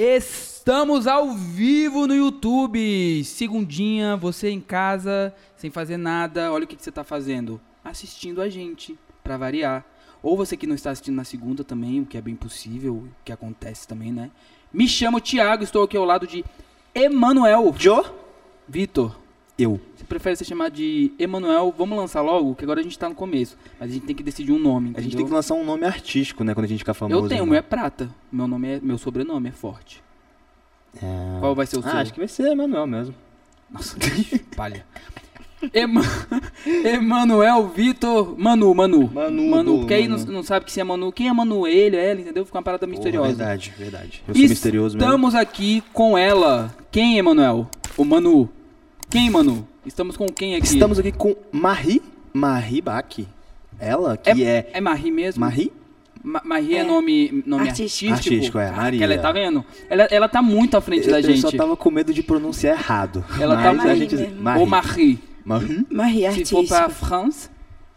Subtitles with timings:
[0.00, 3.24] Estamos ao vivo no YouTube.
[3.24, 6.52] Segundinha, você em casa, sem fazer nada.
[6.52, 7.60] Olha o que, que você está fazendo.
[7.84, 9.84] Assistindo a gente, para variar.
[10.22, 13.08] Ou você que não está assistindo na segunda também, o que é bem possível, o
[13.24, 14.30] que acontece também, né?
[14.72, 16.44] Me chamo Thiago, estou aqui ao lado de
[16.94, 17.74] Emanuel.
[17.76, 18.04] Joe?
[18.68, 19.16] Vitor.
[19.58, 19.80] Eu.
[19.96, 21.74] Você prefere ser chamado de Emanuel?
[21.76, 23.56] Vamos lançar logo, que agora a gente tá no começo.
[23.80, 24.90] Mas a gente tem que decidir um nome.
[24.90, 25.18] A gente entendeu?
[25.18, 26.54] tem que lançar um nome artístico, né?
[26.54, 27.24] Quando a gente ficar famoso.
[27.24, 27.50] Eu tenho, o né?
[27.50, 28.08] meu é Prata.
[28.30, 30.00] Meu, nome é, meu sobrenome é Forte.
[31.02, 31.40] É...
[31.40, 31.90] Qual vai ser o seu?
[31.90, 33.14] Ah, acho que vai ser Emanuel mesmo.
[33.68, 33.96] Nossa,
[34.56, 34.86] palha.
[35.74, 36.02] Ema...
[36.64, 39.10] Emanuel Vitor Manu, Manu.
[39.12, 39.78] Manu, Manu.
[39.80, 40.32] Porque aí não, Manu.
[40.32, 41.10] não sabe que se é Manu.
[41.10, 41.66] Quem é Manu?
[41.66, 42.44] Ele, ela, entendeu?
[42.44, 43.28] Fica uma parada misteriosa.
[43.28, 44.22] verdade, verdade.
[44.28, 45.10] Eu sou misterioso mesmo.
[45.10, 46.72] Estamos aqui com ela.
[46.92, 47.68] Quem, Emanuel?
[47.96, 48.48] O Manu.
[49.10, 49.66] Quem, Manu?
[49.86, 50.66] Estamos com quem aqui?
[50.66, 53.06] Estamos aqui com Marie, Marie Bach.
[53.80, 54.68] Ela que é...
[54.72, 55.40] É Marie mesmo?
[55.40, 55.72] Marie?
[56.22, 56.84] Ma Marie é, É.
[56.84, 58.12] nome, nome Artístico.
[58.12, 58.58] artístico?
[58.58, 59.04] É, Ah, Maria.
[59.04, 59.64] Ela, tá vendo?
[59.88, 61.40] Ela, ela tá muito à frente Eu, da eu gente.
[61.40, 63.24] só tava com medo de pronunciar errado.
[63.40, 64.16] Ela tá Mas a Marie gente...
[64.16, 64.42] mesmo.
[64.42, 64.60] Marie.
[64.60, 65.18] Ou Marie.
[65.44, 65.86] Marie?
[65.90, 66.66] Marie, Se artístico.
[66.66, 67.48] for pra France,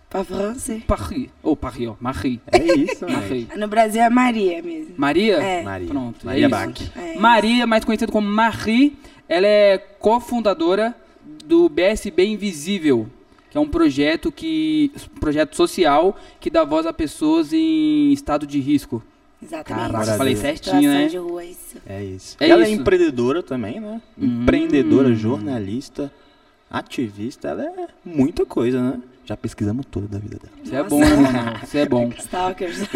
[0.10, 0.78] Pra França.
[0.86, 1.30] Paris.
[1.42, 1.96] Ou Paris, ó.
[2.00, 2.40] Marie.
[2.52, 3.16] É isso, né?
[3.16, 3.48] Marie.
[3.58, 4.94] No Brasil é Maria mesmo.
[4.98, 5.38] Maria?
[5.42, 5.64] É.
[5.64, 5.88] Maria.
[5.88, 6.82] Pronto, Maria é Bach.
[6.98, 7.18] É.
[7.18, 10.94] Maria, mais conhecida como Marie, ela é cofundadora
[11.52, 13.10] do BSB Invisível,
[13.50, 18.48] que é um projeto que um projeto social que dá voz a pessoas em estado
[18.48, 19.04] de risco.
[19.44, 19.92] Exatamente.
[19.92, 21.08] Caraca, falei certinho, né?
[21.08, 21.76] de rua, isso.
[21.86, 22.38] É isso.
[22.40, 22.80] É ela é isso.
[22.80, 24.02] empreendedora também, né?
[24.18, 24.44] Hum.
[24.44, 26.10] Empreendedora, jornalista,
[26.70, 27.50] ativista.
[27.50, 29.02] Ela é muita coisa, né?
[29.26, 30.54] Já pesquisamos tudo da vida dela.
[30.64, 31.60] Isso é bom, né?
[31.64, 32.10] Isso é bom.
[32.18, 32.78] Stalkers.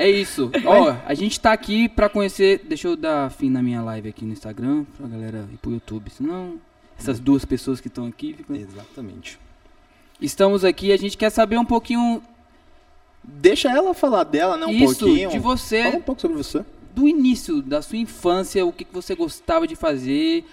[0.00, 0.48] É isso.
[0.64, 2.64] Ó, a gente tá aqui pra conhecer.
[2.68, 6.08] Deixa eu dar fim na minha live aqui no Instagram, pra galera ir pro YouTube.
[6.08, 6.60] Senão,
[6.98, 8.56] essas duas pessoas que estão aqui ficam.
[8.56, 9.38] Exatamente.
[10.20, 12.22] Estamos aqui, a gente quer saber um pouquinho
[13.22, 14.66] Deixa ela falar dela, né?
[14.66, 15.30] Um isso pouquinho.
[15.30, 16.64] de você, Fala um pouco sobre você.
[16.94, 20.44] do início da sua infância, o que, que você gostava de fazer.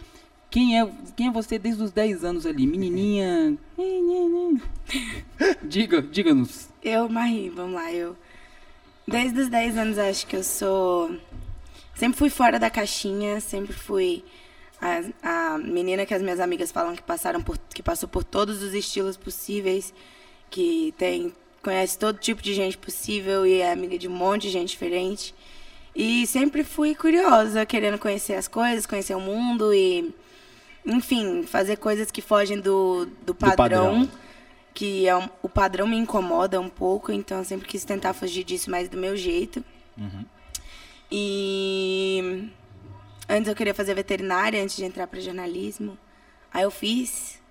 [0.49, 2.67] Quem é, quem é você desde os 10 anos ali?
[2.67, 3.57] Menininha.
[5.63, 6.69] Diga, diga-nos.
[6.83, 7.91] Eu, Marie, vamos lá.
[7.91, 8.15] Eu,
[9.07, 11.15] desde os 10 anos, acho que eu sou.
[11.95, 14.23] Sempre fui fora da caixinha, sempre fui
[15.23, 18.61] a, a menina que as minhas amigas falam que passaram por, que passou por todos
[18.61, 19.93] os estilos possíveis,
[20.49, 24.49] que tem conhece todo tipo de gente possível e é amiga de um monte de
[24.51, 25.33] gente diferente.
[25.95, 30.13] E sempre fui curiosa, querendo conhecer as coisas, conhecer o mundo e,
[30.85, 33.55] enfim, fazer coisas que fogem do, do padrão
[34.05, 34.09] padrão.
[34.75, 38.43] que é um- o padrão me incomoda um pouco, então eu sempre quis tentar fugir
[38.43, 39.63] disso mais do meu jeito.
[41.11, 42.49] E
[43.27, 45.97] antes eu queria fazer veterinária antes de entrar para jornalismo.
[46.53, 47.41] Aí eu fiz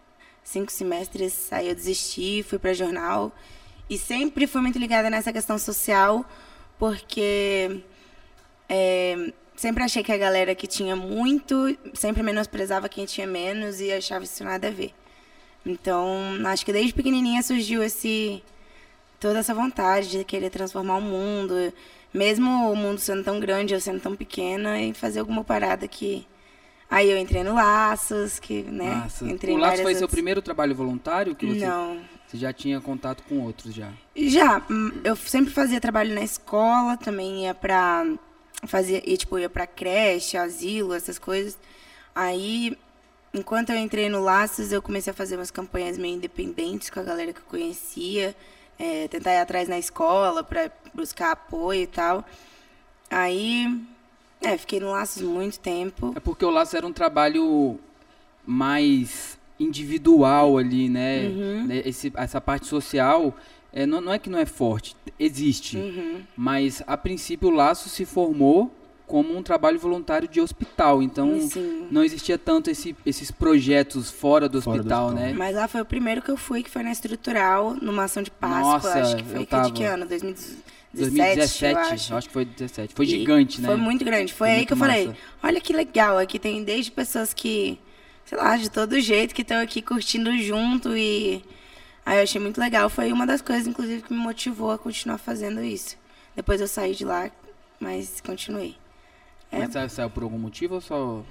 [0.42, 3.32] cinco semestres, aí eu desisti, fui para jornal
[3.88, 6.24] e sempre fui muito ligada nessa questão social,
[6.78, 7.82] porque
[8.68, 13.92] é, sempre achei que a galera que tinha muito sempre menosprezava quem tinha menos e
[13.92, 14.92] achava isso nada a ver.
[15.66, 16.08] Então,
[16.46, 18.42] acho que desde pequenininha surgiu esse
[19.24, 21.72] toda essa vontade de querer transformar o mundo,
[22.12, 26.26] mesmo o mundo sendo tão grande, eu sendo tão pequena, e fazer alguma parada que
[26.90, 29.24] aí eu entrei no Laços, que, né, Massa.
[29.26, 31.34] entrei O em Laço várias foi seu outras- primeiro trabalho voluntário?
[31.34, 32.00] Que você, Não.
[32.26, 33.90] você já tinha contato com outros já?
[34.14, 38.04] Já, hum, eu sempre fazia trabalho na escola, também ia pra
[38.66, 41.56] fazia, ia, tipo, ia pra creche, asilo, essas coisas.
[42.14, 42.76] Aí,
[43.32, 47.02] enquanto eu entrei no Laços, eu comecei a fazer umas campanhas meio independentes com a
[47.02, 48.34] galera que eu conhecia,
[48.78, 52.24] é, tentar ir atrás na escola pra buscar apoio e tal.
[53.10, 53.66] Aí,
[54.40, 56.12] é, fiquei no Laços muito tempo.
[56.16, 57.78] É porque o Laço era um trabalho
[58.46, 61.26] mais individual ali, né?
[61.26, 61.66] Uhum.
[61.66, 63.34] Né, Esse, essa parte social,
[63.72, 65.76] é, não, não é que não é forte, existe.
[65.76, 66.22] Uhum.
[66.36, 68.70] Mas, a princípio, o Laço se formou
[69.06, 71.02] como um trabalho voluntário de hospital.
[71.02, 71.88] Então, Sim.
[71.90, 75.26] não existia tanto esse- esses projetos fora do Fora do hospital, hospital.
[75.28, 75.34] né?
[75.36, 78.30] Mas lá foi o primeiro que eu fui, que foi na estrutural, numa ação de
[78.30, 79.94] Páscoa, Nossa, acho que foi eu que, de que tava.
[79.94, 80.06] ano?
[80.06, 80.62] 2017,
[80.94, 82.28] 2017, eu acho.
[82.28, 82.94] que foi 17.
[82.94, 83.68] Foi E gigante, né?
[83.68, 84.32] Foi muito grande.
[84.32, 85.18] Foi, Foi aí que eu falei, massa.
[85.42, 87.78] olha que legal, aqui tem desde pessoas que,
[88.24, 91.42] sei lá, de todo jeito, que estão aqui curtindo junto e...
[92.06, 92.90] Aí eu achei muito legal.
[92.90, 95.96] Foi uma das coisas, inclusive, que me motivou a continuar fazendo isso.
[96.36, 97.30] Depois eu saí de lá,
[97.80, 98.76] mas continuei.
[99.52, 99.58] É.
[99.58, 101.22] Mas sa- saiu por algum motivo ou só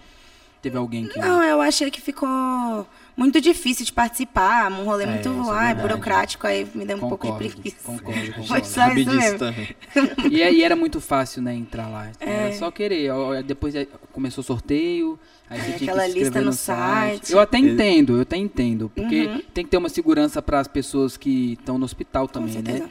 [0.61, 1.19] teve alguém que...
[1.19, 2.87] Não, eu achei que ficou
[3.17, 5.81] muito difícil de participar, um rolê É, muito isso é ah, verdade.
[5.81, 7.77] burocrático, aí me deu um pouco de Concordo, preguiça.
[7.83, 8.65] concordo, Foi concordo.
[8.67, 9.39] só isso disso mesmo.
[9.39, 9.75] também.
[10.31, 12.09] E, aí era muito fácil, né, entrar lá.
[12.19, 12.29] É.
[12.29, 13.11] Era só querer.
[13.11, 15.19] Ó, Depois é, começou o sorteio,
[15.49, 17.17] aí você É, tinha que aquela se inscrever lista no, no site.
[17.25, 17.33] site.
[17.33, 18.89] Eu até entendo, eu até entendo.
[18.95, 19.41] Porque Uhum.
[19.53, 22.85] tem que ter uma segurança para as pessoas que estão no hospital também, certeza.
[22.85, 22.89] né?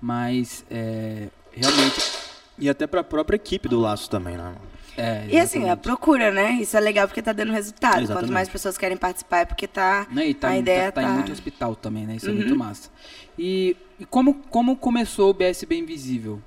[0.00, 2.23] Mas, é, realmente...
[2.58, 4.54] E até pra própria equipe do Laço também, né?
[4.96, 6.52] É, E assim, a procura, né?
[6.52, 7.94] Isso é legal porque tá dando resultado.
[8.02, 8.12] Exatamente.
[8.26, 10.06] Quanto mais pessoas querem participar é porque tá.
[10.10, 12.14] Né, e tá, a em- ideia tá, tá em tá- muito hospital também, né?
[12.16, 12.36] Isso é Uhum.
[12.36, 12.88] muito massa.
[13.36, 16.40] E, e como, como começou o BSB Invisível?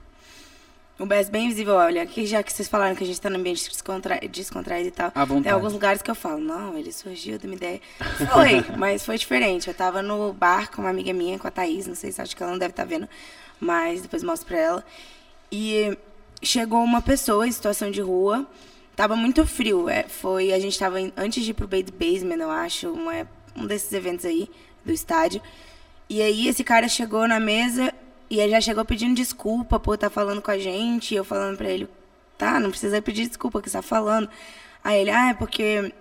[0.99, 3.35] O BS bem visível, olha, aqui já que vocês falaram que a gente tá no
[3.37, 4.19] ambiente descontra...
[4.31, 5.11] descontraído e tal.
[5.43, 7.79] Tem alguns lugares que eu falo, não, ele surgiu de uma ideia.
[8.33, 9.67] Foi, mas foi diferente.
[9.67, 12.35] Eu tava no bar com uma amiga minha, com a Thaís, não sei se acho
[12.35, 13.07] que ela não deve estar vendo,
[13.59, 14.85] mas depois mostro pra ela.
[15.51, 15.97] E
[16.41, 18.45] chegou uma pessoa em situação de rua,
[18.95, 19.89] tava muito frio.
[19.89, 23.65] É, foi, a gente tava antes de ir pro Bait Basement, eu acho, uma- um
[23.65, 24.49] desses eventos aí
[24.85, 25.41] do estádio.
[26.09, 27.93] E aí esse cara chegou na mesa
[28.29, 31.13] e ele já chegou pedindo desculpa por estar falando com a gente.
[31.13, 31.87] E eu falando pra ele,
[32.37, 34.29] tá, não precisa pedir desculpa, que você tá falando.
[34.83, 35.93] Aí ele, ah, é porque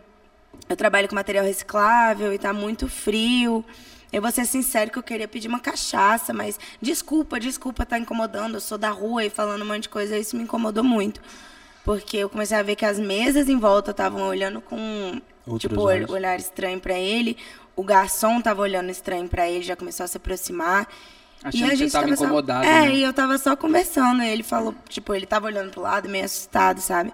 [0.69, 3.65] eu trabalho com material reciclável e tá muito frio.
[4.13, 8.55] Eu vou ser sincero que eu queria pedir uma cachaça, mas desculpa, desculpa tá incomodando.
[8.55, 11.21] Eu sou da rua e falando um monte de coisa, isso me incomodou muito.
[11.85, 15.81] Porque eu comecei a ver que as mesas em volta estavam olhando com Outros tipo
[15.83, 16.11] olhos.
[16.11, 17.37] olhar estranho pra ele.
[17.77, 20.89] O garçom tava olhando estranho pra ele, já começou a se aproximar.
[21.45, 22.95] Achando que você tava tava só- incomodado, É, né?
[22.95, 24.23] e eu tava só conversando.
[24.23, 27.13] E ele falou, tipo, ele tava olhando pro lado, meio assustado, sabe?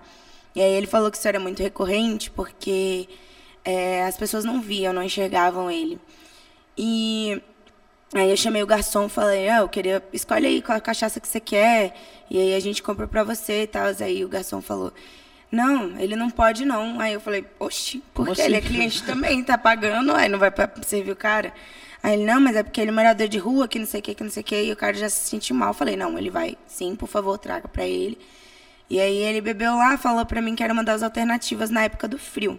[0.54, 3.08] E aí ele falou que isso era muito recorrente, porque
[3.64, 5.98] é, as pessoas não viam, não enxergavam ele.
[6.76, 7.40] E
[8.14, 11.28] aí eu chamei o garçom, falei, ah, eu queria, escolhe aí qual a cachaça que
[11.28, 11.94] você quer,
[12.30, 13.86] e aí a gente compra pra você e tal.
[14.00, 14.92] Aí o garçom falou,
[15.50, 16.98] não, ele não pode não.
[17.00, 18.42] Aí eu falei, oxi, porque assim?
[18.42, 21.52] ele é cliente também, tá pagando, aí não vai pra servir o cara.
[22.02, 24.02] Aí ele, não, mas é porque ele é morador de rua, que não sei o
[24.02, 25.68] que, que não sei o que, e o cara já se sentiu mal.
[25.68, 28.18] Eu falei, não, ele vai, sim, por favor, traga pra ele.
[28.90, 32.08] E aí ele bebeu lá, falou pra mim que era uma das alternativas na época
[32.08, 32.58] do frio.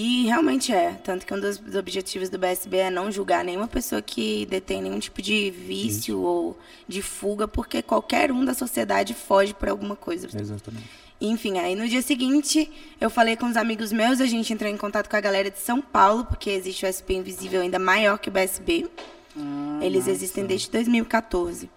[0.00, 0.92] E realmente é.
[1.02, 4.80] Tanto que um dos dos objetivos do BSB é não julgar nenhuma pessoa que detém
[4.80, 6.56] nenhum tipo de vício ou
[6.86, 10.28] de fuga, porque qualquer um da sociedade foge por alguma coisa.
[10.32, 10.84] Exatamente.
[11.20, 14.76] Enfim, aí no dia seguinte eu falei com os amigos meus, a gente entrou em
[14.76, 18.28] contato com a galera de São Paulo, porque existe o SP Invisível ainda maior que
[18.28, 18.86] o BSB.
[19.36, 20.10] Ah, Eles massa.
[20.12, 21.68] existem desde 2014.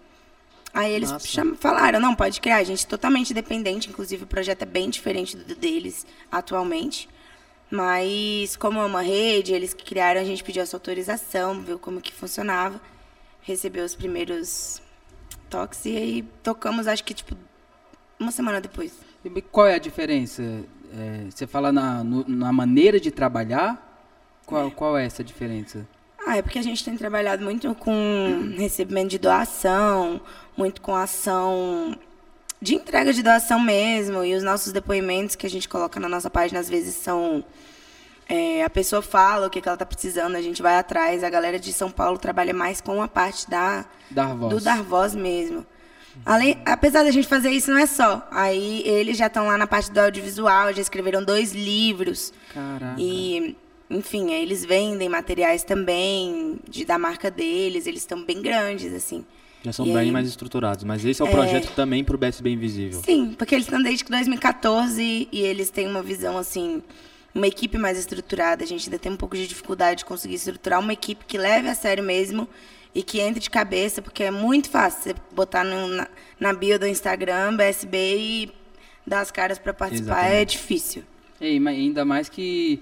[0.72, 1.26] Aí eles Massa.
[1.26, 4.88] cham- falaram, não, pode criar, a gente é totalmente independente, inclusive o projeto é bem
[4.88, 7.08] diferente do deles atualmente.
[7.74, 12.02] Mas como é uma rede, eles que criaram, a gente pediu essa autorização, viu como
[12.02, 12.78] que funcionava,
[13.40, 14.82] recebeu os primeiros
[15.48, 17.34] toques e aí tocamos, acho que tipo,
[18.20, 18.92] uma semana depois.
[19.24, 20.42] E qual é a diferença?
[20.94, 23.88] É, você fala na, no- na maneira de trabalhar?
[24.44, 25.88] Qual, qual é essa diferença?
[26.26, 30.20] Ah, é porque a gente tem trabalhado muito com recebimento de doação,
[30.54, 31.96] muito com ação
[32.62, 34.24] de entrega de doação mesmo.
[34.24, 37.44] E os nossos depoimentos que a gente coloca na nossa página, às vezes, são.
[38.28, 41.22] é, a pessoa fala o que, que ela está precisando, a gente vai atrás.
[41.24, 44.54] A galera de São Paulo trabalha mais com a parte da, Dar voz.
[44.54, 45.66] do dar voz mesmo.
[46.26, 48.26] Além, apesar da gente fazer isso, não é só.
[48.30, 52.32] Aí eles já estão lá na parte do audiovisual, já escreveram dois livros.
[52.52, 52.96] Caraca.
[52.98, 53.56] E,
[53.88, 59.24] enfim, aí eles vendem materiais também de, da marca deles, eles estão bem grandes, assim.
[59.64, 60.10] Já são E bem aí?
[60.10, 60.84] mais estruturados.
[60.84, 63.00] Mas esse é o projeto também pro BSB Invisível.
[63.04, 66.82] Sim, porque eles estão desde 2014 e eles têm uma visão, assim,
[67.34, 68.64] uma equipe mais estruturada.
[68.64, 71.68] A gente ainda tem um pouco de dificuldade de conseguir estruturar uma equipe que leve
[71.68, 72.48] a sério mesmo
[72.94, 76.78] e que entre de cabeça, porque é muito fácil você botar no- na, na bio
[76.78, 78.52] do Instagram, BSB e
[79.06, 80.24] dar as caras para participar.
[80.24, 80.50] É Exatamente.
[80.58, 81.02] difícil.
[81.40, 82.80] Ei, mas ainda mais que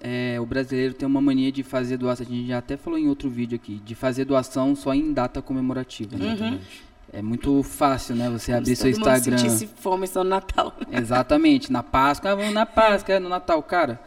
[0.00, 3.08] é, o brasileiro tem uma mania de fazer doação, a gente já até falou em
[3.08, 6.16] outro vídeo aqui, de fazer doação só em data comemorativa.
[6.16, 6.32] né?
[6.32, 6.90] Exatamente.
[7.12, 8.30] É muito fácil, né?
[8.30, 9.38] Você abrir Se seu mundo Instagram.
[9.38, 10.72] sentisse fome só no Natal.
[10.92, 14.00] Exatamente, na Páscoa, ah, vamos na Páscoa, é, no Natal, cara.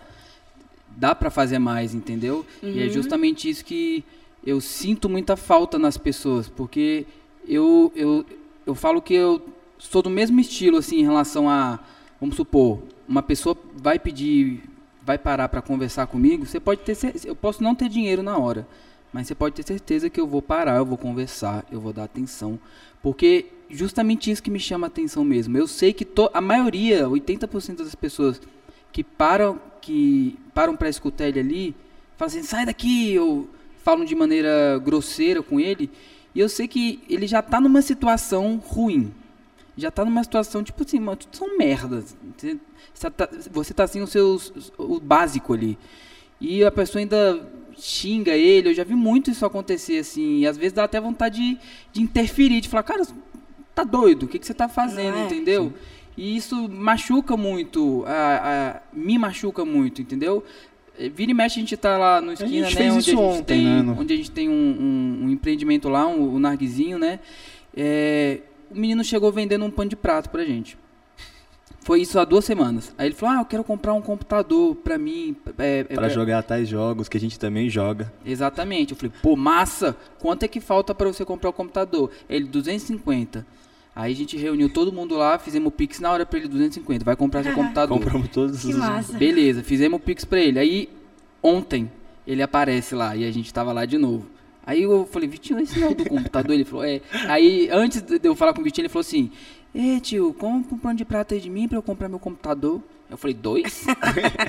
[0.96, 2.46] Dá pra fazer mais, entendeu?
[2.62, 4.04] E é justamente isso que
[4.46, 7.06] eu sinto muita falta nas pessoas, porque
[7.48, 8.26] eu, eu,
[8.66, 9.42] eu falo que eu
[9.78, 11.80] sou do mesmo estilo, assim, em relação a,
[12.22, 14.62] vamos supor, uma pessoa vai pedir,
[15.05, 18.38] vai parar pra conversar comigo, você pode ter, cer- eu posso não ter dinheiro na
[18.38, 18.65] hora,
[19.12, 22.05] mas você pode ter certeza que eu vou parar, eu vou conversar, eu vou dar
[22.05, 22.57] atenção,
[23.01, 25.57] porque justamente isso que me chama a atenção mesmo.
[25.57, 28.41] Eu sei que to- a maioria, 80% das pessoas
[28.91, 31.75] que param, que param para escutar ele ali,
[32.17, 33.50] falam assim, sai daqui, ou
[33.83, 35.89] falam de maneira grosseira com ele,
[36.33, 39.12] e eu sei que ele já tá numa situação ruim.
[39.75, 42.15] Já tá numa situação, tipo assim, mano, tudo são merdas.
[42.38, 42.58] Você,
[42.94, 45.77] você tá, você tá assim, os seus, o básico ali.
[46.39, 47.42] E a pessoa ainda
[47.75, 51.38] xinga ele, eu já vi muito isso acontecer, assim, e às vezes dá até vontade
[51.42, 51.58] de,
[51.92, 53.03] de interferir, de falar, cara,
[53.74, 55.25] tá doido, o que, que você tá fazendo, é?
[55.25, 55.74] entendeu?
[56.15, 58.12] E isso machuca muito, a,
[58.77, 60.44] a- me machuca muito, entendeu?
[61.00, 62.92] Eh, Vira e mexe a gente tá lá no esquina, gente né?
[62.92, 65.89] onde, a gente ontem, tem, né, no- onde a gente tem um, um- um empreendimento
[65.89, 67.20] lá, um, o Narguizinho, né?
[67.75, 68.42] É,
[68.74, 70.77] o menino chegou vendendo um pano de prato pra gente.
[71.82, 72.94] Foi isso há duas semanas.
[72.98, 75.36] Aí ele falou: Ah, eu quero comprar um computador pra mim.
[75.58, 78.12] É, é, Pra é- jogar tais jogos que a gente também joga.
[78.25, 78.92] Exatamente.
[78.92, 82.10] Eu falei, pô, massa, quanto é que falta pra você comprar o computador?
[82.30, 83.46] Ele, 250.
[83.96, 87.03] Aí a gente reuniu todo mundo lá, fizemos o Pix na hora pra ele, 250.
[87.03, 87.98] Vai comprar seu computador.
[88.00, 88.75] Compramos todos Que os.
[88.77, 89.18] massa.
[89.18, 90.58] Beleza, fizemos o Pix pra ele.
[90.60, 90.89] Aí,
[91.44, 91.92] ontem,
[92.25, 94.25] ele aparece lá e a gente tava lá de novo.
[94.65, 96.53] Aí eu falei, Vitinho, esse não é do computador?
[96.53, 97.01] Ele falou, é.
[97.27, 99.29] Aí, antes de eu falar com o Vitinho, ele falou assim:
[99.75, 102.82] Ê, tio, compra um pano de prata aí de mim pra eu comprar meu computador.
[103.10, 103.86] Eu falei, dois?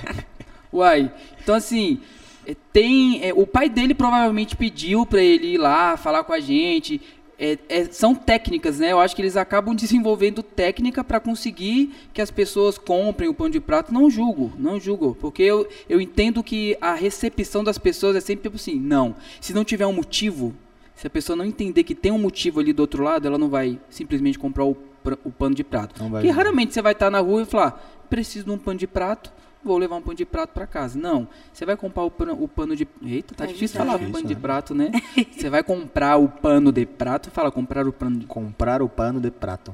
[0.70, 1.10] Uai,
[1.42, 2.00] então assim,
[2.46, 3.24] é, tem.
[3.24, 7.00] é, o pai dele provavelmente pediu pra ele ir lá falar com a gente.
[7.38, 8.92] É, é, são técnicas, né?
[8.92, 13.50] Eu acho que eles acabam desenvolvendo técnica para conseguir que as pessoas comprem o pão
[13.50, 13.92] de prato.
[13.92, 18.44] Não julgo, não julgo, porque eu, eu entendo que a recepção das pessoas é sempre
[18.44, 19.16] tipo assim, não.
[19.40, 20.54] Se não tiver um motivo,
[20.94, 23.48] se a pessoa não entender que tem um motivo ali do outro lado, ela não
[23.48, 24.76] vai simplesmente comprar o,
[25.24, 26.00] o pano de prato.
[26.02, 28.78] Não vai Porque raramente você vai estar na rua e falar, preciso de um pano
[28.78, 29.32] de prato,
[29.64, 30.98] vou levar um pano de prato para casa.
[30.98, 32.86] Não, você vai comprar o pano, o pano de...
[33.02, 34.40] Eita, tá É difícil falar Difícil, pano de né?
[34.40, 34.92] prato, né?
[35.32, 38.26] você vai comprar o pano de prato, fala comprar o pano de...
[38.26, 39.72] Comprar o pano de prato.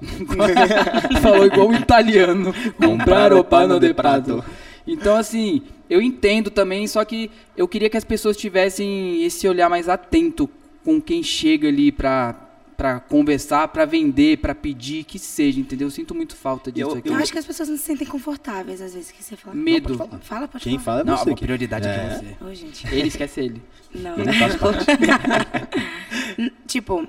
[1.20, 2.54] Falou igual o italiano.
[2.76, 4.36] Comprar o pano de prato.
[4.36, 4.50] prato.
[4.86, 9.68] Então, assim, eu entendo também, só que eu queria que as pessoas tivessem esse olhar
[9.68, 10.48] mais atento
[10.84, 12.34] com quem chega ali pra,
[12.80, 15.88] pra conversar, pra vender, pra pedir, que seja, entendeu?
[15.88, 17.08] Eu sinto muito falta disso Eu- aqui.
[17.10, 19.54] Eu acho que as pessoas não se sentem confortáveis às vezes que você fala.
[19.54, 19.90] Medo.
[19.98, 20.84] Não, pode Fala, pode Quem falar.
[20.84, 21.30] fala é Não, você.
[21.30, 22.08] a que- prioridade é, É.
[22.38, 22.44] você.
[22.44, 22.86] Ô, gente.
[22.86, 23.62] Ele esquece ele.
[23.94, 24.16] Não.
[24.16, 24.86] Eu não faço parte.
[26.40, 27.06] N- tipo,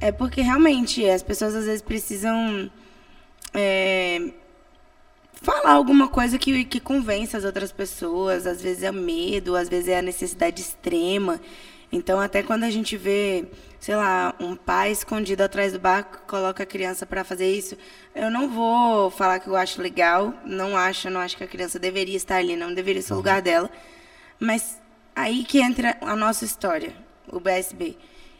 [0.00, 2.70] é porque realmente as pessoas às vezes precisam
[3.52, 4.30] é,
[5.42, 8.46] falar alguma coisa que, que convença as outras pessoas.
[8.46, 11.40] Às vezes é medo, às vezes é a necessidade extrema.
[11.90, 13.44] Então, até quando a gente vê,
[13.84, 17.76] sei lá, um pai escondido atrás do barco, coloca a criança para fazer isso,
[18.14, 21.78] eu não vou falar que eu acho legal, não acho, não acho que a criança
[21.78, 23.70] deveria estar ali, não deveria ser o lugar dela.
[24.40, 24.80] Mas
[25.14, 26.94] aí que entra a nossa história,
[27.30, 27.94] o BSB.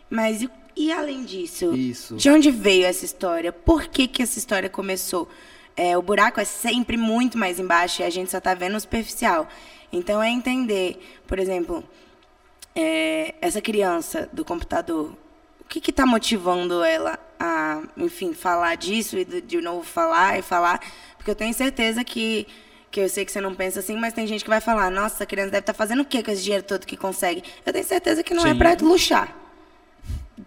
[0.08, 1.74] Mas e, e além disso?
[1.74, 2.16] Isso.
[2.16, 3.52] De onde veio essa história?
[3.52, 5.28] Por que, que essa história começou?
[5.76, 8.80] É, o buraco é sempre muito mais embaixo e a gente só está vendo o
[8.80, 9.46] superficial.
[9.92, 11.84] Então é entender, por exemplo,
[12.74, 15.14] é, essa criança do computador,
[15.64, 20.80] o que está motivando ela a, enfim, falar disso e de, novo falar e falar?
[21.16, 22.46] Porque eu tenho certeza que,
[22.90, 25.16] que eu sei que você não pensa assim, mas tem gente que vai falar, nossa,
[25.16, 27.42] essa criança deve estar fazendo o que com esse dinheiro todo que consegue?
[27.64, 28.58] Eu tenho certeza que não é Sim.
[28.58, 29.43] para luxar.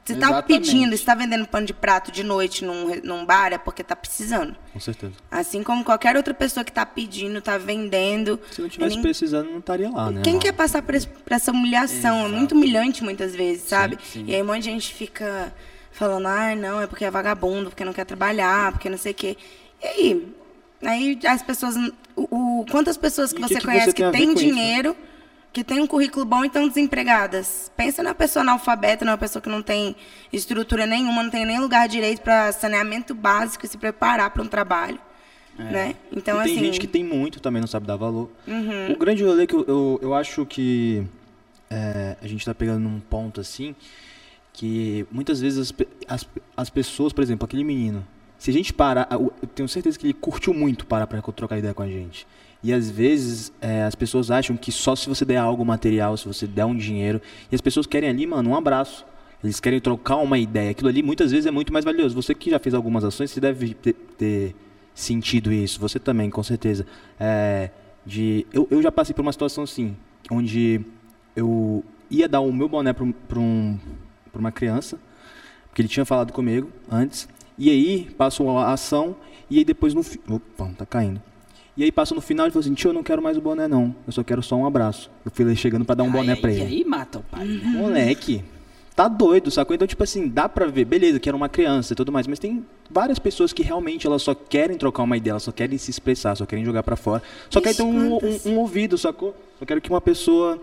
[0.03, 3.82] Você está pedindo, está vendendo pano de prato de noite num, num bar, é porque
[3.82, 4.53] está precisando.
[4.74, 5.13] Com certeza.
[5.32, 8.38] Assim como qualquer outra pessoa que está pedindo, está vendendo.
[8.51, 10.22] Se não tivesse Nem- precisando, não estaria lá, né?
[10.24, 10.94] quem quer passar por,
[11.29, 12.25] essa humilhação?
[12.25, 13.98] É muito humilhante muitas vezes, sabe?
[14.03, 14.25] sim.
[14.27, 15.53] E aí um monte de gente fica
[15.91, 19.15] falando, ah, não, é porque é vagabundo, porque não quer trabalhar, porque não sei o
[19.15, 19.38] quê.
[19.82, 20.34] E aí?
[20.84, 21.75] Aí as pessoas.
[22.15, 24.17] O, o- quantas pessoas que E você que que conhece você tem que a ver
[24.17, 24.96] têm com isso, dinheiro,
[25.57, 27.71] que têm um currículo bom e estão desempregadas?
[27.75, 29.95] Pensa na pessoa analfabeta, numa pessoa que não tem
[30.31, 34.47] estrutura nenhuma, não tem nem lugar direito para saneamento básico e se preparar para um
[34.47, 34.99] trabalho.
[35.57, 35.95] Né?
[36.15, 36.43] Então, É.
[36.43, 36.65] e tem assim.
[36.65, 38.29] gente que tem muito, também não sabe dar valor.
[38.47, 38.91] Uhum.
[38.91, 41.03] O grande rolê que eu, eu, eu acho que
[41.71, 43.75] é, a gente tá pegando num ponto assim,
[44.53, 45.73] que muitas vezes as,
[46.07, 48.05] as, as pessoas, por exemplo, aquele menino,
[48.37, 51.73] se a gente parar, eu tenho certeza que ele curtiu muito parar pra trocar ideia
[51.73, 52.27] com a gente.
[52.63, 56.27] E às vezes é, as pessoas acham que só se você der algo material, se
[56.27, 57.21] você der um dinheiro,
[57.51, 59.05] e as pessoas querem ali, mano, um abraço.
[59.43, 60.71] Eles querem trocar uma ideia.
[60.71, 62.15] Aquilo ali muitas vezes é muito mais valioso.
[62.15, 64.55] Você que já fez algumas ações, você deve ter, ter
[64.95, 65.79] sentido isso.
[65.79, 66.87] Você também, com certeza.
[67.19, 67.69] É,
[68.05, 69.95] de, eu, eu já passei por uma situação assim,
[70.31, 70.81] onde
[71.35, 73.77] eu ia dar o meu boné para um,
[74.33, 74.97] uma criança,
[75.67, 79.15] porque ele tinha falado comigo antes, e aí passou a ação,
[79.49, 81.21] e aí depois no Opa, tá caindo.
[81.77, 83.67] E aí passou no final e falou assim, tio, eu não quero mais o boné
[83.67, 85.12] não, eu só quero só um abraço.
[85.24, 86.63] Eu fui lá chegando para dar um boné aí, para E ele.
[86.63, 87.46] aí mata o pai.
[87.46, 87.62] né?
[87.79, 88.43] Moleque,
[88.96, 89.75] tá doido, sacou?
[89.75, 92.39] Então, tipo assim, dá pra ver, beleza, que era uma criança e tudo mais, mas
[92.39, 95.91] tem várias pessoas que realmente elas só querem trocar uma ideia, elas só querem se
[95.91, 97.22] expressar, só querem jogar pra fora.
[97.48, 99.36] Só querem ter um, um- um ouvido, sacou?
[99.60, 100.60] Só quero que uma pessoa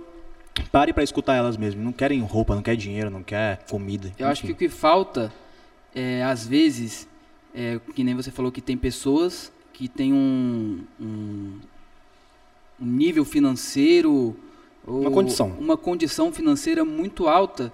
[0.73, 1.85] pare pra escutar elas mesmas.
[1.85, 4.13] Não querem roupa, não quer dinheiro, não quer comida.
[4.19, 4.59] Eu acho que o enfim.
[4.59, 5.33] que falta,
[5.95, 7.07] é, às vezes,
[7.55, 11.59] é, que nem você falou que tem pessoas que têm um, um,
[12.81, 14.35] um nível financeiro.
[14.87, 15.49] Uma condição.
[15.59, 17.73] Uma condição financeira muito alta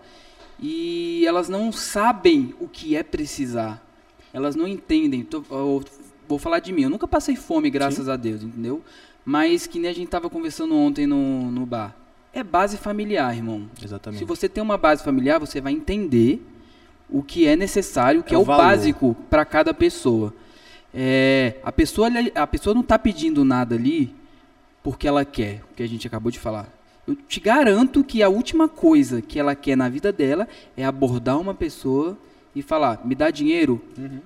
[0.59, 3.85] e elas não sabem o que é precisar.
[4.33, 5.23] Elas não entendem.
[5.25, 5.83] Tô- eu
[6.29, 6.83] vou falar de mim.
[6.83, 8.83] Eu nunca passei fome, graças a Deus, entendeu?
[9.25, 11.95] Mas que nem a gente tava conversando ontem no, no bar.
[12.33, 13.69] É base familiar, irmão.
[13.83, 14.21] Exatamente.
[14.21, 16.41] Se você tem uma base familiar, você vai entender
[17.09, 18.63] o que é necessário, o que É é, o o valor.
[18.63, 20.33] básico para cada pessoa.
[20.93, 24.15] É, a, pessoa, a pessoa não tá pedindo nada ali
[24.83, 26.69] porque ela quer, o que a gente acabou de falar.
[27.07, 31.39] Eu te garanto que a última coisa que ela quer na vida dela é abordar
[31.39, 32.19] uma pessoa
[32.55, 33.81] e falar, me dá dinheiro.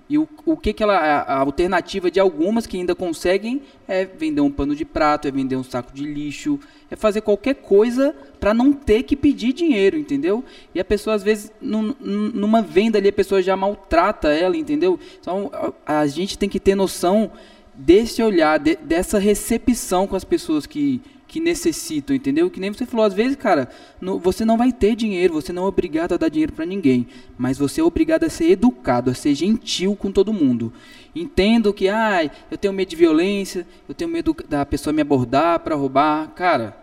[0.08, 0.96] E o, o que, que ela.
[0.96, 5.30] A, a alternativa de algumas que ainda conseguem é vender um pano de prato, é
[5.30, 6.58] vender um saco de lixo,
[6.90, 10.42] é fazer qualquer coisa para não ter que pedir dinheiro, entendeu?
[10.74, 14.98] E a pessoa, às vezes, num- numa venda ali, a pessoa já maltrata ela, entendeu?
[15.20, 15.50] Então
[15.86, 17.30] a, a gente tem que ter noção
[17.74, 21.00] desse olhar, de- dessa recepção com as pessoas que,
[21.34, 22.48] que necessitam, entendeu?
[22.48, 23.68] Que nem você falou, às vezes, cara,
[24.00, 27.08] no- você não vai ter dinheiro, você não é obrigado a dar dinheiro para ninguém,
[27.36, 30.72] mas você é obrigado a ser educado, a ser gentil com todo mundo.
[31.12, 35.58] Entendo que, ai, eu tenho medo de violência, eu tenho medo da pessoa me abordar
[35.58, 36.28] para roubar.
[36.36, 36.76] Cara,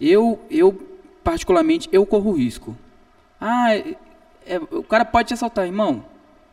[0.00, 0.72] eu, eu
[1.22, 2.74] particularmente, eu corro risco.
[3.38, 3.94] Ah, é-
[4.46, 6.02] é- o cara pode te assaltar, irmão.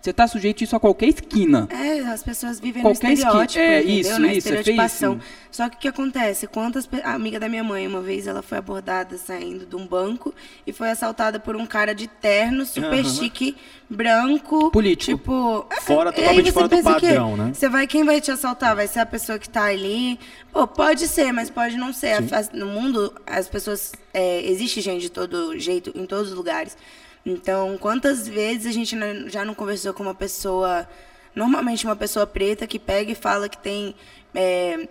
[0.06, 1.68] Você tá sujeito a isso a qualquer esquina.
[1.72, 4.00] É, as pessoas vivem Qualquer no esqui- estereótipo, é, entendeu?
[4.02, 5.12] isso, Na isso, é estereotipação.
[5.14, 5.36] feíssimo.
[5.50, 6.46] Só que o que acontece?
[6.46, 9.88] Quantas pe- a amiga da minha mãe, uma vez, ela foi abordada saindo de um
[9.88, 10.32] banco
[10.68, 13.04] e foi assaltada por um cara de terno, super Aham.
[13.10, 13.58] chique,
[13.90, 14.70] branco.
[14.70, 15.18] Político.
[15.18, 15.66] Tipo.
[15.82, 17.52] Fora- é, totalmente fora do padrão, né?
[17.54, 18.76] Você vai, quem vai te assaltar?
[18.76, 20.20] Vai ser a pessoa que tá ali.
[20.52, 22.18] Pô, pode ser, mas pode não ser.
[22.54, 23.92] No mundo, as pessoas.
[24.14, 26.78] É, existe gente de todo jeito, em todos os lugares.
[27.26, 28.96] Então, quantas vezes a gente
[29.30, 30.88] já não conversou com uma pessoa,
[31.34, 33.96] normalmente uma pessoa preta, que pega e fala que tem
[34.34, 34.88] é,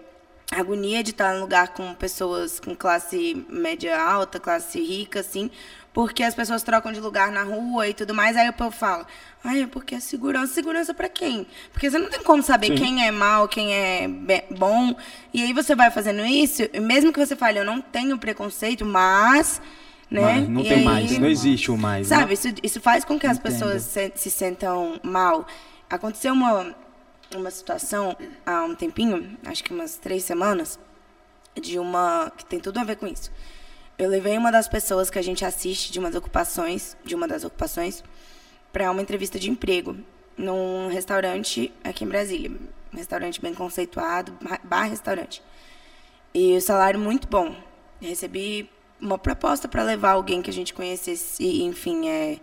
[0.51, 5.49] agonia de estar em lugar com pessoas com classe média alta, classe rica, assim,
[5.93, 8.37] porque as pessoas trocam de lugar na rua e tudo mais.
[8.37, 9.07] Aí o povo fala,
[9.45, 10.55] ai, é porque é segurança.
[10.55, 11.47] Segurança pra quem?
[11.73, 14.09] Porque você não tem como saber quem é mal, quem é
[14.51, 14.93] bom.
[15.33, 18.85] E aí você vai fazendo isso, e mesmo que você fale, eu não tenho preconceito,
[18.85, 19.63] mas.
[20.11, 20.21] Né?
[20.21, 22.09] Mas não E tem aí- mais, não existe o mais.
[22.11, 22.17] né?
[22.19, 23.53] Sabe, isso, isso faz com que as Entendo.
[23.53, 25.47] pessoas se, se sentam mal.
[25.91, 26.75] Aconteceu uma,
[27.35, 30.79] uma situação há um tempinho, acho que umas três semanas,
[31.61, 32.33] de uma.
[32.37, 33.31] que tem tudo a ver com isso.
[33.97, 37.45] Eu levei uma das pessoas que a gente assiste de umas ocupações, de uma das
[37.45, 38.03] ocupações,
[38.73, 39.97] para uma entrevista de emprego
[40.37, 42.51] num restaurante aqui em Brasília.
[42.93, 45.41] Um restaurante bem conceituado, bar- bar restaurante.
[46.35, 47.55] E o salário muito bom.
[48.03, 48.69] Eu recebi
[49.01, 52.39] uma proposta para levar alguém que a gente conhecesse, e, enfim, é,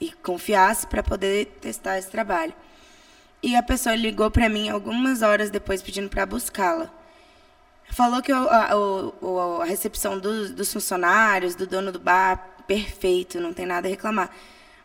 [0.00, 2.52] e confiasse para poder testar esse trabalho.
[3.42, 6.90] E a pessoa ligou para mim algumas horas depois pedindo para buscá-la.
[7.90, 13.40] Falou que o- a, o- a recepção dos, dos funcionários, do dono do bar, perfeito,
[13.40, 14.30] não tem nada a reclamar.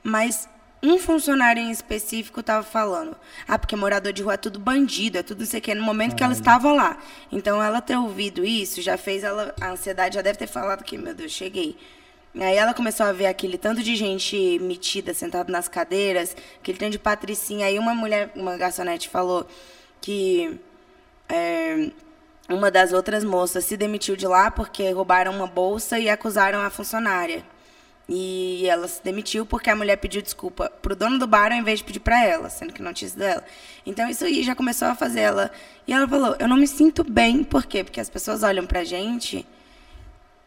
[0.03, 0.47] Mas
[0.81, 3.15] um funcionário em específico estava falando:
[3.47, 5.83] ah, porque morador de rua é tudo bandido, é tudo não sei o quê, no
[5.83, 6.97] momento que ela estava lá.
[7.31, 9.53] Então, ela ter ouvido isso já fez ela.
[9.59, 11.77] A ansiedade já deve ter falado que, meu Deus, cheguei.
[12.35, 16.91] Aí ela começou a ver aquele tanto de gente metida, sentada nas cadeiras, aquele tanto
[16.91, 17.65] de patricinha.
[17.65, 19.47] Aí uma mulher, uma garçonete falou
[19.99, 20.59] que
[21.27, 21.91] é,
[22.47, 26.69] uma das outras moças se demitiu de lá porque roubaram uma bolsa e acusaram a
[26.69, 27.43] funcionária.
[28.11, 31.77] E ela se demitiu porque a mulher pediu desculpa pro dono do bar ao invés
[31.77, 33.43] de pedir para ela, sendo que não tinha sido ela.
[33.85, 35.51] Então isso aí já começou a fazer ela.
[35.87, 37.83] E ela falou: "Eu não me sinto bem, por quê?
[37.83, 39.45] Porque as pessoas olham pra gente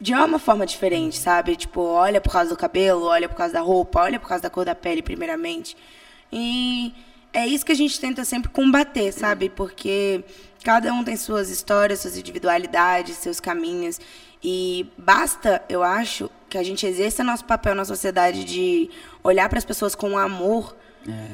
[0.00, 1.54] de uma forma diferente, sabe?
[1.54, 4.50] Tipo, olha por causa do cabelo, olha por causa da roupa, olha por causa da
[4.50, 5.76] cor da pele, primeiramente.
[6.32, 6.92] E
[7.32, 9.48] é isso que a gente tenta sempre combater, sabe?
[9.48, 10.24] Porque
[10.64, 14.00] cada um tem suas histórias, suas individualidades, seus caminhos.
[14.42, 18.90] E basta, eu acho, que a gente exerça nosso papel na sociedade de
[19.24, 20.76] olhar para as pessoas com amor.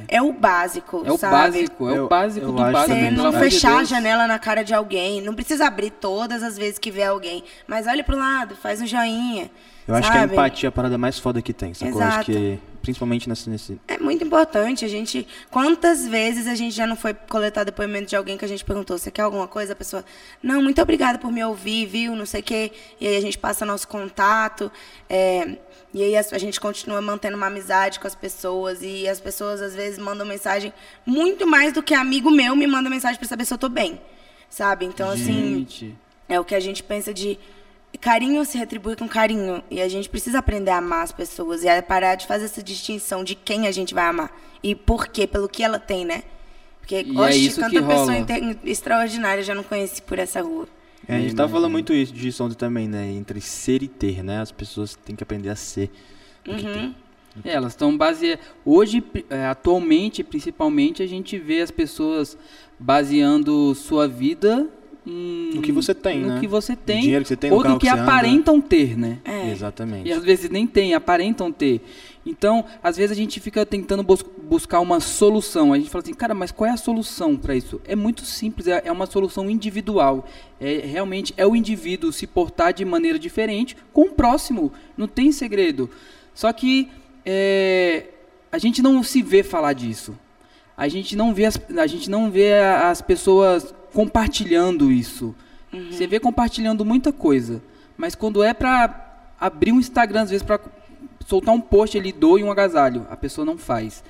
[0.08, 1.32] É, o básico, É o sabe?
[1.34, 2.94] básico, é Eu- o básico do básico.
[2.94, 5.20] Você não de fechar a janela na cara de alguém.
[5.20, 7.42] Não precisa abrir todas as vezes que vê alguém.
[7.66, 9.50] Mas olha pro lado, faz um joinha.
[9.88, 10.32] Eu acho que a sabe?
[10.34, 11.98] empatia é a parada mais foda que tem, sacou?
[11.98, 12.32] Eu Acho Exato.
[12.32, 13.80] que, principalmente nesse, nesse...
[13.88, 14.84] É muito importante.
[14.84, 15.26] A gente.
[15.50, 18.98] Quantas vezes a gente já não foi coletar depoimento de alguém que a gente perguntou:
[18.98, 19.72] você quer alguma coisa?
[19.72, 20.04] A pessoa,
[20.42, 22.14] não, muito obrigada por me ouvir, viu?
[22.14, 22.70] Não sei o quê.
[23.00, 24.70] E aí a gente passa nosso contato.
[25.08, 25.56] é,
[25.94, 28.82] e aí a, gente continua mantendo uma amizade com as pessoas.
[28.82, 30.70] E as pessoas, às vezes, mandam mensagem
[31.06, 33.98] muito mais do que amigo meu me manda mensagem para saber se eu tô bem.
[34.50, 34.84] Sabe?
[34.84, 35.60] Então, assim.
[35.60, 35.96] Gente,
[36.28, 37.38] É o que a gente pensa de
[37.96, 39.62] carinho se retribui com carinho.
[39.70, 42.62] E a gente precisa aprender a amar as pessoas e a parar de fazer essa
[42.62, 44.30] distinção de quem a gente vai amar.
[44.62, 46.22] E por quê, pelo que ela tem, né?
[46.80, 48.16] Porque, E é isso tanta que pessoa rola.
[48.18, 50.66] inte- extraordinária eu já não conheci por essa rua.
[51.06, 53.10] É, a gente Eu tava falando muito isso, disso ontem também, né?
[53.10, 54.40] Entre ser e ter, né?
[54.40, 55.90] As pessoas têm que aprender a ser.
[56.44, 56.94] tem.
[57.44, 58.44] É, elas estão baseadas.
[58.64, 62.36] Hoje, é, atualmente, principalmente, a gente vê as pessoas
[62.78, 64.66] baseando sua vida
[65.10, 66.40] No que você tem, no né?
[66.40, 68.10] que você tem, dinheiro que você tem, no ou carro do que, que você anda.
[68.12, 69.18] aparentam ter, né?
[69.24, 69.50] É.
[69.50, 70.08] Exatamente.
[70.08, 71.80] E às vezes nem tem, aparentam ter.
[72.26, 75.72] Então, às vezes a gente fica tentando bus- buscar uma solução.
[75.72, 77.80] A gente fala assim, cara, mas qual é a solução para isso?
[77.86, 80.26] É muito simples, é, é uma solução individual.
[80.60, 84.70] É realmente é o indivíduo se portar de maneira diferente com o próximo.
[84.96, 85.88] Não tem segredo.
[86.34, 86.88] Só que
[87.24, 88.04] é,
[88.52, 90.14] a gente não se vê falar disso.
[90.76, 95.34] A gente não vê as, a gente não vê as pessoas compartilhando isso.
[95.90, 97.62] Você vê compartilhando muita coisa,
[97.96, 100.58] mas quando é pra abrir um Instagram às vezes pra
[101.26, 104.02] soltar um post ali doe um agasalho, a pessoa não faz.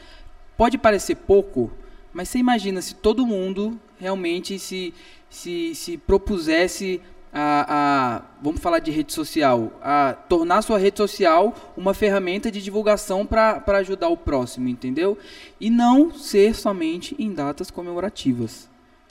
[0.56, 1.70] Pode parecer pouco,
[2.12, 4.94] mas você imagina se todo mundo realmente se
[5.30, 7.00] se, se propusesse
[7.32, 12.62] a, a vamos falar de rede social, a tornar sua rede social uma ferramenta de
[12.62, 15.18] divulgação para ajudar o próximo, entendeu?
[15.60, 18.68] E não ser somente em datas comemorativas.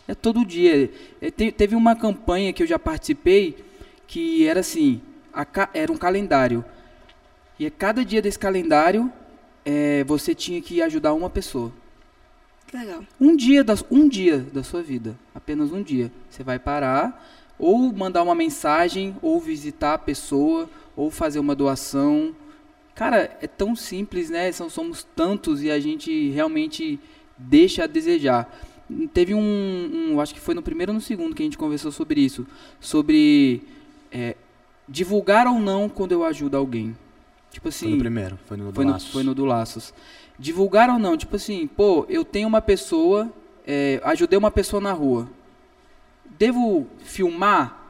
[0.07, 0.91] É todo dia.
[1.21, 3.57] É, te- teve uma campanha que eu já participei
[4.07, 5.01] que era assim,
[5.33, 6.63] a era um calendário.
[7.59, 9.11] E a cada dia desse calendário,
[9.65, 11.71] é, você tinha que ajudar uma pessoa.
[12.67, 13.03] Que legal.
[13.19, 16.11] Um dia, da, um dia da sua vida, apenas um dia.
[16.29, 17.25] Você vai parar,
[17.57, 22.35] ou mandar uma mensagem, ou visitar a pessoa, ou fazer uma doação.
[22.93, 24.51] Cara, é tão simples, né?
[24.51, 26.99] São, somos tantos e a gente realmente
[27.37, 28.49] deixa a desejar.
[29.13, 31.91] Teve um, um, acho que foi no primeiro ou no segundo que a gente conversou
[31.91, 32.47] sobre isso,
[32.79, 33.61] sobre
[34.11, 34.35] é,
[34.87, 36.95] divulgar ou não quando eu ajudo alguém.
[37.51, 39.11] Tipo assim, Foi no primeiro, foi no do foi no, Laços.
[39.11, 39.93] foi no do Laços.
[40.39, 43.31] Divulgar ou não, tipo assim, pô, eu tenho uma pessoa,
[43.65, 45.27] é, ajudei uma pessoa na rua.
[46.37, 47.87] Devo filmar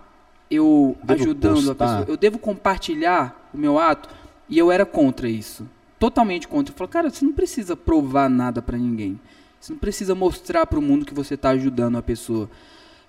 [0.49, 1.99] eu Devo ajudando a postar?
[1.99, 2.05] pessoa?
[2.07, 4.09] Eu devo compartilhar o meu ato?
[4.49, 5.67] E eu era contra isso.
[5.99, 6.73] Totalmente contra.
[6.73, 9.19] Eu falo, cara, você não precisa provar nada pra ninguém.
[9.67, 12.49] Você não precisa mostrar pro mundo que você tá ajudando a pessoa.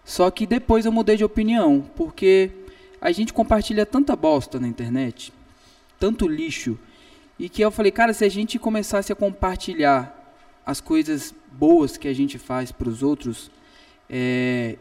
[0.05, 2.51] Só que depois eu mudei de opinião, porque
[3.01, 5.33] a gente compartilha tanta bosta na internet,
[6.01, 6.77] tanto lixo,
[7.39, 10.35] e que eu falei, cara, se a gente começasse a compartilhar
[10.67, 13.53] as coisas boas que a gente faz para os outros,
[14.11, 14.79] é,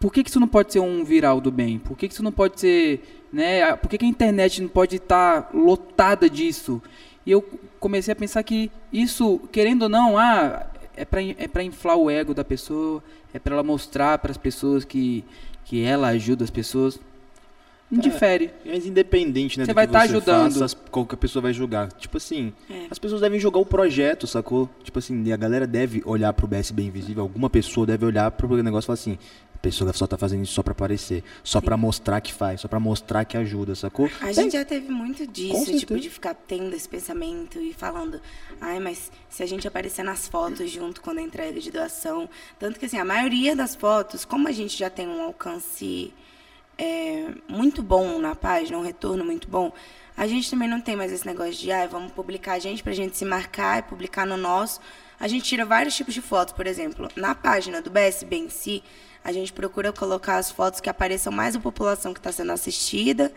[0.00, 1.78] por que, que isso não pode ser um viral do bem?
[1.78, 3.76] Por que, que isso não pode ser, né?
[3.76, 6.82] Por que, que a internet não pode estar lotada disso?
[7.24, 7.40] E eu
[7.78, 10.66] comecei a pensar que isso, querendo ou não, ah,
[10.98, 14.36] é para é para inflar o ego da pessoa, é para ela mostrar para as
[14.36, 15.24] pessoas que
[15.64, 16.98] que ela ajuda as pessoas.
[17.90, 18.50] Não É, difere.
[18.66, 19.64] Mas independente, né?
[19.64, 20.52] Você do vai que tá você ajudando.
[20.52, 21.90] Faça, as- qual que a pessoa vai julgar.
[21.92, 22.86] Tipo assim, É.
[22.90, 24.68] as pessoas devem julgar o projeto, sacou?
[24.84, 28.84] Tipo assim, a galera deve olhar pro BSB Invisível, alguma pessoa deve olhar pro negócio
[28.84, 29.18] e falar assim,
[29.58, 32.68] a pessoa só tá fazendo isso só pra aparecer, só pra mostrar que faz, só
[32.68, 34.08] pra mostrar que ajuda, sacou?
[34.20, 38.20] A gente já teve muito disso, tipo, de ficar tendo esse pensamento e falando,
[38.60, 42.30] ai, mas se a gente aparecer nas fotos junto quando a entrega de doação.
[42.56, 46.14] Tanto que, assim, a maioria das fotos, como a gente já tem um alcance
[46.78, 49.72] é, muito bom na página, um retorno muito bom,
[50.18, 52.92] a gente também não tem mais esse negócio de, ai, vamos publicar a gente pra
[52.92, 54.80] gente se marcar e publicar no nosso.
[55.18, 58.82] A gente tira vários tipos de fotos, por exemplo, na página do BSB em si,
[59.22, 63.32] a gente procura colocar as fotos que apareçam mais a população que está sendo assistida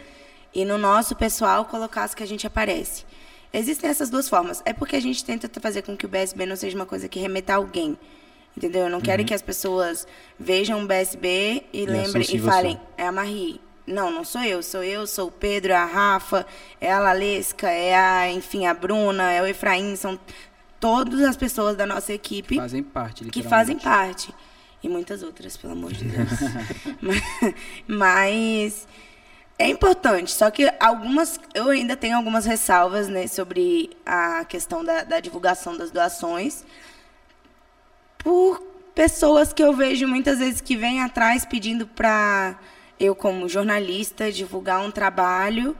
[0.55, 3.05] e no nosso pessoal colocar as que a gente aparece.
[3.53, 4.63] Existem essas duas formas.
[4.65, 7.19] É porque a gente tenta fazer com que o BSB não seja uma coisa que
[7.19, 7.95] remeta a alguém.
[8.57, 8.85] Entendeu?
[8.85, 10.07] Eu não quero que as pessoas
[10.39, 12.49] vejam o BSB e, lembrem associem e você.
[12.49, 13.61] falem, é a Marie.
[13.85, 16.45] Não, não sou eu, sou eu, sou o Pedro, é a Rafa,
[16.79, 20.19] é a Lalesca, é a, enfim, a Bruna, é o Efraim, são
[20.79, 24.33] todas as pessoas da nossa equipe Fazem parte, que fazem parte.
[24.83, 26.29] E muitas outras, pelo amor de Deus.
[27.01, 27.53] Mas-
[27.87, 28.87] Mas
[29.59, 31.39] é importante, só que algumas.
[31.53, 36.65] Eu ainda tenho algumas ressalvas né, sobre a questão da, da divulgação das doações.
[38.17, 38.59] Por
[38.95, 42.55] pessoas que eu vejo muitas vezes que vêm atrás pedindo para
[43.01, 45.75] eu, como jornalista, divulgar um trabalho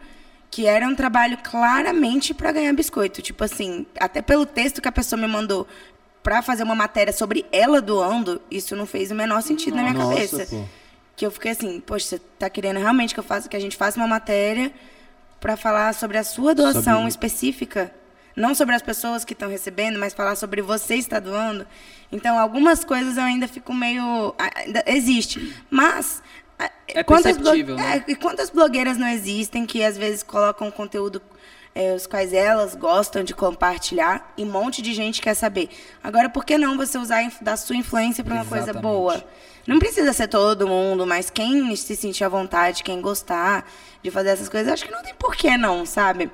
[0.49, 3.21] que era um trabalho claramente para ganhar biscoito.
[3.21, 5.65] Tipo assim, até pelo texto que a pessoa me mandou
[6.21, 9.93] para fazer uma matéria sobre ela doando, isso não fez o menor sentido na minha
[9.93, 10.45] Nossa, cabeça.
[10.47, 10.63] pô.
[11.15, 13.77] Que eu fiquei assim, poxa, você tá querendo realmente que eu faça, que a gente
[13.77, 14.71] faça uma matéria
[15.39, 17.93] para falar sobre a sua doação Sobre- específica,
[18.35, 21.65] não sobre as pessoas que estão recebendo, mas falar sobre você está doando.
[22.11, 26.21] Então, algumas coisas eu ainda fico meio ainda existe, mas
[26.87, 28.03] É quantas perceptível, né?
[28.07, 31.21] é, e quantas blogueiras não existem que às vezes colocam conteúdo
[31.73, 35.69] é, os quais elas gostam de compartilhar e um monte de gente quer saber.
[36.03, 38.83] Agora, por que não você usar da sua influência para uma coisa Exatamente.
[38.83, 39.23] boa?
[39.65, 43.65] Não precisa ser todo mundo, mas quem se sentir à vontade, quem gostar
[44.03, 46.29] de fazer essas coisas, acho que não tem porquê não, sabe?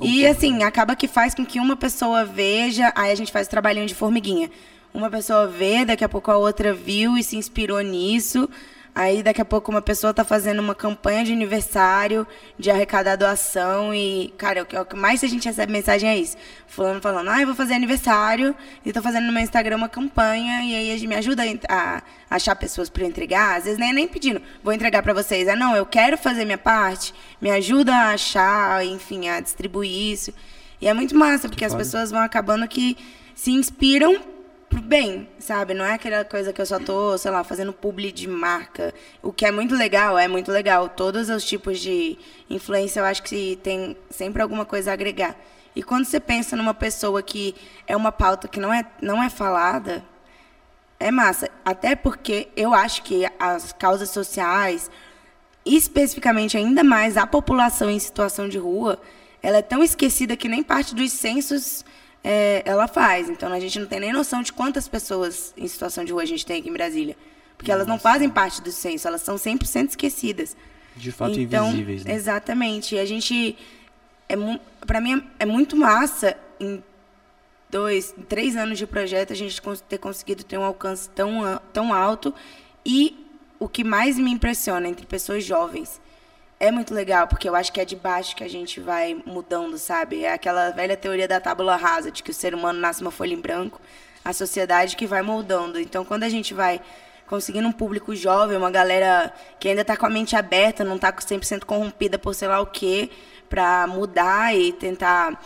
[0.00, 3.50] E assim, acaba que faz com que uma pessoa veja, aí a gente faz o
[3.50, 4.50] trabalhinho de formiguinha.
[4.94, 8.48] Uma pessoa vê, daqui a pouco a outra viu e se inspirou nisso.
[8.98, 12.26] Aí daqui a pouco uma pessoa tá fazendo uma campanha de aniversário,
[12.58, 16.18] de arrecadar doação e, cara, o que, o que mais a gente recebe mensagem é
[16.18, 16.36] isso.
[16.66, 20.64] Fulano falando, ah, eu vou fazer aniversário e tô fazendo no meu Instagram uma campanha
[20.64, 23.58] e aí a gente me ajuda a, achar pessoas para entregar.
[23.58, 25.46] Às vezes nem é nem pedindo, vou entregar para vocês.
[25.46, 30.34] Ah, não, eu quero fazer minha parte, me ajuda a achar, enfim, a distribuir isso.
[30.80, 32.96] E é muito massa, porque as pessoas vão acabando que
[33.32, 34.37] se inspiram
[34.88, 35.74] bem, sabe?
[35.74, 38.94] Não é aquela coisa que eu só tô, sei lá, fazendo publi de marca.
[39.22, 40.88] O que é muito legal, é muito legal.
[40.88, 45.36] Todos os tipos de influência, eu acho que tem sempre alguma coisa a agregar.
[45.76, 47.54] E quando você pensa numa pessoa que
[47.86, 50.02] é uma pauta que não é, não é falada,
[50.98, 51.50] é massa.
[51.62, 54.90] Até porque eu acho que as causas sociais,
[55.66, 58.98] especificamente ainda mais a população em situação de rua,
[59.42, 61.84] ela é tão esquecida que nem parte dos censos
[62.28, 63.30] é, ela faz.
[63.30, 66.26] Então a gente não tem nem noção de quantas pessoas em situação de rua a
[66.26, 67.16] gente tem aqui em Brasília.
[67.56, 67.78] Porque Nossa.
[67.78, 70.54] elas não fazem parte do censo, elas são 100% esquecidas.
[70.94, 72.12] De fato então, invisíveis, né?
[72.12, 72.94] Exatamente.
[72.94, 73.56] E a gente.
[74.28, 74.36] É,
[74.86, 76.84] para mim é, muito massa em
[77.70, 81.94] dois, em três anos de projeto a gente ter conseguido ter um alcance tão, tão
[81.94, 82.34] alto.
[82.84, 83.26] E
[83.58, 85.98] o que mais me impressiona entre pessoas jovens
[86.60, 89.78] é muito legal, porque eu acho que é de baixo que a gente vai mudando,
[89.78, 90.24] sabe?
[90.24, 93.32] É aquela velha teoria da tábula rasa, de que o ser humano nasce uma folha
[93.32, 93.80] em branco,
[94.24, 95.78] a sociedade que vai moldando.
[95.78, 96.80] Então, quando a gente vai
[97.28, 101.12] conseguindo um público jovem, uma galera que ainda está com a mente aberta, não está
[101.12, 103.10] 100% corrompida por sei lá o quê,
[103.48, 105.40] para mudar e tentar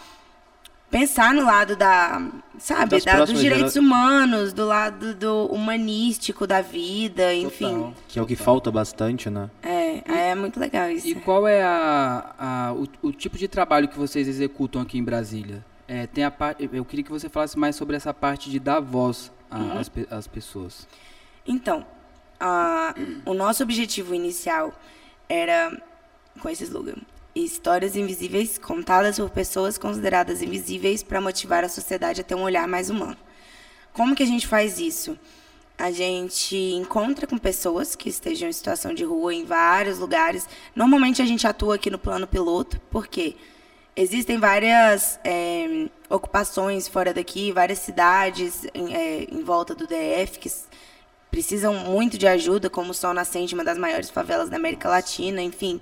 [0.93, 3.85] pensar no lado da, sabe, da, dos direitos gera...
[3.85, 7.75] humanos, do lado do humanístico da vida, enfim.
[7.75, 7.95] Total.
[8.07, 9.51] Que é o que falta bastante, né?
[9.63, 11.09] É, é muito legal isso.
[11.09, 15.03] E qual é a, a o, o, tipo de trabalho que vocês executam aqui em
[15.03, 15.65] Brasília?
[15.89, 16.33] É, tem a
[16.73, 19.79] eu queria que você falasse mais sobre essa parte de dar voz uhum.
[19.79, 20.87] às, às pessoas.
[21.47, 21.87] Então,
[22.39, 24.73] a, o nosso objetivo inicial
[25.29, 25.73] era
[26.41, 26.97] com esse slogan
[27.35, 32.69] histórias invisíveis contadas por pessoas consideradas invisíveis para motivar a sociedade a ter um olhar
[32.69, 33.17] mais humano.
[33.93, 35.19] Como que a gente faz isso?
[35.79, 40.47] A gente encontra com pessoas que estejam em situação de rua em vários lugares.
[40.77, 43.35] Normalmente a gente atua aqui no plano piloto, porque
[43.97, 50.51] existem várias é, ocupações fora daqui, várias cidades em, é, em volta do DF que
[51.31, 55.81] precisam muito de ajuda, como Sol Nascente, uma das maiores favelas da América Latina, enfim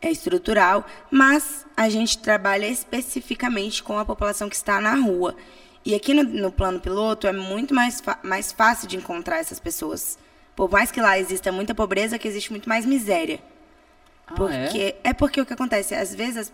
[0.00, 5.36] é estrutural, mas a gente trabalha especificamente com a população que está na rua.
[5.84, 10.18] E aqui no, no plano piloto é muito mais, mais fácil de encontrar essas pessoas.
[10.56, 13.40] Por mais que lá exista muita pobreza, que existe muito mais miséria.
[14.26, 15.10] Ah, porque é?
[15.10, 16.52] é porque o que acontece, às vezes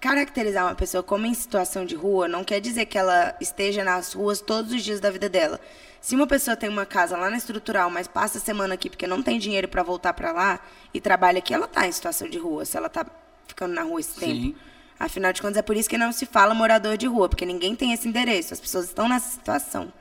[0.00, 4.14] caracterizar uma pessoa como em situação de rua não quer dizer que ela esteja nas
[4.14, 5.60] ruas todos os dias da vida dela.
[6.00, 9.06] Se uma pessoa tem uma casa lá na estrutural, mas passa a semana aqui porque
[9.06, 10.60] não tem dinheiro para voltar para lá
[10.94, 13.04] e trabalha aqui, ela está em situação de rua, se ela está
[13.46, 14.20] ficando na rua esse Sim.
[14.20, 14.58] tempo.
[14.98, 17.76] Afinal de contas, é por isso que não se fala morador de rua, porque ninguém
[17.76, 19.92] tem esse endereço, as pessoas estão nessa situação.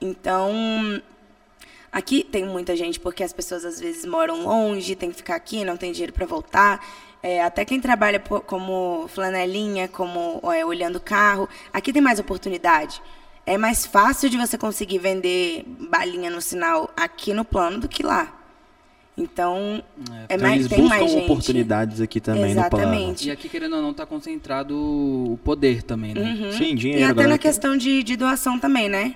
[0.00, 0.52] Então,
[1.90, 5.64] aqui tem muita gente porque as pessoas às vezes moram longe, tem que ficar aqui,
[5.64, 6.84] não tem dinheiro para voltar.
[7.22, 13.02] É, até quem trabalha como flanelinha, como é, olhando carro, aqui tem mais oportunidade
[13.46, 18.02] é mais fácil de você conseguir vender balinha no sinal aqui no plano do que
[18.02, 18.32] lá.
[19.16, 19.82] Então,
[20.28, 21.24] é, é mais, eles tem buscam mais gente.
[21.24, 22.86] oportunidades aqui também Exatamente.
[22.86, 23.16] no plano.
[23.22, 26.20] E aqui, querendo ou não, está concentrado o poder também, né?
[26.20, 26.52] Uhum.
[26.52, 27.00] Sim, dinheiro.
[27.00, 29.14] E até na questão de, de doação também, né?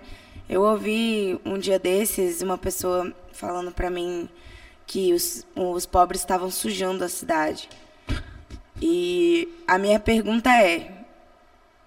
[0.48, 4.28] Eu ouvi um dia desses uma pessoa falando para mim
[4.86, 7.68] que os, os pobres estavam sujando a cidade.
[8.80, 10.99] E a minha pergunta é: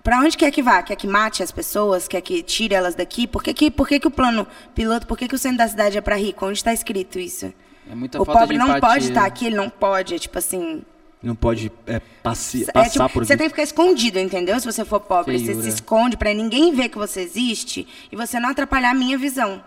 [0.03, 0.83] para onde quer que vá?
[0.83, 2.07] Quer que mate as pessoas?
[2.07, 3.25] Quer que tire elas daqui?
[3.25, 5.67] Por que, que, por que, que o plano piloto, por que, que o centro da
[5.67, 6.45] cidade é para rico?
[6.45, 7.53] Onde está escrito isso?
[7.89, 8.89] É muita o falta pobre de não empatia.
[8.89, 10.83] pode estar aqui, ele não pode, é tipo assim.
[11.21, 14.59] Não pode é, passi, é, passar tipo, por Você tem que ficar escondido, entendeu?
[14.59, 15.55] Se você for pobre, Feiura.
[15.55, 19.17] você se esconde para ninguém ver que você existe e você não atrapalhar a minha
[19.17, 19.63] visão.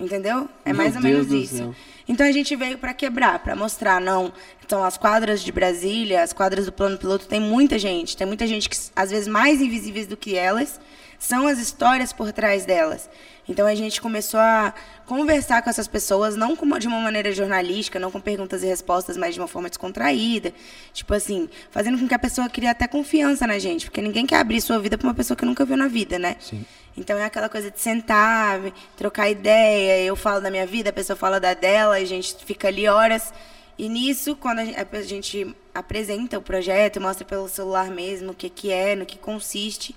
[0.00, 0.48] Entendeu?
[0.64, 1.56] É Meu mais ou Deus menos isso.
[1.58, 1.74] céu.
[2.08, 4.32] Então a gente veio para quebrar, para mostrar, não.
[4.64, 8.46] Então as quadras de Brasília, as quadras do plano piloto, tem muita gente, tem muita
[8.46, 10.80] gente que às vezes mais invisíveis do que elas
[11.18, 13.08] são as histórias por trás delas.
[13.48, 14.72] Então a gente começou a
[15.10, 19.34] conversar com essas pessoas, não de uma maneira jornalística, não com perguntas e respostas, mas
[19.34, 20.54] de uma forma descontraída.
[20.92, 24.36] Tipo assim, fazendo com que a pessoa crie até confiança na gente, porque ninguém quer
[24.36, 26.36] abrir sua vida para uma pessoa que nunca viu na vida, né?
[26.38, 26.64] Sim.
[26.96, 28.60] Então é aquela coisa de sentar,
[28.96, 32.36] trocar ideia, eu falo da minha vida, a pessoa fala da dela, e a gente
[32.44, 33.34] fica ali horas.
[33.76, 38.70] E nisso, quando a gente apresenta o projeto, mostra pelo celular mesmo o que, que
[38.70, 39.92] é, no que consiste.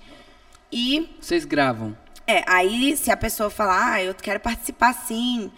[0.72, 1.96] E Vocês gravam.
[2.26, 5.50] É, aí se a pessoa falar, ah, eu quero participar sim,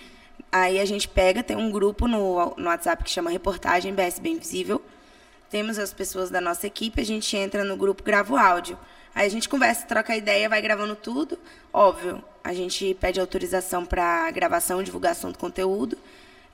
[0.51, 4.39] Aí a gente pega, tem um grupo no, no WhatsApp que chama Reportagem BS Bem
[4.39, 4.81] Visível.
[5.51, 8.79] Temos as pessoas da nossa equipe, a gente entra no grupo, grava o áudio.
[9.15, 11.39] Aí a gente conversa, troca ideia, vai gravando tudo.
[11.73, 15.99] Óbvio, a gente pede autorização para gravação divulgação do conteúdo.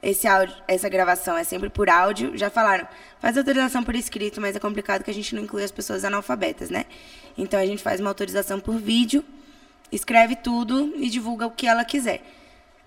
[0.03, 2.37] Esse áudio, essa gravação é sempre por áudio.
[2.37, 2.89] Já falaram,
[3.21, 6.71] faz autorização por escrito, mas é complicado que a gente não inclui as pessoas analfabetas,
[6.71, 6.87] né?
[7.39, 9.25] Então a gente faz uma autorização por vídeo,
[9.93, 12.23] escreve tudo e divulga o que ela quiser.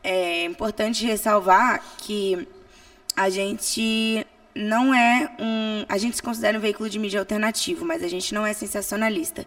[0.03, 2.47] É importante ressalvar que
[3.15, 5.85] a gente não é um.
[5.87, 9.45] A gente se considera um veículo de mídia alternativo, mas a gente não é sensacionalista.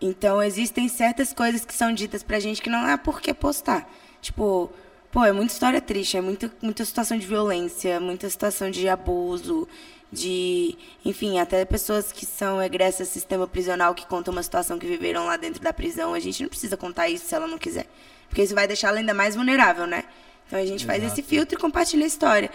[0.00, 3.88] Então, existem certas coisas que são ditas pra gente que não é por que postar.
[4.22, 4.72] Tipo,
[5.12, 9.68] pô, é muita história triste, é muita, muita situação de violência, muita situação de abuso,
[10.12, 10.76] de.
[11.04, 15.26] Enfim, até pessoas que são egressas do sistema prisional que contam uma situação que viveram
[15.26, 16.14] lá dentro da prisão.
[16.14, 17.86] A gente não precisa contar isso se ela não quiser.
[18.28, 20.04] Porque isso vai deixá-la ainda mais vulnerável, né?
[20.46, 21.00] Então a gente Exato.
[21.00, 22.50] faz esse filtro e compartilha a história.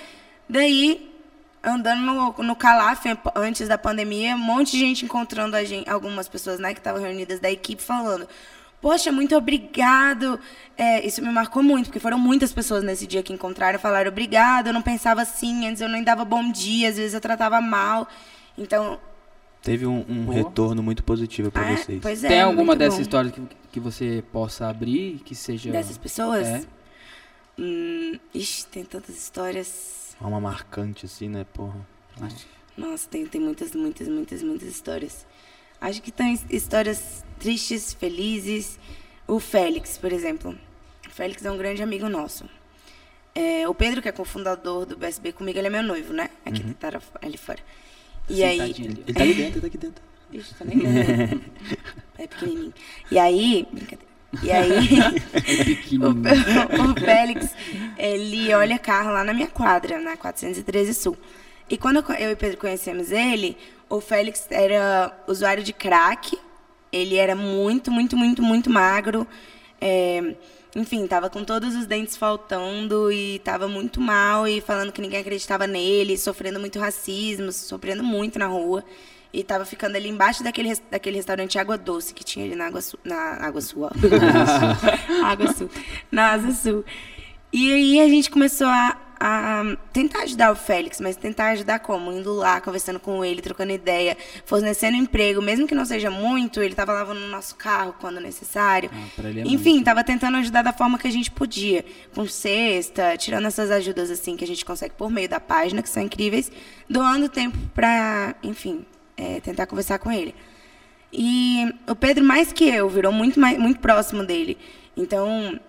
[0.49, 1.13] Daí,
[1.63, 6.27] andando no, no Calaf, antes da pandemia, um monte de gente encontrando a gente, algumas
[6.27, 8.27] pessoas né, que estavam reunidas da equipe falando.
[8.81, 10.39] Poxa, muito obrigado.
[10.77, 14.11] É, isso me marcou muito, porque foram muitas pessoas nesse dia que encontraram e falaram
[14.11, 14.67] obrigado.
[14.67, 18.07] Eu não pensava assim, antes eu nem dava bom dia, às vezes eu tratava mal.
[18.57, 18.99] Então.
[19.61, 21.99] Teve um, um retorno muito positivo para é, vocês.
[21.99, 25.71] Pois é, Tem alguma dessas histórias que, que você possa abrir, que seja.
[25.71, 26.45] Dessas pessoas?
[26.45, 26.63] É.
[27.57, 30.15] Hum, ixi, tem tantas histórias.
[30.21, 31.75] Uma marcante, assim, né, porra?
[32.77, 35.25] Nossa, tem, tem muitas, muitas, muitas, muitas histórias.
[35.81, 38.79] Acho que tem histórias tristes, felizes.
[39.27, 40.57] O Félix, por exemplo.
[41.07, 42.45] O Félix é um grande amigo nosso.
[43.35, 46.29] É, o Pedro, que é cofundador do BSB comigo, ele é meu noivo, né?
[46.43, 46.73] Aqui uhum.
[46.73, 46.89] tá
[47.21, 47.59] ali fora.
[48.27, 48.59] E aí.
[48.59, 50.03] Ele, ele tá ali dentro, ele tá aqui dentro.
[50.33, 51.41] Ixi, tá nem vendo.
[52.17, 52.73] é pequenininho.
[53.11, 53.67] E aí.
[53.71, 54.15] Brincadeira.
[54.43, 54.67] E aí,
[56.01, 57.55] o, o, Félix,
[57.97, 61.17] ele olha carro lá na minha quadra, na 413 Sul.
[61.69, 66.37] E quando eu e Pedro conhecemos ele, o Félix era usuário de crack.
[66.95, 69.27] Ele era muito, muito, muito, muito magro.
[69.81, 70.35] É,
[70.73, 75.19] enfim, tava com todos os dentes faltando e tava muito mal e falando que ninguém
[75.19, 78.83] acreditava nele, sofrendo muito racismo, sofrendo muito na rua.
[79.33, 82.81] E tava ficando ali embaixo daquele, daquele restaurante Água Doce que tinha ali na Água
[82.81, 82.99] Sul.
[83.03, 83.89] Na Água Sul,
[85.25, 85.69] Água Sul.
[86.09, 86.85] Na Asa Sul.
[87.51, 92.11] E aí a gente começou a, a tentar ajudar o Félix, mas tentar ajudar como?
[92.11, 96.73] Indo lá, conversando com ele, trocando ideia, fornecendo emprego, mesmo que não seja muito, ele
[96.73, 98.89] estava lavando o nosso carro quando necessário.
[98.93, 103.47] Ah, é Enfim, estava tentando ajudar da forma que a gente podia, com cesta, tirando
[103.47, 106.51] essas ajudas assim que a gente consegue por meio da página, que são incríveis,
[106.89, 108.85] doando tempo para, enfim,
[109.17, 110.35] é, tentar conversar com ele.
[111.11, 114.57] E o Pedro, mais que eu, virou muito, mais, muito próximo dele.
[114.97, 115.59] Então,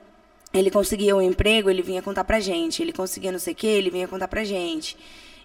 [0.53, 2.83] ele conseguia um emprego, ele vinha contar pra gente.
[2.83, 4.97] Ele conseguia não sei o quê, ele vinha contar pra gente.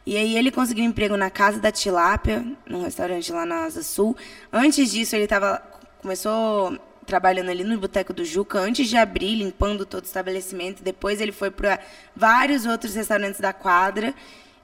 [0.06, 3.84] E aí ele conseguiu um emprego na Casa da Tilápia, num restaurante lá na Asa
[3.84, 4.16] Sul.
[4.52, 5.62] Antes disso, ele tava,
[6.02, 10.82] começou trabalhando ali no Boteco do Juca, antes de abrir, limpando todo o estabelecimento.
[10.82, 11.80] Depois ele foi para
[12.16, 14.14] vários outros restaurantes da quadra.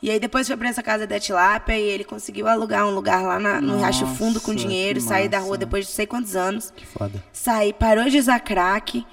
[0.01, 3.23] E aí depois foi para essa casa da Tilápia e ele conseguiu alugar um lugar
[3.23, 6.71] lá na, no Riacho Fundo com dinheiro, sair da rua depois de sei quantos anos.
[6.75, 7.23] Que foda.
[7.33, 9.05] Sair, parou de usar crack.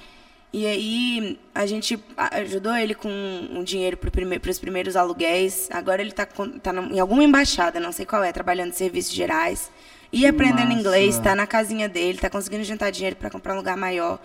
[0.55, 5.69] E aí a gente ajudou ele com um dinheiro para prime os primeiros aluguéis.
[5.69, 9.69] Agora ele está tá em alguma embaixada, não sei qual é, trabalhando em serviços gerais.
[10.13, 13.77] E aprendendo inglês, está na casinha dele, está conseguindo juntar dinheiro para comprar um lugar
[13.77, 14.21] maior.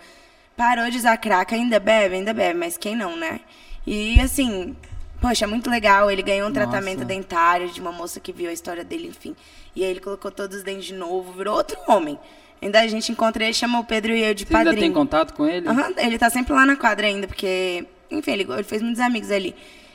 [0.56, 3.40] Parou de usar crack, ainda bebe, ainda bebe, mas quem não, né?
[3.84, 4.76] E assim,
[5.20, 6.12] Poxa, muito legal.
[6.12, 6.66] Ele ganhou um Nossa.
[6.66, 9.34] tratamento dentário de uma moça que viu a história dele, enfim.
[9.74, 12.16] E aí ele colocou todos os dentes de novo, virou outro homem.
[12.62, 14.70] Ainda a gente encontra ele, chamou o Pedro e eu de Você padrinho.
[14.70, 15.66] ainda tem contato com ele?
[15.68, 19.30] Uhum, ele tá sempre lá na quadra ainda, porque, enfim, ele, ele fez muitos amigos
[19.30, 19.54] ali.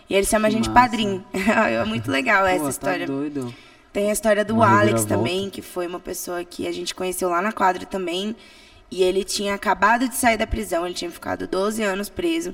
[0.10, 0.82] E ele chama que a gente massa.
[0.82, 1.24] padrinho.
[1.34, 3.08] é muito legal Pô, essa tá história.
[3.08, 3.54] Tá doido.
[3.94, 7.30] Tem a história do uma Alex também, que foi uma pessoa que a gente conheceu
[7.30, 8.36] lá na quadra também.
[8.92, 12.54] E ele tinha acabado de sair da prisão, ele tinha ficado 12 anos preso.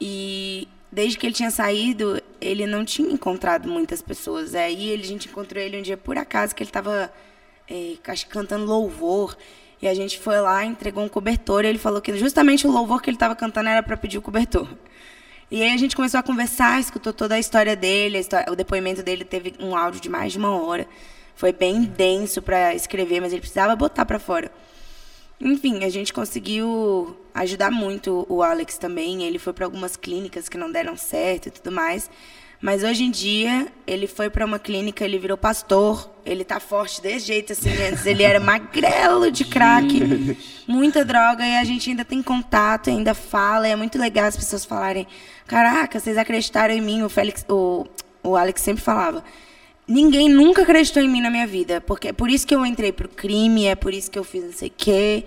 [0.00, 4.54] E desde que ele tinha saído, ele não tinha encontrado muitas pessoas.
[4.54, 7.10] Aí a gente encontrou ele um dia por acaso que ele estava
[7.68, 7.94] é,
[8.28, 9.36] cantando louvor.
[9.80, 11.64] E a gente foi lá, entregou um cobertor.
[11.64, 14.22] E ele falou que justamente o louvor que ele estava cantando era para pedir o
[14.22, 14.68] cobertor.
[15.50, 18.16] E aí a gente começou a conversar, escutou toda a história dele.
[18.16, 20.88] A história, o depoimento dele teve um áudio de mais de uma hora.
[21.34, 24.50] Foi bem denso para escrever, mas ele precisava botar para fora.
[25.40, 29.22] Enfim, a gente conseguiu ajudar muito o Alex também.
[29.22, 32.10] Ele foi para algumas clínicas que não deram certo e tudo mais.
[32.66, 36.10] Mas hoje em dia, ele foi para uma clínica, ele virou pastor.
[36.24, 37.70] Ele tá forte desse jeito, assim.
[37.70, 40.36] Antes ele era magrelo de crack,
[40.66, 41.46] muita droga.
[41.46, 43.68] E a gente ainda tem contato, ainda fala.
[43.68, 45.06] E é muito legal as pessoas falarem:
[45.46, 47.04] Caraca, vocês acreditaram em mim.
[47.04, 47.86] O, Félix, o,
[48.20, 49.22] o Alex sempre falava.
[49.86, 51.80] Ninguém nunca acreditou em mim na minha vida.
[51.80, 54.42] Porque é por isso que eu entrei pro crime, é por isso que eu fiz
[54.42, 55.24] não sei o quê.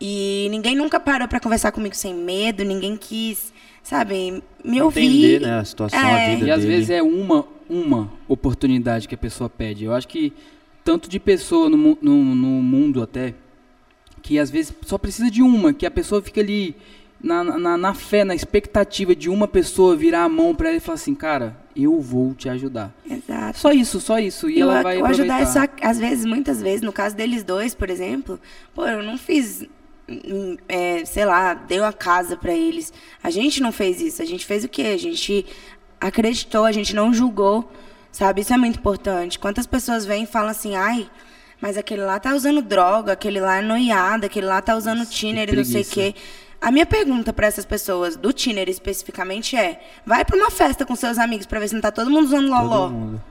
[0.00, 3.52] E ninguém nunca parou para conversar comigo sem medo, ninguém quis,
[3.82, 5.04] sabe, me ouvir.
[5.06, 6.34] Entender, né, a situação, a É.
[6.36, 6.72] vida E às dele.
[6.74, 9.84] vezes é uma, uma oportunidade que a pessoa pede.
[9.84, 10.32] Eu acho que
[10.84, 13.34] tanto de pessoa no, no, no mundo até,
[14.20, 16.74] que às vezes só precisa de uma, que a pessoa fica ali
[17.22, 20.80] na, na, na fé, na expectativa de uma pessoa virar a mão pra ela e
[20.80, 22.92] falar assim, cara, eu vou te ajudar.
[23.08, 23.58] Exato.
[23.58, 24.50] Só isso, só isso.
[24.50, 25.68] E eu, ela vai eu ajudar é aproveitar.
[25.80, 28.40] só, às vezes, muitas vezes, no caso deles dois, por exemplo,
[28.74, 29.64] pô, eu não fiz,
[30.68, 32.92] é, sei lá, dei uma casa pra eles.
[33.22, 34.22] A gente não fez isso.
[34.22, 34.82] A gente fez o quê?
[34.82, 35.46] A gente
[36.00, 37.70] acreditou, a gente não julgou,
[38.10, 38.40] sabe?
[38.40, 39.38] Isso é muito importante.
[39.38, 41.08] Quantas pessoas vêm e falam assim, ai,
[41.60, 45.48] mas aquele lá tá usando droga, aquele lá é noiado, aquele lá tá usando tiner
[45.48, 46.14] e não sei o quê.
[46.60, 50.94] A minha pergunta pra essas pessoas, do tiner especificamente, é: vai pra uma festa com
[50.94, 52.88] seus amigos pra ver se não tá todo mundo usando loló.
[52.88, 53.22] Todo mundo.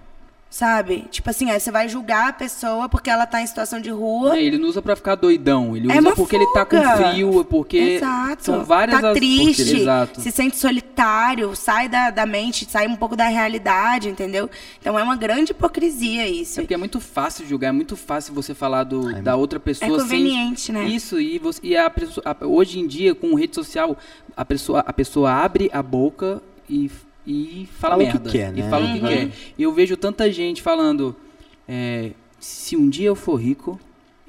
[0.53, 1.05] Sabe?
[1.09, 4.35] Tipo assim, aí você vai julgar a pessoa porque ela tá em situação de rua.
[4.37, 6.75] É, ele não usa pra ficar doidão, ele É usa uma porque ele tá com
[6.75, 6.97] fuga.
[6.97, 8.43] frio, porque Exato.
[8.43, 10.19] são várias Tá as triste, porque- exato.
[10.19, 14.49] se sente solitário, sai da, da mente, sai um pouco da realidade, entendeu?
[14.81, 16.59] Então é uma grande hipocrisia isso.
[16.59, 19.61] É porque é muito fácil julgar, é muito fácil você falar do, da outra É
[19.61, 20.83] pessoa sem conveniente, né?
[20.83, 23.97] Isso, e, você, e a pessoa, a- hoje em dia, com rede social,
[24.35, 26.91] a pessoa, a pessoa abre a boca e,
[27.25, 28.29] e fala, Fala o que merda.
[28.29, 28.69] quer, E né?
[28.69, 29.07] fala o que Uhum.
[29.07, 29.31] quer.
[29.57, 31.15] E eu vejo tanta gente falando,
[31.67, 33.79] é, se um dia eu for rico,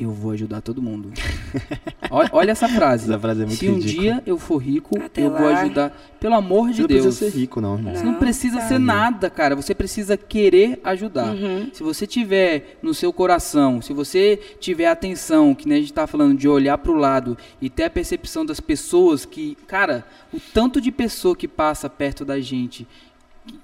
[0.03, 1.11] eu vou ajudar todo mundo.
[2.11, 3.05] olha, olha essa frase.
[3.05, 5.61] Essa frase é muito se um dia eu for rico, Até eu vou lá.
[5.63, 5.97] ajudar.
[6.21, 7.03] Pelo amor de Você não Deus.
[7.07, 7.95] precisa ser rico, não, irmão.
[7.95, 9.57] Você não Não, precisa ser nada, cara.
[9.57, 11.35] Você precisa querer ajudar.
[11.35, 11.71] Uhum.
[11.73, 16.07] Se você tiver no seu coração, se você tiver atenção, que nem a gente tá
[16.07, 20.81] falando de olhar pro lado e ter a percepção das pessoas que, cara, o tanto
[20.81, 22.87] de pessoa que passa perto da gente,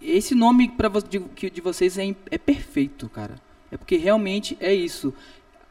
[0.03, 3.35] esse nome para de, que- de vocês é, é perfeito, cara.
[3.71, 5.13] É porque realmente é isso.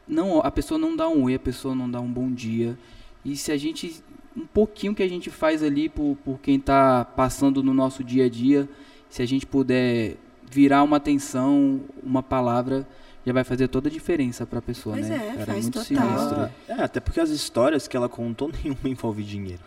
[0.08, 2.78] Não, a pessoa não dá um oi, a pessoa não dá um bom dia.
[3.24, 4.02] E se a gente
[4.36, 8.26] um pouquinho que a gente faz ali por, por quem tá passando no nosso dia
[8.26, 8.68] a dia,
[9.10, 10.16] se a gente puder
[10.50, 12.86] virar uma atenção, uma palavra,
[13.26, 15.16] já vai fazer toda a diferença pra pessoa, Pois né?
[15.16, 16.08] é, cara, faz muito total.
[16.08, 16.50] sinistro.
[16.68, 19.60] É, até porque as histórias que ela contou, nenhuma envolve dinheiro.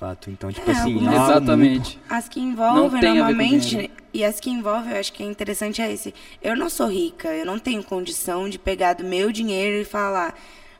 [0.00, 0.30] Fato.
[0.30, 1.98] Então, tipo É, assim, algumas- algo Exatamente.
[2.08, 6.14] As que envolvem normalmente, e as que envolvem, eu acho que é interessante é esse.
[6.42, 10.34] Eu não sou rica, eu não tenho condição de pegar do meu dinheiro e falar,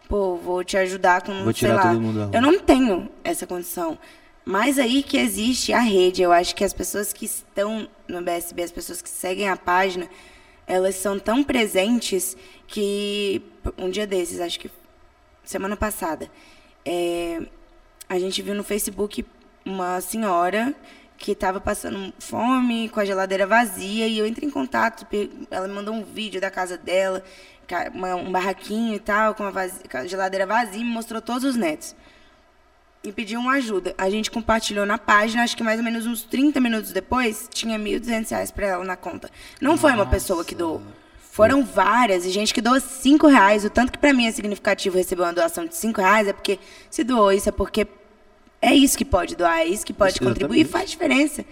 [0.09, 1.83] pô, vou te ajudar com, Vou sei tirar lá.
[1.93, 2.35] todo mundo da rua.
[2.35, 3.99] Eu não tenho essa condição.
[4.43, 6.23] Mas aí que existe a rede.
[6.23, 10.09] Eu acho que as pessoas que estão no BSB, as pessoas que seguem a página,
[10.67, 12.35] elas são tão presentes
[12.67, 13.43] que
[13.77, 14.71] um dia desses, acho que
[15.45, 16.31] semana passada,
[16.87, 17.43] é,
[18.11, 19.25] a gente viu no Facebook
[19.65, 20.75] uma senhora
[21.17, 25.07] que estava passando fome, com a geladeira vazia, e eu entrei em contato,
[25.49, 27.23] ela me mandou um vídeo da casa dela,
[28.19, 31.45] um barraquinho e tal, com a, vazia, com a geladeira vazia, e me mostrou todos
[31.45, 31.95] os netos.
[33.05, 33.95] E pediu uma ajuda.
[33.97, 37.79] A gente compartilhou na página, acho que mais ou menos uns 30 minutos depois, tinha
[37.79, 39.31] 1.200 reais para ela na conta.
[39.61, 40.83] Não foi uma pessoa que doou.
[41.21, 43.65] Foram várias, e gente que doou 5 reais.
[43.65, 46.59] O tanto que para mim é significativo receber uma doação de 5 reais é porque
[46.91, 47.87] se doou isso, é porque
[48.63, 51.45] é isso que pode doar, é isso que pode Isso, contribuir e faz diferença.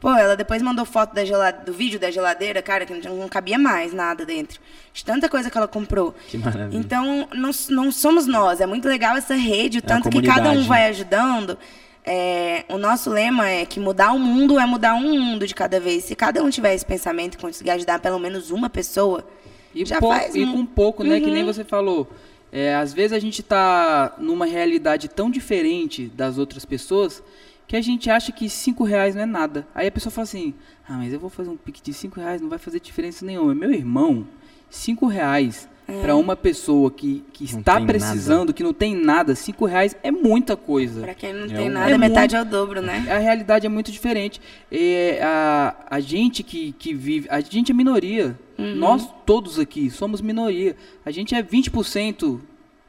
[0.00, 3.58] Pô, ela depois mandou foto da do vídeo da geladeira, cara, que não, não cabia
[3.58, 4.60] mais nada dentro.
[4.92, 6.14] De tanta coisa que ela comprou.
[6.28, 6.78] Que maravilha.
[6.78, 8.60] Então, não, não somos nós.
[8.60, 11.58] É muito legal essa rede, o É tanto que cada um vai ajudando.
[12.04, 15.80] É, o nosso lema é que mudar o mundo é mudar um mundo de cada
[15.80, 16.04] vez.
[16.04, 19.26] Se cada um tiver esse pensamento e conseguir ajudar pelo menos uma pessoa,
[19.74, 21.18] E, já pou- faz e um- com pouco, né?
[21.20, 21.52] Que nem Uhum.
[21.52, 22.08] você falou.
[22.52, 27.22] É, às vezes a gente tá numa realidade tão diferente das outras pessoas
[27.66, 29.66] que a gente acha que cinco reais não é nada.
[29.74, 30.54] Aí a pessoa fala assim,
[30.88, 33.54] ah, mas eu vou fazer um pique de cinco reais, não vai fazer diferença nenhuma.
[33.54, 34.26] Meu irmão,
[34.70, 36.00] cinco reais É.
[36.00, 40.10] para uma pessoa que, que Não está precisando, que não tem nada, cinco reais é
[40.10, 41.00] muita coisa.
[41.02, 43.06] para quem não É tem um- nada, É metade é o dobro, né?
[43.08, 44.40] A realidade é muito diferente.
[44.70, 47.28] É, a, a gente que, que vive.
[47.30, 48.36] A gente é minoria.
[48.58, 48.74] Uhum.
[48.74, 50.74] Nós todos aqui somos minoria.
[51.04, 52.40] A gente é 20%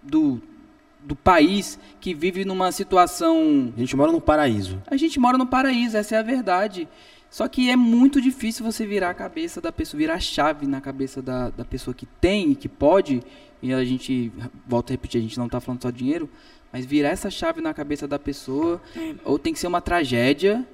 [0.01, 0.41] do,
[1.03, 3.71] do país que vive numa situação.
[3.75, 4.81] A gente mora no paraíso.
[4.87, 6.87] A gente mora no paraíso, essa é a verdade.
[7.29, 10.79] Só que é muito difícil você virar a cabeça da pessoa, virar a chave na
[10.79, 13.21] cabeça da, da pessoa que tem e que pode.
[13.61, 14.31] E a gente,
[14.65, 16.29] volta a repetir, a gente não está falando só de dinheiro,
[16.71, 19.15] mas virar essa chave na cabeça da pessoa, É.
[19.25, 20.65] ou tem que ser uma tragédia,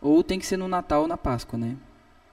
[0.00, 1.76] ou tem que ser no Natal ou na Páscoa, né?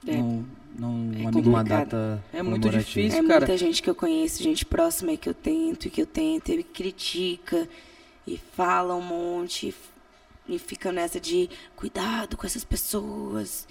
[0.06, 0.16] É.
[0.16, 0.44] Num,
[0.78, 1.40] num É.
[1.48, 3.18] Uma data É muito difícil.
[3.18, 3.40] É cara.
[3.40, 6.62] muita gente que eu conheço, gente próxima que eu tento e que eu tento, e
[6.62, 7.68] critica
[8.26, 9.74] e fala um monte
[10.48, 13.66] e, fica nessa de cuidado com essas pessoas.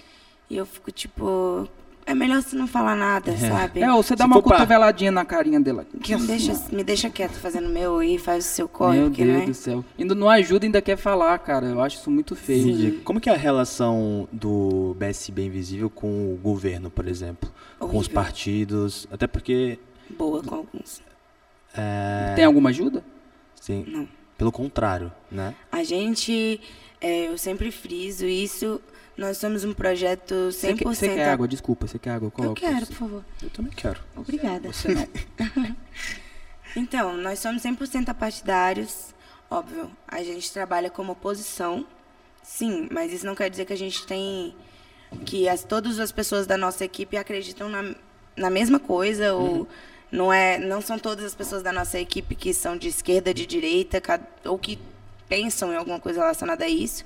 [0.50, 1.68] E eu fico tipo,
[2.06, 3.82] é melhor você não falar nada, sabe?
[3.82, 5.84] É, ou você dá Se uma cotoveladinha na carinha dela.
[6.02, 9.08] Que Me deixa, me deixa quieto fazendo o meu e faz o seu corre, Meu
[9.08, 9.44] porque, Deus né?
[9.46, 9.84] do céu.
[9.98, 11.66] Ainda não ajuda, ainda quer falar, cara.
[11.66, 12.68] Eu acho isso muito feio.
[12.68, 12.92] Entendi.
[13.04, 17.52] Como que é a relação do BSB Invisível com o governo, por exemplo?
[17.78, 18.14] Com os Horrível.
[18.14, 19.06] partidos?
[19.12, 19.78] Até porque,
[20.16, 21.02] Boa com alguns.
[21.76, 23.04] é, Tem alguma ajuda?
[23.60, 24.08] sim, Não.
[24.38, 25.54] Pelo contrário, né?
[25.70, 26.60] A gente,
[27.00, 28.80] é, eu sempre friso isso,
[29.16, 30.52] nós somos um projeto 100%...
[30.52, 31.48] Você quer, você quer água?
[31.48, 32.28] Desculpa, você quer água?
[32.28, 32.60] Eu Coloca.
[32.60, 33.24] quero, por favor.
[33.42, 34.00] Eu também quero.
[34.16, 34.72] Obrigada.
[34.72, 35.06] Você não.
[36.76, 39.14] Então, nós somos 100% apartidários,
[39.50, 39.90] óbvio.
[40.06, 41.84] A gente trabalha como oposição,
[42.42, 44.54] sim, mas isso não quer dizer que a gente tem.
[45.24, 47.94] que as, todas as pessoas da nossa equipe acreditam na,
[48.36, 49.66] na mesma coisa, ou
[50.10, 53.46] não, é, não são todas as pessoas da nossa equipe que são de esquerda, de
[53.46, 54.02] direita,
[54.44, 54.78] ou que
[55.28, 57.04] pensam em alguma coisa relacionada a isso.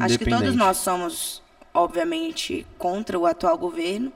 [0.00, 1.42] Acho que todos nós somos,
[1.72, 4.12] obviamente, contra o atual governo,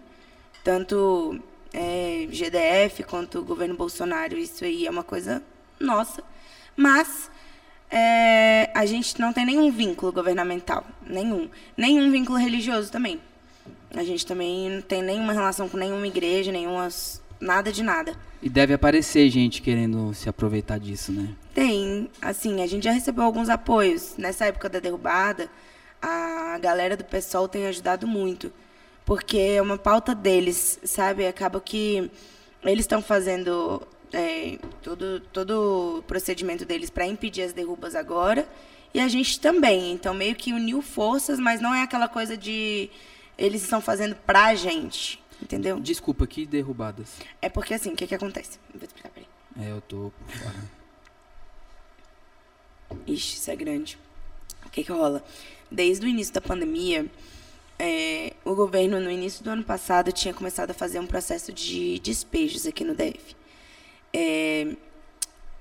[0.64, 1.41] tanto
[1.72, 4.37] é, GDF quanto o governo Bolsonaro.
[4.37, 5.43] Isso aí é uma coisa
[5.78, 6.22] nossa.
[6.76, 7.31] Mas
[7.91, 11.49] é, a gente não tem nenhum vínculo governamental, nenhum.
[11.76, 13.20] Nenhum vínculo religioso também.
[13.95, 16.89] A gente também não tem nenhuma relação com nenhuma igreja, nenhuma.
[17.41, 18.14] Nada de nada.
[18.43, 21.34] E deve aparecer gente querendo se aproveitar disso, né?
[21.55, 24.14] Tem, assim, a gente já recebeu alguns apoios.
[24.16, 25.51] Nessa época da derrubada,
[26.01, 28.53] a galera do PSOL tem ajudado muito.
[29.05, 31.26] Porque é uma pauta deles, sabe?
[31.26, 32.11] Acaba que
[32.62, 38.49] eles estão fazendo é, todo, todo o procedimento deles para impedir as derrubas agora.
[38.93, 39.93] E a gente também.
[39.93, 42.91] Então, meio que uniu forças, mas não é aquela coisa de.
[43.36, 45.20] Eles estão fazendo pra gente.
[45.43, 45.80] Entendeu?
[45.80, 47.18] Desculpa, que derrubadas.
[47.41, 48.59] É porque assim, o que, que acontece?
[48.74, 49.28] Vou explicar, peraí.
[49.59, 50.80] É, eu tô por fora.
[53.07, 53.99] Ixi, isso é grande.
[54.66, 55.24] O que que rola?
[55.70, 57.07] Desde o início da pandemia,
[57.78, 61.99] é, o governo, no início do ano passado, tinha começado a fazer um processo de
[62.01, 63.34] despejos aqui no DF.
[64.12, 64.76] É,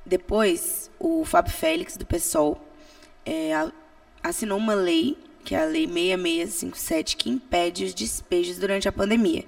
[0.05, 2.59] depois, o Fábio Félix, do PSOL,
[3.25, 3.51] é,
[4.23, 9.45] assinou uma lei, que é a Lei 6657, que impede os despejos durante a pandemia.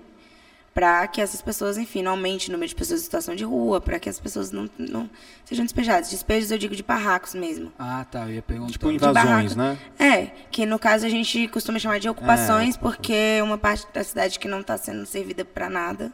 [0.74, 3.82] Para que essas pessoas, enfim, não aumente o número de pessoas em situação de rua,
[3.82, 5.10] para que as pessoas não, não
[5.44, 6.10] sejam despejadas.
[6.10, 7.74] Despejos, eu digo, de barracos mesmo.
[7.78, 8.72] Ah, tá, eu ia perguntar.
[8.72, 9.78] Tipo de invasões, né?
[10.00, 14.04] É, que no caso a gente costuma chamar de ocupações, porque é uma parte da
[14.04, 16.12] cidade que não está sendo servida para nada.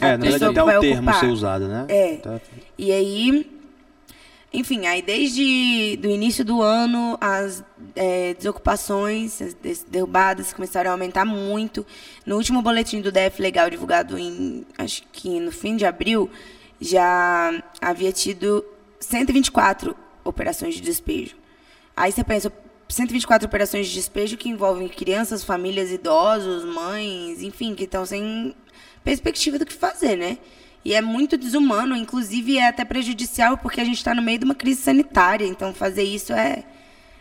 [0.00, 1.86] É, na verdade até o termo ser usado, né?
[1.88, 2.16] É.
[2.16, 2.40] Tá.
[2.76, 3.59] E aí,
[4.52, 7.62] enfim, aí desde do início do ano, as
[7.94, 11.86] é, desocupações, as derrubadas começaram a aumentar muito.
[12.26, 16.28] No último boletim do DF Legal, divulgado em, acho que no fim de abril,
[16.80, 18.64] já havia tido
[18.98, 21.36] 124 operações de despejo.
[21.96, 22.52] Aí você pensa,
[22.88, 28.54] 124 operações de despejo que envolvem crianças, famílias, idosos, mães, enfim, que estão sem
[29.04, 30.38] perspectiva do que fazer, né?
[30.84, 34.44] E é muito desumano, inclusive é até prejudicial porque a gente está no meio de
[34.44, 36.64] uma crise sanitária, então fazer isso é,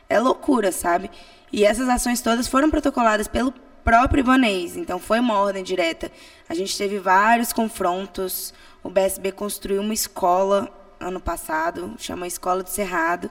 [0.08, 1.10] é loucura, sabe?
[1.52, 3.54] E essas ações todas foram protocoladas pelo
[3.84, 6.12] próprio Ibanez, então foi uma ordem direta.
[6.48, 8.54] A gente teve vários confrontos,
[8.84, 13.30] o BSB construiu uma escola ano passado, chama Escola do Cerrado,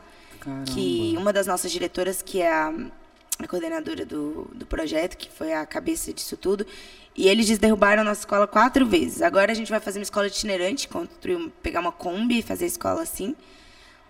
[0.66, 2.72] que uma das nossas diretoras, que é a,
[3.44, 6.66] a coordenadora do, do projeto, que foi a cabeça disso tudo,
[7.16, 9.22] e eles derrubaram a nossa escola quatro vezes.
[9.22, 12.68] Agora a gente vai fazer uma escola itinerante, construir, pegar uma Kombi e fazer a
[12.68, 13.34] escola assim.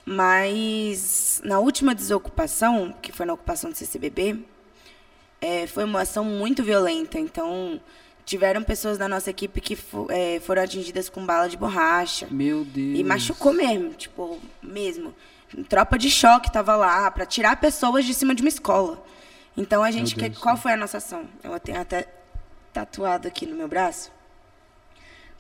[0.05, 4.39] Mas na última desocupação, que foi na ocupação do CCBB,
[5.41, 7.19] é, foi uma ação muito violenta.
[7.19, 7.81] Então,
[8.25, 9.77] tiveram pessoas da nossa equipe que
[10.11, 12.27] é, foram atingidas com bala de borracha.
[12.31, 12.99] Meu Deus.
[12.99, 15.15] E machucou mesmo, tipo, mesmo.
[15.69, 19.03] Tropa de choque tava lá para tirar pessoas de cima de uma escola.
[19.59, 21.25] Então a gente, quer, qual foi a nossa ação?
[21.43, 22.07] Eu tenho até
[22.73, 24.13] tatuado aqui no meu braço.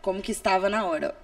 [0.02, 1.14] Como que estava na hora?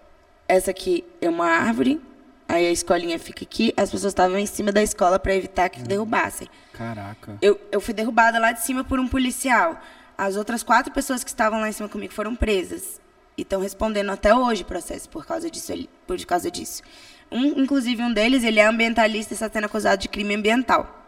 [0.47, 2.01] Essa aqui é uma árvore,
[2.49, 5.83] aí a escolinha fica aqui, as pessoas estavam em cima da escola para evitar que
[5.83, 6.49] derrubassem.
[6.73, 7.37] Caraca.
[7.43, 9.77] Eu, eu fui derrubada lá de cima por um policial.
[10.17, 13.01] As outras quatro pessoas que estavam lá em cima comigo foram presas.
[13.37, 15.73] E estão respondendo até hoje processo por causa disso.
[16.07, 16.81] Por causa disso.
[17.29, 21.04] Um, inclusive, um deles, ele é ambientalista e está sendo acusado de crime ambiental.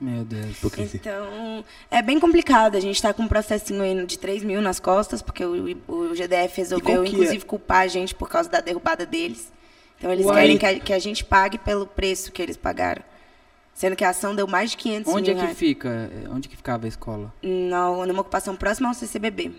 [0.00, 0.56] Meu Deus.
[0.94, 2.76] Então, é bem complicado.
[2.76, 6.14] A gente está com um processinho aí de 3 mil nas costas, porque o, o
[6.14, 7.12] GDF resolveu, que é?
[7.12, 9.52] inclusive, culpar a gente por causa da derrubada deles.
[9.98, 10.42] Então, eles Uai.
[10.42, 13.02] querem que a, que a gente pague pelo preço que eles pagaram.
[13.74, 15.58] Sendo que a ação deu mais de 500 Onde é mil que reais.
[15.58, 15.88] fica?
[15.88, 17.32] é, Onde que ficava a escola?
[17.42, 19.52] Não, numa ocupação próxima ao CCBB.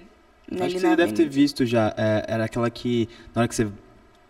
[0.51, 1.93] Acho ali que você deve ter visto já.
[1.97, 3.67] é, era aquela que, na hora que você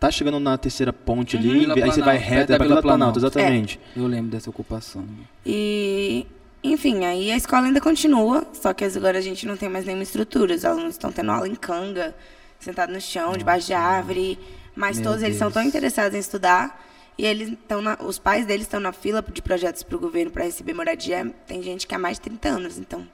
[0.00, 1.42] tá chegando na terceira ponte Uhum.
[1.42, 3.38] ali, Vila aí você vai reto, é pra Vila Planalto, Planalto.
[3.38, 3.78] exatamente.
[3.94, 5.04] Eu lembro dessa ocupação.
[5.46, 6.26] E,
[6.64, 10.02] enfim, aí a escola ainda continua, só que agora a gente não tem mais nenhuma
[10.02, 10.54] estrutura.
[10.54, 12.14] Os alunos estão tendo aula em canga,
[12.58, 14.38] sentado no chão, debaixo de árvore.
[14.74, 15.54] Mas Meu todos eles são Deus.
[15.54, 16.86] tão interessados em estudar.
[17.18, 20.30] E eles estão na- os pais deles estão na fila de projetos para o governo
[20.30, 21.30] para receber moradia.
[21.46, 23.06] Tem gente que há mais de 30 anos, então.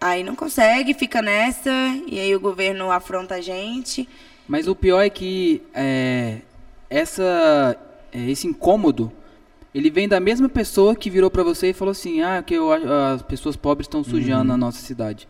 [0.00, 1.70] Aí não consegue, fica nessa,
[2.06, 4.06] e aí o governo afronta a gente.
[4.46, 6.38] Mas o pior é que é,
[6.90, 7.76] essa,
[8.12, 9.10] é, esse incômodo,
[9.74, 12.70] ele vem da mesma pessoa que virou pra você e falou assim, ah, que eu
[12.72, 15.26] as pessoas pobres estão sujando a nossa cidade.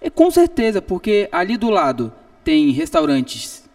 [0.00, 2.12] É com certeza, porque ali do lado
[2.44, 3.68] tem restaurantes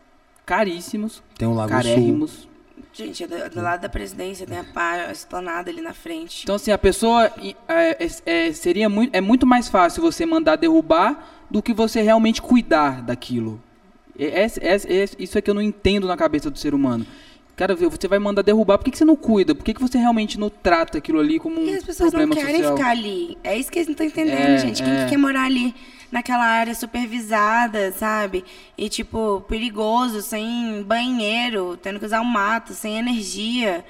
[0.45, 1.77] caríssimos, Tem o Lago Sul.
[1.81, 2.47] carérrimos.
[2.93, 6.43] Gente, do, do lado da presidência tem a, pá- a esplanada ali na frente.
[6.43, 7.31] Então assim, a pessoa
[7.67, 8.07] é, é,
[8.47, 13.01] é, seria muito, é muito mais fácil você mandar derrubar do que você realmente cuidar
[13.01, 13.61] daquilo.
[14.23, 17.05] É- é- é- é- isso é que eu não entendo na cabeça do ser humano.
[17.55, 19.53] Cara, você vai mandar derrubar, por que, que você não cuida?
[19.53, 22.19] Por que, que você realmente não trata aquilo ali como um E as pessoas não
[22.21, 22.77] problema querem social?
[22.77, 23.37] ficar ali.
[23.43, 24.81] É isso que eles não estão entendendo, É, gente.
[24.81, 25.03] Quem é.
[25.03, 25.75] que quer morar ali
[26.11, 28.43] naquela área supervisada, sabe?
[28.77, 33.85] E, tipo, perigoso, sem banheiro, tendo que usar o mato, sem energia.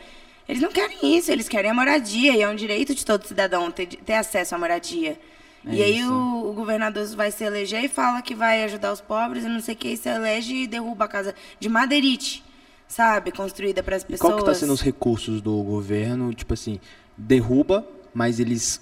[0.50, 2.36] Eles não querem isso, eles querem a moradia.
[2.36, 5.18] E é um direito de todo cidadão ter, ter acesso à moradia.
[5.66, 9.01] É e aí o, o governador vai se eleger e fala que vai ajudar os
[9.01, 12.43] pobres e não sei o que, e se elege e derruba a casa de madeirite,
[12.88, 13.32] sabe?
[13.32, 14.32] Construída para as E pessoas.
[14.34, 16.34] qual que tá sendo os recursos do governo?
[16.34, 16.80] Tipo assim,
[17.18, 18.82] derruba, mas eles.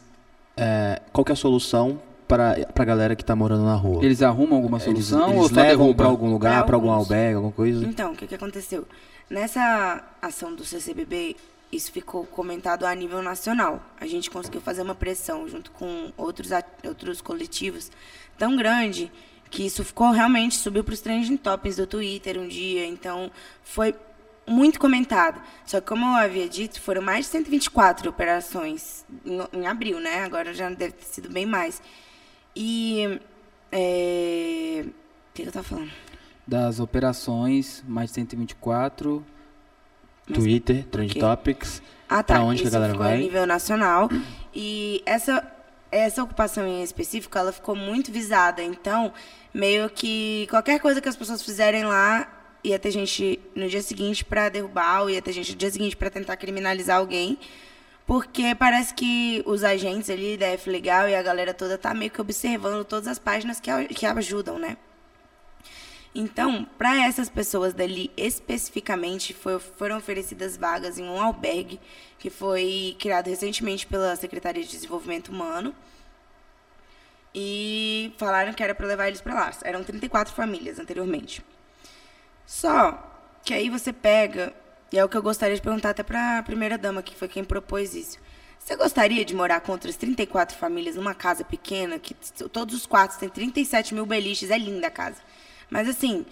[0.56, 4.04] é, qual que é a solução para a galera que tá morando na rua?
[4.06, 6.92] Eles arrumam alguma Eles, solução eles ou só levam para algum lugar, Pra para algum
[6.92, 7.84] albergue, alguma coisa?
[7.86, 8.88] Então, o que, que aconteceu?
[9.30, 11.36] Nessa ação do CCBB,
[11.72, 13.82] isso ficou comentado a nível nacional.
[14.00, 16.50] A gente conseguiu fazer uma pressão junto com outros,
[16.84, 17.92] outros coletivos
[18.38, 19.12] tão grande
[19.50, 22.86] que isso ficou realmente, subiu para os trending topics do Twitter um dia.
[22.86, 23.32] Então,
[23.64, 23.96] foi
[24.48, 25.42] muito comentado.
[25.66, 30.24] Só que, como eu havia dito, foram mais de 124 operações em, em abril, né?
[30.24, 31.82] Agora já deve ter sido bem mais.
[32.56, 33.20] E...
[33.72, 35.92] é, O que eu estava falando?
[36.48, 39.24] Das operações, mais de 124.
[40.34, 41.20] Twitter, Trend?
[41.20, 41.82] Topics.
[42.08, 42.36] Ah, tá.
[42.36, 43.14] Pra onde que a Isso galera vai?
[43.14, 44.10] a nível nacional.
[44.54, 45.46] E essa,
[45.92, 48.64] essa ocupação em específico, ela ficou muito visada.
[48.64, 49.14] Então,
[49.54, 52.28] meio que qualquer coisa que as pessoas fizerem lá,
[52.64, 55.96] ia ter gente no dia seguinte para derrubar, ou ia ter gente no dia seguinte
[55.96, 57.38] para tentar criminalizar alguém.
[58.06, 62.10] Porque parece que os agentes ali da F Legal e a galera toda tá meio
[62.10, 64.78] que observando todas as páginas que, que ajudam, né?
[66.14, 71.80] Então, para essas pessoas dali especificamente, foi- foram oferecidas vagas em um albergue
[72.18, 75.74] que foi criado recentemente pela Secretaria de Desenvolvimento Humano.
[77.34, 79.52] E falaram que era para levar eles para lá.
[79.64, 81.46] Eram 34 famílias anteriormente.
[82.46, 82.92] Só
[83.44, 84.52] que aí você pega,
[84.92, 87.28] e é o que eu gostaria de perguntar até para a primeira dama, que foi
[87.28, 88.18] quem propôs isso.
[88.58, 92.16] Você gostaria de morar com outras 34 famílias numa casa pequena, que
[92.52, 95.22] todos os quartos têm 37 mil beliches, é linda a casa.
[95.70, 96.26] Mas assim,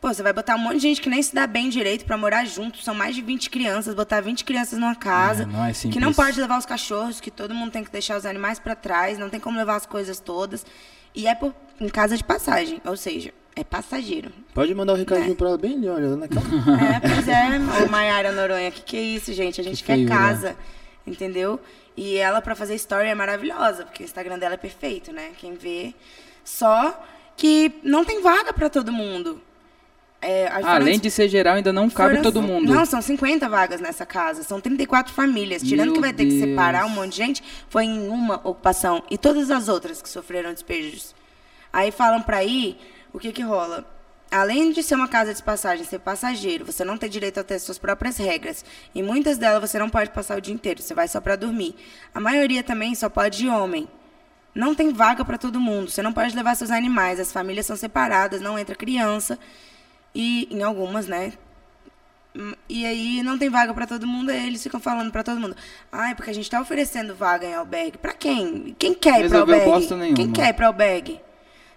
[0.00, 2.16] pô, você vai botar um monte de gente que nem se dá bem direito para
[2.16, 5.72] morar junto, são mais de 20 crianças, botar 20 crianças numa casa, É, não é
[5.72, 8.74] que não pode levar os cachorros, que todo mundo tem que deixar os animais para
[8.74, 10.64] trás, não tem como levar as coisas todas.
[11.14, 14.30] E é por, em casa de passagem, ou seja, é passageiro.
[14.54, 14.98] Pode mandar o É.
[15.00, 16.42] recadinho pra ela bem ali, olha, naquela.
[16.94, 19.60] É, pois é, ô Maiara Noronha, que que é isso, gente?
[19.60, 20.14] A gente Que quer feiura.
[20.14, 20.56] casa,
[21.06, 21.58] entendeu?
[21.96, 25.30] E ela, pra fazer story, é maravilhosa, porque o Instagram dela é perfeito, né?
[25.38, 25.92] Quem vê.
[26.44, 27.02] Só
[27.38, 29.40] que não tem vaga pra todo mundo.
[30.20, 32.74] É, foram- Além de ser geral, ainda não cabe foram- todo mundo.
[32.74, 34.42] Não, são 50 vagas nessa casa.
[34.42, 35.62] São 34 famílias.
[35.62, 36.50] Tirando Meu que vai ter que Deus.
[36.50, 39.00] separar um monte de gente, foi em uma ocupação.
[39.08, 41.14] E todas as outras que sofreram despejos.
[41.72, 42.76] Aí falam pra ir,
[43.12, 43.84] o que que rola?
[44.30, 47.58] Além de ser uma casa de passagem, ser passageiro, você não ter direito a ter
[47.60, 48.64] suas próprias regras.
[48.94, 51.76] E muitas delas você não pode passar o dia inteiro, você vai só pra dormir.
[52.12, 53.88] A maioria também só pode ir homem.
[54.54, 55.90] Não tem vaga pra todo mundo.
[55.90, 57.20] Você não pode levar seus animais.
[57.20, 59.38] As famílias são separadas, não entra criança.
[60.14, 61.32] E em algumas, né?
[62.36, 65.40] Hum, E aí não tem vaga pra todo mundo, aí eles ficam falando pra todo
[65.40, 65.56] mundo.
[65.92, 67.98] Ai, porque a gente tá oferecendo vaga em albergue.
[67.98, 68.74] Pra quem?
[68.78, 69.70] Quem quer ir pra Resolveu albergue?
[70.14, 71.20] Quem quer ir pra albergue?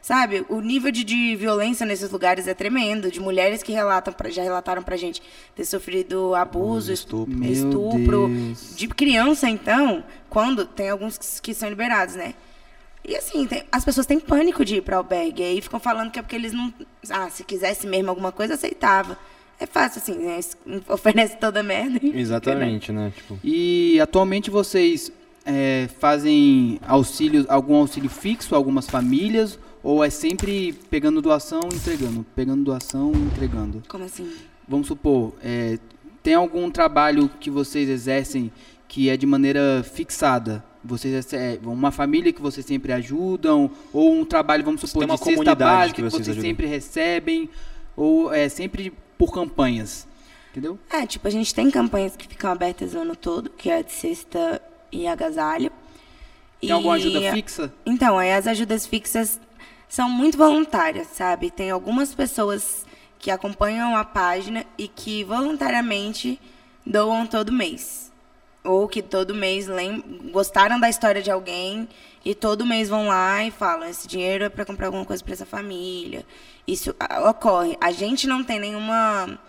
[0.02, 3.12] Sabe, o nível de, de violência nesses lugares é tremendo.
[3.12, 5.22] De mulheres que relatam pra, já relataram pra gente
[5.56, 7.44] ter sofrido abuso, estupro.
[7.46, 8.28] Estupro.
[8.76, 12.34] De criança, então, quando tem alguns que- que são liberados, né?
[13.04, 15.44] E assim, tem- as pessoas têm pânico de ir para albergue.
[15.44, 16.74] Aí ficam falando que é porque eles não.
[17.10, 19.18] Ah, se quisesse mesmo alguma coisa, aceitava.
[19.60, 20.40] é fácil, assim, né?
[20.90, 22.00] Oferece toda merda.
[22.04, 23.12] Exatamente, né?
[23.16, 25.12] Tipo, E atualmente vocês
[25.46, 31.76] é, fazem auxílio, algum auxílio fixo a algumas famílias ou é sempre pegando doação e
[31.76, 32.26] entregando?
[32.36, 33.84] Pegando doação e entregando.
[33.88, 34.32] Como assim?
[34.68, 35.78] Vamos supor, é,
[36.24, 38.52] tem algum trabalho que vocês exercem
[38.88, 40.64] que é de maneira fixada?
[40.84, 45.26] Vocês é, uma família que vocês sempre ajudam ou um trabalho, vamos supor, de cesta
[45.26, 46.50] comunidade básica que que vocês ajudam.
[46.50, 47.50] sempre recebem
[47.96, 50.08] ou é sempre por campanhas?
[50.52, 50.78] Entendeu?
[50.90, 53.82] É, tipo, a gente tem campanhas que ficam abertas o ano todo, que é a
[53.82, 54.62] de cesta
[54.92, 55.72] e agasalho.
[56.60, 57.74] Tem alguma E- ajuda fixa?
[57.86, 59.40] Então, aí as ajudas fixas
[59.88, 61.50] são muito voluntárias, sabe?
[61.52, 62.86] Tem algumas pessoas
[63.18, 66.40] que acompanham a página e que voluntariamente
[66.86, 68.11] doam todo mês.
[68.64, 69.68] Ou que todo mês
[70.32, 71.90] gostaram da história de alguém
[72.24, 75.34] e todo mês vão lá e falam: esse dinheiro é para comprar alguma coisa para
[75.34, 76.26] essa família.
[76.68, 76.96] Isso
[77.28, 77.76] ocorre.
[77.82, 79.40] A gente não tem nenhuma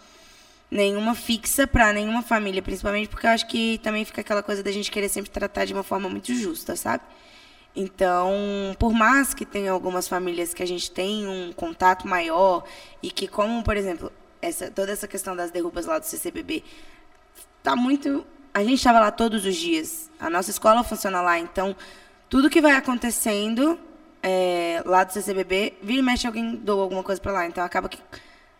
[0.71, 4.73] nenhuma fixa para nenhuma família, principalmente porque eu acho que também fica aquela coisa da
[4.73, 7.05] gente querer sempre tratar de uma forma muito justa, sabe?
[7.77, 12.65] Então, por mais que tenha algumas famílias que a gente tem um contato maior
[13.03, 14.11] e que, como, por exemplo,
[14.41, 16.65] essa, toda essa questão das derrubas lá do CCBB,
[17.63, 18.27] tá muito.
[18.55, 20.11] A gente estava lá todos os dias.
[20.21, 21.75] A nossa escola funciona lá, então
[22.29, 23.79] tudo que vai acontecendo
[24.23, 27.47] é, lá do CCBB, vira e mexe alguém doa alguma coisa para lá.
[27.47, 27.99] Então acaba que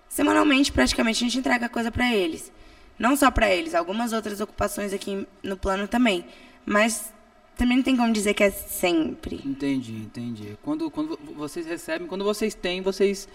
[0.09, 2.53] semanalmente, praticamente, a gente entrega coisa para eles.
[2.99, 6.25] Não só para eles, algumas outras ocupações aqui no plano também.
[6.65, 7.13] Mas
[7.57, 9.41] também não tem como dizer que é sempre.
[9.45, 10.57] Entendi, entendi.
[10.63, 13.29] Quando, quando vo- vocês recebem, quando vocês têm, vocês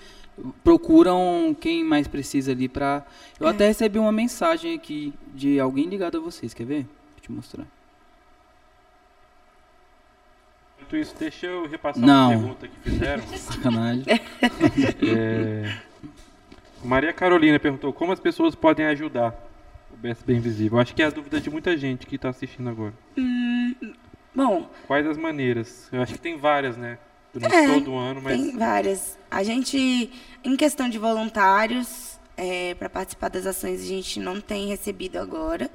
[0.64, 3.06] procuram quem mais precisa ali pra.
[3.40, 3.52] Eu É.
[3.52, 6.84] até recebi uma mensagem aqui de alguém ligado a vocês, quer ver?
[6.84, 7.66] Vou te mostrar.
[10.78, 12.30] Enquanto isso, deixa eu repassar Não.
[12.30, 13.24] uma pergunta que fizeram.
[13.38, 14.04] Sacanagem.
[15.02, 15.78] É,
[16.84, 19.34] Maria Carolina perguntou como as pessoas podem ajudar
[19.92, 20.80] o BSB Invisível.
[20.80, 22.94] Acho que é a dúvida de muita gente que está assistindo agora.
[24.34, 25.90] Bom, Quais as maneiras?
[25.92, 27.00] Eu acho que tem várias, né?
[27.34, 29.18] Durante É, todo o ano, mas Tem várias.
[29.30, 30.12] A gente,
[30.44, 32.18] em questão de voluntários,
[32.78, 35.70] para participar das ações, a gente não tem recebido agora,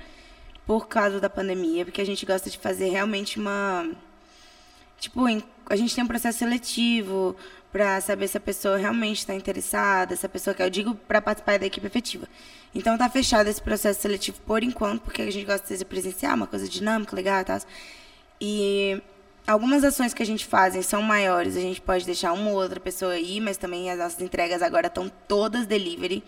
[0.67, 3.89] por causa da pandemia, porque a gente gosta de fazer realmente uma.
[4.99, 5.25] Tipo,
[5.67, 7.35] a gente tem um processo seletivo
[7.73, 10.65] para saber se a pessoa realmente está interessada, se a pessoa quer.
[10.67, 12.29] Eu digo para participar da equipe efetiva.
[12.75, 16.37] Então tá fechado esse processo seletivo por enquanto, porque a gente gosta de fazer presencial,
[16.37, 17.59] uma coisa dinâmica, legal e tal.
[18.41, 19.03] E
[19.47, 22.81] algumas ações que a gente faz são maiores, a gente pode deixar uma ou outra
[22.81, 26.23] pessoa aí, mas também as nossas entregas agora estão todas delivery.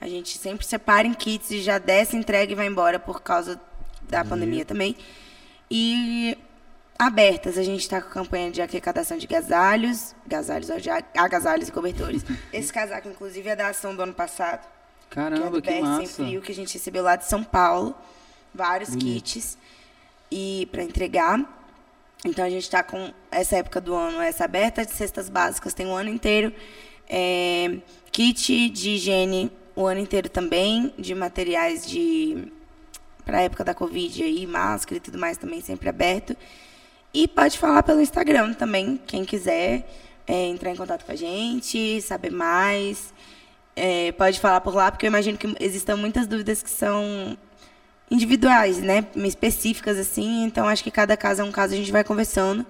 [0.00, 3.60] A gente sempre separa em kits e já desce, entrega e vai embora por causa
[4.08, 4.96] da pandemia também.
[5.70, 6.36] E
[6.98, 10.14] abertas, a gente está com a campanha de arrecadação de agasalhos,
[10.70, 12.24] ó, de agasalhos e cobertores.
[12.52, 14.66] Esse casaco, inclusive, é da ação do ano passado
[15.10, 16.24] que é Caramba, do que BR Sem massa.
[16.24, 17.94] Frio, que a gente recebeu lá de São Paulo.
[18.54, 19.24] Vários Bonito.
[19.24, 19.58] kits
[20.30, 21.59] e para entregar.
[22.24, 25.86] Então a gente está com essa época do ano, essa aberta de cestas básicas, tem
[25.86, 26.52] o ano inteiro.
[27.08, 27.78] É,
[28.12, 32.52] kit de higiene o ano inteiro também, de materiais de
[33.24, 36.36] para a época da Covid aí, máscara e tudo mais também sempre aberto.
[37.12, 39.88] E pode falar pelo Instagram também, quem quiser
[40.26, 43.12] é, entrar em contato com a gente, saber mais.
[43.74, 47.36] É, pode falar por lá, porque eu imagino que existam muitas dúvidas que são
[48.10, 49.06] individuais, né?
[49.16, 50.44] Específicas, assim.
[50.44, 52.66] Então, acho que cada caso é um caso, a gente vai conversando.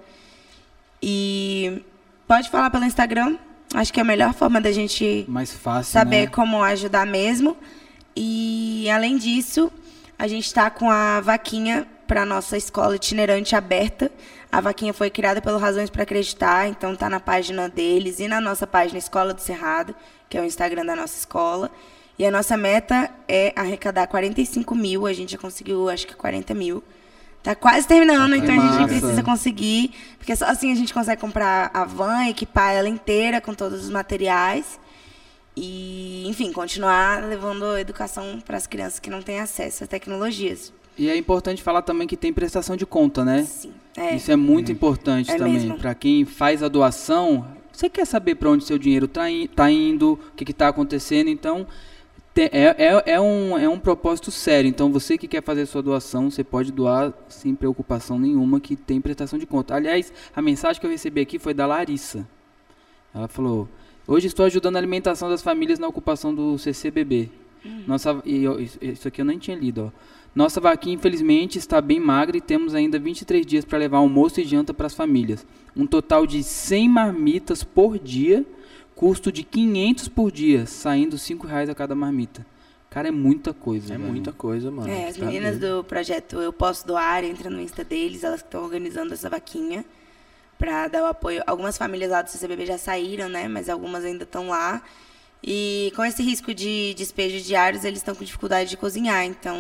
[1.03, 1.82] E
[2.28, 3.36] pode falar pelo Instagram.
[3.72, 6.26] Acho que é a melhor forma da gente Mais fácil, saber né?
[6.26, 7.57] como ajudar mesmo.
[8.16, 9.72] E, além disso,
[10.18, 14.11] a gente está com a vaquinha para nossa escola itinerante aberta.
[14.51, 18.41] A vaquinha foi criada pelo Razões para Acreditar, então está na página deles e na
[18.41, 19.95] nossa página Escola do Cerrado,
[20.28, 21.70] que é o Instagram da nossa escola.
[22.21, 26.53] E a nossa meta é arrecadar 45 mil, a gente já conseguiu acho que 40
[26.53, 26.85] mil.
[27.43, 31.71] Tá quase terminando, então a gente precisa conseguir, porque só assim a gente consegue comprar
[31.73, 34.79] a van, equipar ela inteira com todos os materiais
[35.57, 40.75] e, enfim, continuar levando educação para as crianças que não têm acesso a tecnologias.
[40.99, 43.45] E é importante falar também que tem prestação de conta, né?
[43.45, 44.14] Sim, é.
[44.14, 45.75] Isso é muito importante É também.
[45.79, 49.23] Para quem faz a doação, você quer saber para onde seu dinheiro está
[49.57, 51.66] tá indo, o que está acontecendo, então
[52.37, 54.68] é, é, é, um, é um propósito sério.
[54.68, 59.01] Então você que quer fazer sua doação, você pode doar sem preocupação nenhuma, que tem
[59.01, 59.74] prestação de conta.
[59.74, 62.26] Aliás, a mensagem que eu recebi aqui foi da Larissa.
[63.14, 63.68] Ela falou:
[64.07, 67.31] Hoje estou ajudando a alimentação das famílias na ocupação do CCBB.
[67.87, 68.45] Nossa, e
[68.81, 69.93] isso aqui eu nem tinha lido.
[69.95, 70.20] Ó.
[70.35, 74.45] Nossa vaquinha, infelizmente, está bem magra e temos ainda 23 dias para levar almoço e
[74.45, 75.47] janta para as famílias.
[75.76, 78.47] Um total de 100 marmitas por dia,
[79.01, 82.44] custo de 500 por dia, saindo 5 reais a cada marmita.
[82.90, 83.94] Cara, é muita coisa.
[83.94, 84.11] É velho.
[84.11, 84.92] muita coisa, mano.
[84.92, 85.76] É, as Tá meninas doido.
[85.78, 89.86] do projeto Eu Posso Doar, entra no Insta deles, elas que estão organizando essa vaquinha
[90.59, 91.42] pra dar o apoio.
[91.46, 93.48] Algumas famílias lá do CCBB já saíram, né?
[93.48, 94.82] Mas algumas ainda estão lá.
[95.42, 99.24] E com esse risco de despejo diários, eles estão com dificuldade de cozinhar.
[99.24, 99.57] Então.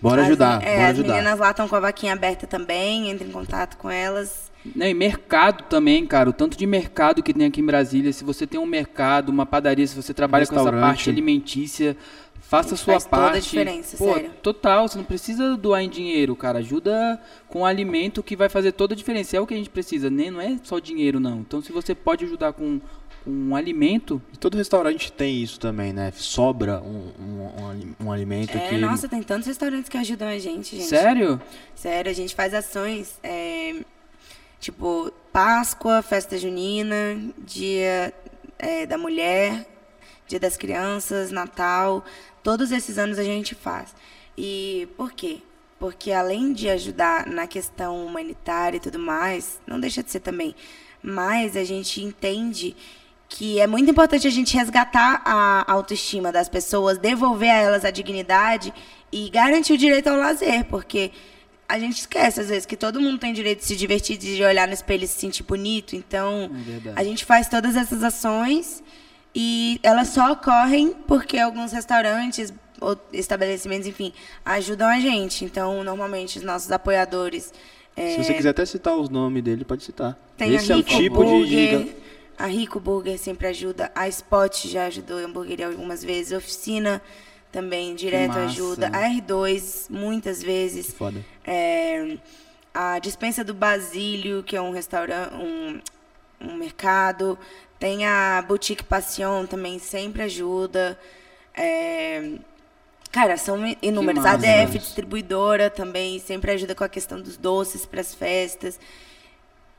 [0.00, 1.12] Bora as- ajudar, é, bora as ajudar.
[1.14, 4.52] meninas lá estão com a vaquinha aberta também, entre em contato com elas.
[4.74, 6.30] Não, e mercado também, cara.
[6.30, 8.12] O tanto de mercado que tem aqui em Brasília.
[8.12, 11.96] Se você tem um mercado, uma padaria, se você trabalha com essa parte alimentícia,
[12.40, 13.42] faça a sua Faz toda a parte.
[13.42, 14.30] diferença, Pô, sério.
[14.42, 16.58] Total, você não precisa doar em dinheiro, cara.
[16.60, 19.36] Ajuda com alimento que vai fazer toda a diferença.
[19.36, 20.30] É o que a gente precisa, né?
[20.30, 21.40] Não é só dinheiro, não.
[21.40, 22.80] Então, se você pode ajudar com,
[23.26, 26.12] um alimento, E todo restaurante tem isso também, né?
[26.14, 28.76] Sobra um, um, um um alimento É, que.
[28.78, 30.88] nossa, tem tantos restaurantes que ajudam a gente, gente.
[30.88, 31.40] sério?
[31.74, 33.74] Sério, a gente faz ações, é,
[34.66, 38.12] tipo, Páscoa, festa junina, dia
[38.58, 39.64] é, da mulher,
[40.26, 42.04] dia das crianças, Natal.
[42.42, 43.94] Todos esses anos a gente faz.
[44.36, 45.38] E por quê?
[45.78, 50.52] Porque além de ajudar na questão humanitária e tudo mais, não deixa de ser também,
[51.00, 52.74] mas a gente entende
[53.28, 57.90] que é muito importante a gente resgatar a autoestima das pessoas, devolver a elas a
[57.92, 58.74] dignidade
[59.12, 61.12] e garantir o direito ao lazer, porque
[61.68, 64.66] a gente esquece às vezes que todo mundo tem direito de se divertir, de olhar
[64.68, 65.96] no espelho e se sentir bonito.
[65.96, 66.50] Então,
[66.86, 68.82] É a gente faz todas essas ações
[69.34, 74.12] e elas só ocorrem porque alguns restaurantes ou estabelecimentos, enfim,
[74.44, 75.44] ajudam a gente.
[75.44, 77.52] Então, normalmente os nossos apoiadores
[77.96, 80.18] Se você quiser até citar os nomes dele, pode citar.
[80.36, 81.96] tem Esse a é o Rico tipo de- Burger, de.
[82.38, 83.90] A Rico Burger sempre ajuda.
[83.94, 86.36] A Spot já ajudou em hamburgueria algumas vezes.
[86.36, 87.00] Oficina
[87.56, 88.88] também direto ajuda.
[88.88, 90.92] A R2 muitas vezes.
[90.92, 91.24] Foda.
[91.42, 92.18] É,
[92.74, 95.80] a dispensa do Basílio, que é um restaurante, um,
[96.38, 97.38] um mercado.
[97.78, 101.00] Tem a Boutique Passion também sempre ajuda.
[101.54, 102.32] É,
[103.10, 104.26] cara, são inúmeras.
[104.26, 108.78] a ADF distribuidora também sempre ajuda com a questão dos doces para as festas.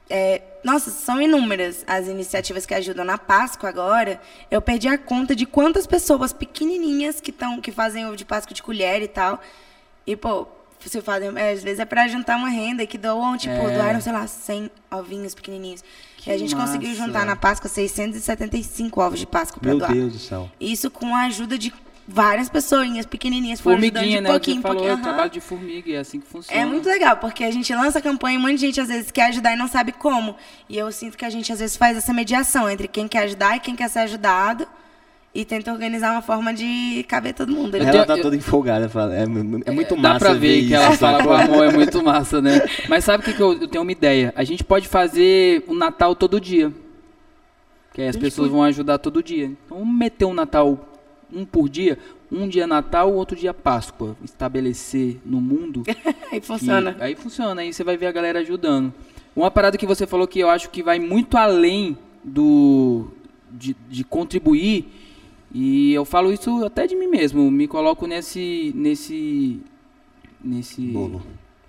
[0.09, 3.03] É, nossa, são inúmeras as iniciativas que ajudam.
[3.03, 8.05] Na Páscoa agora, eu perdi a conta de quantas pessoas pequenininhas que, tão, que fazem
[8.05, 9.41] ovo de Páscoa de colher e tal.
[10.05, 10.47] E, pô,
[10.85, 13.75] se fazem, é, às vezes é para juntar uma renda que doam, tipo, É.
[13.75, 15.83] doaram, sei lá, 100 ovinhos pequenininhos.
[16.17, 17.03] Que e a gente conseguiu massa.
[17.05, 19.93] juntar na Páscoa 675 ovos de Páscoa para Meu doar.
[19.93, 20.49] Deus do céu.
[20.59, 21.73] Isso com a ajuda de
[22.07, 23.59] várias pessoinhas pequenininhas.
[23.59, 24.21] foram ajudando de né?
[24.21, 24.91] Que pouquinho, você falou, pouquinho.
[24.91, 25.03] é aham.
[25.03, 26.61] trabalho de formiga, é assim que funciona.
[26.61, 28.87] É muito legal, porque a gente lança a campanha e um monte de gente às
[28.87, 30.35] vezes quer ajudar e não sabe como.
[30.69, 33.57] E eu sinto que a gente às vezes faz essa mediação entre quem quer ajudar
[33.57, 34.65] e quem quer ser ajudado.
[35.35, 37.73] E tenta organizar uma forma de caber todo mundo.
[37.73, 37.79] né?
[37.83, 38.89] Ela tenho- tá eu- toda empolgada.
[38.89, 39.25] fala- É, é
[39.71, 40.13] muito massa.
[40.13, 41.35] Dá pra ver que isso, ela fala sacou?
[41.37, 42.61] com amor, é muito massa, né?
[42.89, 44.33] Mas sabe o que, que eu, eu tenho uma ideia?
[44.35, 46.73] A gente pode fazer o Natal todo dia.
[47.93, 49.45] Que aí as pessoas vão ajudar todo dia.
[49.45, 50.79] Então vamos meter um Natal
[51.33, 51.97] um por dia.
[52.31, 54.15] Um dia Natal, outro dia Páscoa.
[54.23, 55.83] Estabelecer no mundo.
[56.31, 56.95] Aí que- funciona.
[56.99, 58.93] aí funciona, aí você vai ver a galera ajudando.
[59.35, 63.07] Uma parada que você falou que eu acho que vai muito além do
[63.51, 64.85] de, de contribuir,
[65.53, 69.61] e eu falo isso até de mim mesmo, me coloco nesse nesse
[70.43, 71.21] nesse Bolo.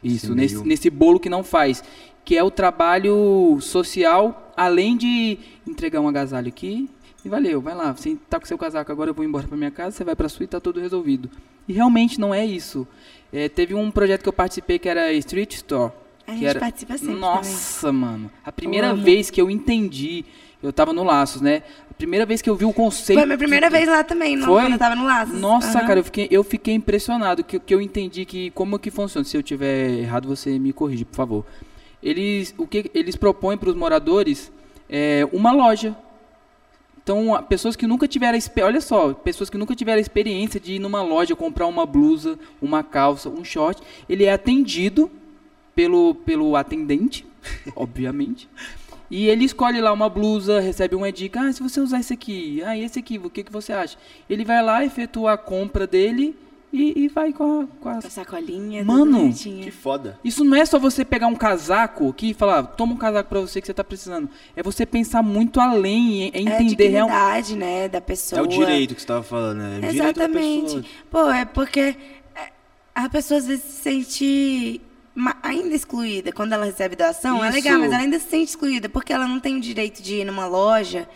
[0.03, 1.83] Isso, Esse nesse, nesse bolo que não faz,
[2.25, 6.89] que é o trabalho social, além de entregar um agasalho aqui,
[7.25, 9.71] e valeu, vai lá, você tá com seu casaco, agora eu vou embora pra minha
[9.71, 11.29] casa, você vai pra sua e tá tudo resolvido.
[11.67, 12.87] E realmente não é isso.
[13.33, 15.93] É, teve um projeto que eu participei que era Street Store.
[16.27, 16.61] A gente era...
[16.61, 18.31] participa sempre Nossa, mano.
[18.45, 19.03] A primeira amo.
[19.03, 20.25] vez que eu entendi,
[20.63, 21.63] eu tava no Laços, né?
[21.91, 23.17] A primeira vez que eu vi o conceito.
[23.17, 24.63] Foi a minha primeira vez lá também, no, Foi?
[24.63, 25.41] quando eu tava no Laços.
[25.41, 25.87] Nossa, Aham.
[25.87, 29.25] cara, eu fiquei, eu fiquei impressionado que, que eu entendi que como que funciona.
[29.25, 31.47] Se eu tiver errado, você me corrige, por favor.
[32.03, 34.53] Eles, o que eles propõem para os moradores
[34.89, 35.97] é uma loja.
[37.09, 41.01] Então, pessoas que nunca tiveram, olha só, pessoas que nunca tiveram experiência de ir numa
[41.01, 45.11] loja comprar uma blusa, uma calça, um short, ele é atendido
[45.75, 47.25] pelo pelo atendente,
[47.75, 48.47] obviamente.
[49.11, 52.63] E ele escolhe lá uma blusa, recebe uma dica, ah, se você usar esse aqui,
[52.63, 53.97] ah, esse aqui, o que, que você acha?
[54.29, 56.37] Ele vai lá, efetua a compra dele
[56.73, 58.01] e, e vai com a, com a...
[58.01, 59.33] Com a sacolinha, Mano.
[59.33, 60.19] Que foda.
[60.23, 63.41] Isso não é só você pegar um casaco aqui e falar, toma um casaco pra
[63.41, 64.29] você que você tá precisando.
[64.55, 67.47] É você pensar muito além, é é É a entender realmente.
[67.47, 68.41] dignidade, né, da pessoa.
[68.41, 69.81] É o direito que você tava falando, né?
[69.83, 70.85] É Exatamente.
[71.11, 71.97] Pô, é porque
[72.35, 72.53] é,
[72.95, 74.81] a pessoa às vezes se sente
[75.43, 76.33] ainda excluída.
[76.33, 77.57] Quando ela recebe doação, é Isso.
[77.57, 80.25] legal, mas ela ainda se sente excluída, porque ela não tem o direito de ir
[80.25, 81.09] numa loja,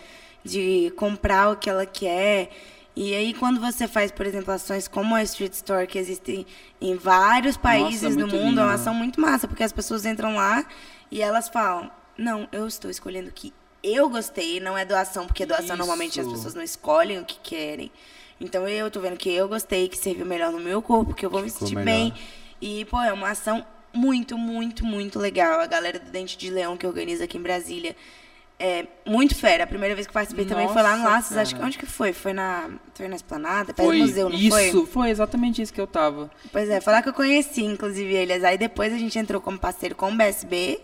[0.44, 2.50] de comprar o que ela quer.
[2.94, 6.46] E aí, quando você faz, por exemplo, ações como a Street Store, que existem
[6.80, 8.80] em vários países do muito mundo, é uma lindo.
[8.80, 10.64] ação muito massa, porque as pessoas entram lá
[11.10, 15.44] e elas falam: Não, eu estou escolhendo o que eu gostei, não é doação, porque
[15.46, 16.34] doação normalmente as Isso.
[16.36, 17.90] pessoas não escolhem o que querem.
[18.40, 21.30] Então eu tô vendo que eu gostei, que serviu melhor no meu corpo, que eu
[21.30, 21.84] vou me sentir melhor.
[21.84, 22.14] bem.
[22.60, 25.60] E, pô, é uma ação muito, muito, muito legal.
[25.60, 27.96] A galera do Dente de Leão que organiza aqui em Brasília.
[28.64, 29.64] É muito fera.
[29.64, 31.36] A primeira vez que participei também foi lá no Nossa, Laços.
[31.36, 32.12] Acho que onde que foi?
[32.12, 35.10] Foi na, foi na Esplanada, perto Foi do museu, não isso, foi?
[35.10, 36.30] exatamente isso que eu tava.
[36.52, 38.44] Pois é, foi lá que eu conheci, inclusive, eles.
[38.44, 40.80] Aí depois a gente entrou como parceiro com o BSB.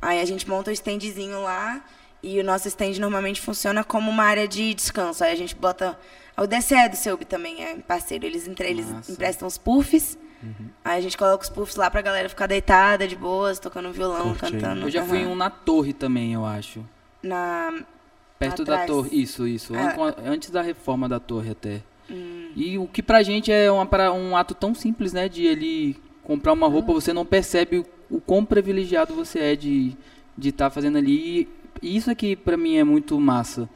[0.00, 1.84] Aí a gente monta o standzinho lá.
[2.22, 5.24] E o nosso stand normalmente funciona como uma área de descanso.
[5.24, 5.98] Aí a gente bota.
[6.36, 8.24] O DCE do Seub também é parceiro.
[8.24, 10.16] Eles, entre, eles emprestam os puffs.
[10.84, 14.34] Aí a gente coloca os puffs lá pra galera ficar deitada, de boas, tocando violão,
[14.34, 14.52] Curtindo.
[14.60, 14.80] cantando.
[14.86, 16.84] Eu já fui em um na torre também, eu acho.
[17.22, 17.72] Na.
[18.38, 18.90] Perto da Atrás.
[18.90, 19.10] torre.
[19.22, 19.72] Isso, isso.
[19.74, 19.94] Ah.
[19.98, 21.82] An- Antes da reforma da torre até.
[22.10, 22.50] Hum.
[22.54, 25.28] E o que pra gente é uma, para- um ato tão simples, né?
[25.28, 26.94] De ele comprar uma roupa, Hum.
[26.94, 27.86] você não percebe o,
[28.16, 29.98] o quão privilegiado você é de estar
[30.36, 31.48] de tá fazendo ali.
[31.80, 33.68] E isso aqui pra mim é muito massa.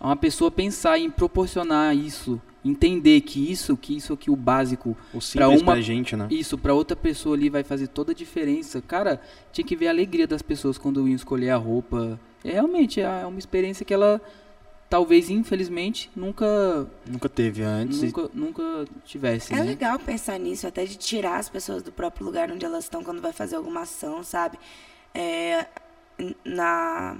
[0.00, 4.96] É Uma pessoa pensar em proporcionar isso, entender que isso, que isso aqui, o básico,
[5.20, 6.28] simples uma- pra gente, né?
[6.30, 8.80] isso pra outra pessoa ali vai fazer toda a diferença.
[8.80, 9.20] Cara,
[9.52, 12.18] tinha que ver a alegria das pessoas quando iam escolher a roupa.
[12.44, 14.20] É realmente é uma experiência que ela
[14.88, 18.02] talvez infelizmente nunca Nunca teve antes.
[18.02, 19.62] e- nunca, nunca tivesse, É né?
[19.64, 23.20] legal pensar nisso, até de tirar as pessoas do próprio lugar onde elas estão quando
[23.22, 24.58] vai fazer alguma ação, sabe?
[25.14, 25.66] É,
[26.44, 27.16] na,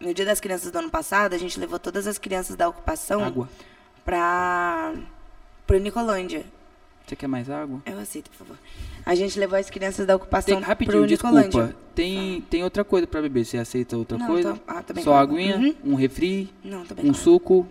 [0.00, 3.22] no Dia das Crianças do ano passado, a gente levou todas as crianças da ocupação
[3.24, 3.48] Água.
[4.06, 4.94] Para
[5.66, 6.44] pro Nicolândia.
[7.06, 7.80] Você quer mais água?
[7.84, 8.56] Eu aceito, por favor.
[9.04, 11.50] A gente levou as crianças da ocupação Tem, rapidinho, pro Nicolândia.
[11.50, 11.74] desculpa.
[11.94, 13.44] Tem, tem outra coisa pra beber.
[13.44, 14.54] Você aceita outra Não, coisa?
[14.54, 15.74] tô- ah, tô bem Só com aguinha, Uhum.
[15.84, 17.66] um refri, Não, bem um suco.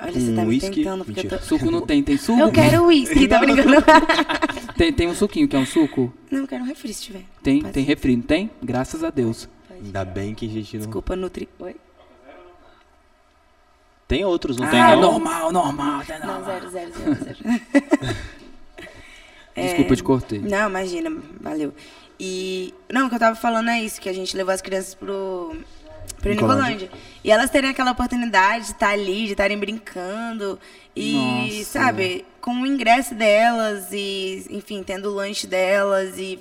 [0.00, 0.74] Olha, você tá um me whisky?
[0.76, 1.38] tentando, porque eu tô...
[1.38, 2.40] Suco não tem, tem suco?
[2.40, 3.76] Eu quero uísque, tá brincando?
[4.76, 6.12] Tem, tem um suquinho, que é um suco?
[6.28, 7.22] Não, eu quero um refri se tiver.
[7.44, 8.50] Tem, Pode tem refri, não tem?
[8.60, 9.48] Graças a Deus.
[9.70, 10.84] Ainda bem que a gente não.
[10.86, 11.48] Desculpa, Nutri...
[11.60, 11.76] Oi?
[14.06, 15.00] Tem outros, não ah, tem não?
[15.00, 16.44] normal, normal, tá Não, normal.
[16.44, 17.38] zero, zero, zero, zero.
[19.56, 20.38] Desculpa, eu te cortei.
[20.40, 21.72] Não, imagina, valeu.
[22.18, 22.74] E.
[22.92, 25.56] Não, o que eu tava falando é isso, que a gente levou as crianças pro.
[26.20, 26.86] Pro Nicolândia.
[26.86, 26.90] Nicolândia.
[27.22, 30.58] E elas terem aquela oportunidade de estar ali, de estarem brincando.
[30.94, 31.64] E, Nossa.
[31.64, 36.38] sabe, com o ingresso delas e, enfim, tendo o lanche delas e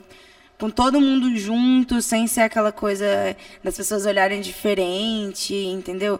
[0.60, 6.20] com todo mundo junto, sem ser aquela coisa das pessoas olharem diferente, entendeu?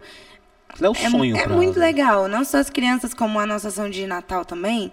[0.82, 1.88] É o É, sonho é muito elas.
[1.90, 2.28] legal.
[2.28, 4.92] Não só as crianças, como a nossa ação de Natal também.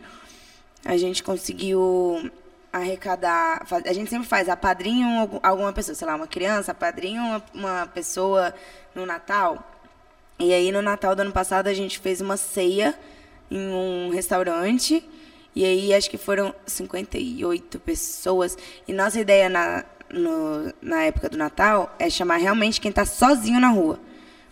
[0.84, 2.30] A gente conseguiu
[2.72, 3.66] arrecadar.
[3.86, 7.86] A gente sempre faz apadrinho algum- alguma pessoa, sei lá, uma criança, apadrinho uma, uma
[7.86, 8.54] pessoa
[8.94, 9.66] no Natal.
[10.38, 12.94] E aí no Natal do ano passado a gente fez uma ceia
[13.50, 15.04] em um restaurante.
[15.54, 18.56] E aí acho que foram 58 pessoas.
[18.86, 23.58] E nossa ideia na, no- na época do Natal é chamar realmente quem está sozinho
[23.60, 23.98] na rua.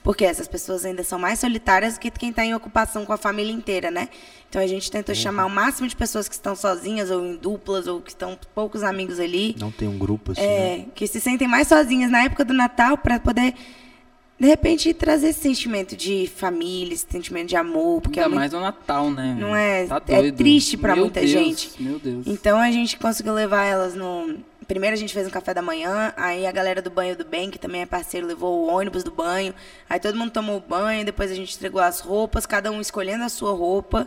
[0.03, 3.53] Porque essas pessoas ainda são mais solitárias que quem está em ocupação com a família
[3.53, 4.09] inteira, né?
[4.49, 7.87] Então a gente tentou chamar o máximo de pessoas que estão sozinhas ou em duplas
[7.87, 9.55] ou que estão poucos amigos ali.
[9.59, 10.41] Não tem um grupo assim.
[10.41, 10.47] né?
[10.47, 13.53] É, que se sentem mais sozinhas na época do Natal para poder,
[14.41, 18.01] de repente, trazer esse sentimento de família, esse sentimento de amor.
[18.01, 19.37] Porque Ainda é muito- mais no Natal, né?
[19.39, 21.71] Não é- Tá é triste pra Meu muita Deus, gente.
[21.83, 22.27] Meu Deus.
[22.27, 24.37] Então a gente conseguiu levar elas no.
[24.69, 27.51] Primeiro a gente fez um café da manhã, aí a galera do banho do bem,
[27.51, 29.55] que também é parceiro, levou o ônibus do banho.
[29.89, 33.25] Aí todo mundo tomou o banho, depois a gente entregou as roupas, cada um escolhendo
[33.25, 34.07] a sua roupa,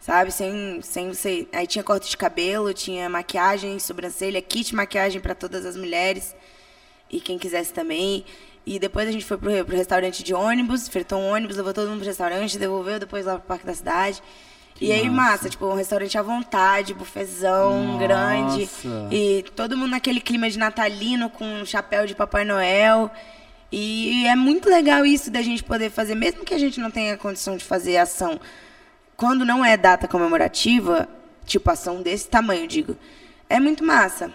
[0.00, 0.32] sabe?
[0.32, 1.46] Sem, sem você.
[1.52, 6.34] Aí tinha corte de cabelo, tinha maquiagem, sobrancelha, kit maquiagem para todas as mulheres
[7.08, 8.24] e quem quisesse também.
[8.66, 11.88] E depois a gente foi pro, pro restaurante de ônibus, fretou um ônibus, levou todo
[11.88, 14.20] mundo pro restaurante, devolveu depois lá pro Parque da Cidade.
[14.80, 15.30] E aí, massa.
[15.32, 17.98] massa, tipo, um restaurante à vontade, bufezão Nossa.
[17.98, 18.68] grande.
[19.10, 23.10] E todo mundo naquele clima de natalino, com um chapéu de Papai Noel.
[23.70, 27.16] E é muito legal isso da gente poder fazer, mesmo que a gente não tenha
[27.16, 28.40] condição de fazer ação.
[29.16, 31.08] Quando não é data comemorativa,
[31.44, 32.96] tipo ação desse tamanho, digo,
[33.48, 34.32] é muito massa.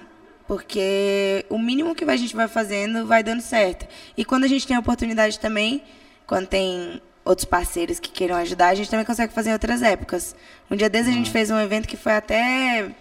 [0.47, 3.87] Porque o mínimo que a gente vai fazendo vai dando certo.
[4.15, 5.83] E quando a gente tem a oportunidade também,
[6.27, 10.35] quando tem outros parceiros que queiram ajudar, a gente também consegue fazer em outras épocas.
[10.69, 12.91] Um dia desses a gente fez um evento que foi até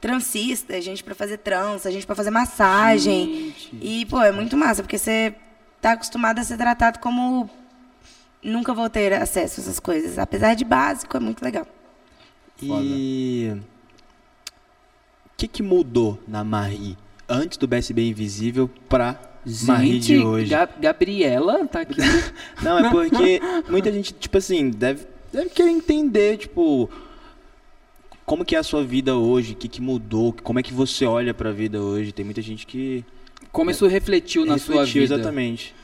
[0.00, 3.54] transista, gente para fazer trança, gente para fazer massagem.
[3.56, 3.78] Gente.
[3.80, 5.34] E, pô, é muito massa, porque você
[5.80, 7.48] tá acostumado a ser tratado como
[8.42, 10.18] nunca vou ter acesso a essas coisas.
[10.18, 11.66] Apesar de básico, é muito legal.
[12.62, 13.50] E
[15.26, 20.50] o que, que mudou na Marie antes do BSB Invisível de Gente, hoje?
[20.50, 22.00] Ga- Gabriela tá aqui.
[22.62, 26.90] Não, é porque muita gente, tipo assim, deve, deve querer entender, tipo,
[28.26, 31.06] como que é a sua vida hoje, o que, que mudou, como é que você
[31.06, 32.12] olha pra vida hoje.
[32.12, 33.04] Tem muita gente que
[33.50, 35.14] Como isso refletiu na sua refletiu vida?
[35.14, 35.74] exatamente.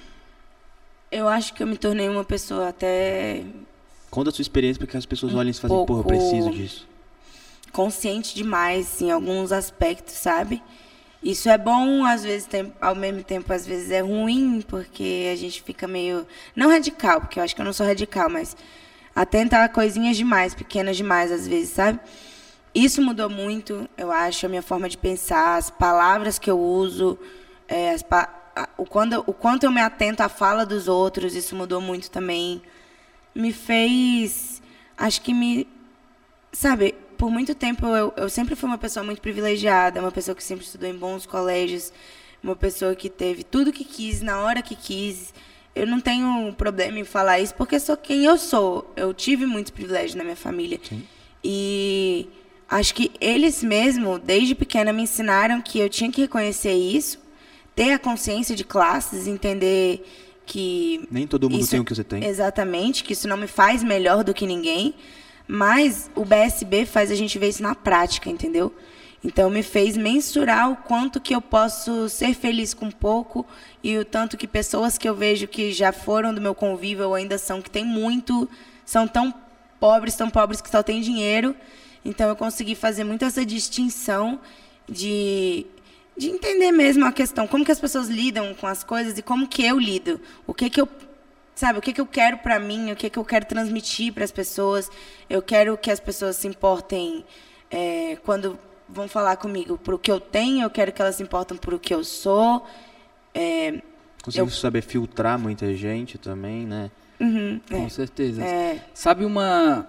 [1.11, 3.43] Eu acho que eu me tornei uma pessoa até
[4.11, 6.87] Conta a sua experiência para que as pessoas olhem e falem, porra, eu preciso disso.
[7.73, 10.63] consciente demais em alguns aspectos, sabe?
[11.27, 15.35] Isso é bom, às vezes, tem, ao mesmo tempo, às vezes é ruim, porque a
[15.35, 16.25] gente fica meio.
[16.55, 18.57] Não radical, porque eu acho que eu não sou radical, mas
[19.13, 21.99] atenta a coisinhas demais, pequenas demais, às vezes, sabe?
[22.73, 27.19] Isso mudou muito, eu acho, a minha forma de pensar, as palavras que eu uso,
[27.67, 28.33] é, as pa-
[28.79, 32.63] o, quando, o quanto eu me atento à fala dos outros, isso mudou muito também.
[33.35, 34.63] Me fez.
[34.97, 35.67] Acho que me
[36.53, 40.43] Sabe, por muito tempo eu, eu sempre fui uma pessoa muito privilegiada, uma pessoa que
[40.45, 41.93] sempre estudou em bons colégios,
[42.43, 45.33] uma pessoa que teve tudo que quis, na hora que quis.
[45.75, 48.91] Eu não tenho problema em falar isso porque sou quem eu sou.
[48.97, 50.81] Eu tive muitos privilégios na minha família.
[51.45, 52.29] E
[52.69, 57.19] acho que eles mesmo, desde pequena, me ensinaram que eu tinha que reconhecer isso,
[57.75, 60.05] ter a consciência de classes, entender
[60.47, 62.25] que Nem todo mundo isso- tem o que você tem.
[62.25, 64.95] Exatamente, que isso não me faz melhor do que ninguém,
[65.47, 68.75] mas o BSB faz a gente ver isso na prática, entendeu?
[69.23, 73.47] Então me fez mensurar o quanto que eu posso ser feliz com pouco
[73.83, 77.15] e o tanto que pessoas que eu vejo que já foram do meu convívio ou
[77.15, 78.49] ainda são que têm muito,
[78.85, 79.35] são tão
[79.81, 81.57] pobres, tão pobres que só têm dinheiro.
[82.05, 84.39] Então eu consegui fazer muito essa distinção
[84.89, 85.67] de
[86.17, 89.47] de entender mesmo a questão, como que as pessoas lidam com as coisas e como
[89.47, 90.19] que eu lido.
[90.47, 90.89] O que que eu
[91.57, 94.23] sabe, o que que eu quero para mim, o que que eu quero transmitir para
[94.25, 94.89] as pessoas.
[95.29, 97.25] Eu quero que as pessoas se importem
[97.71, 98.57] é, quando
[98.89, 101.75] vão falar comigo por o que eu tenho, eu quero que elas se importem por
[101.75, 102.65] o que eu sou.
[103.35, 103.83] É,
[104.23, 106.91] Conseguiu eu- saber filtrar muita gente também, né?
[107.19, 108.45] uhum, Com é, certeza.
[108.45, 109.89] é, Sabe uma.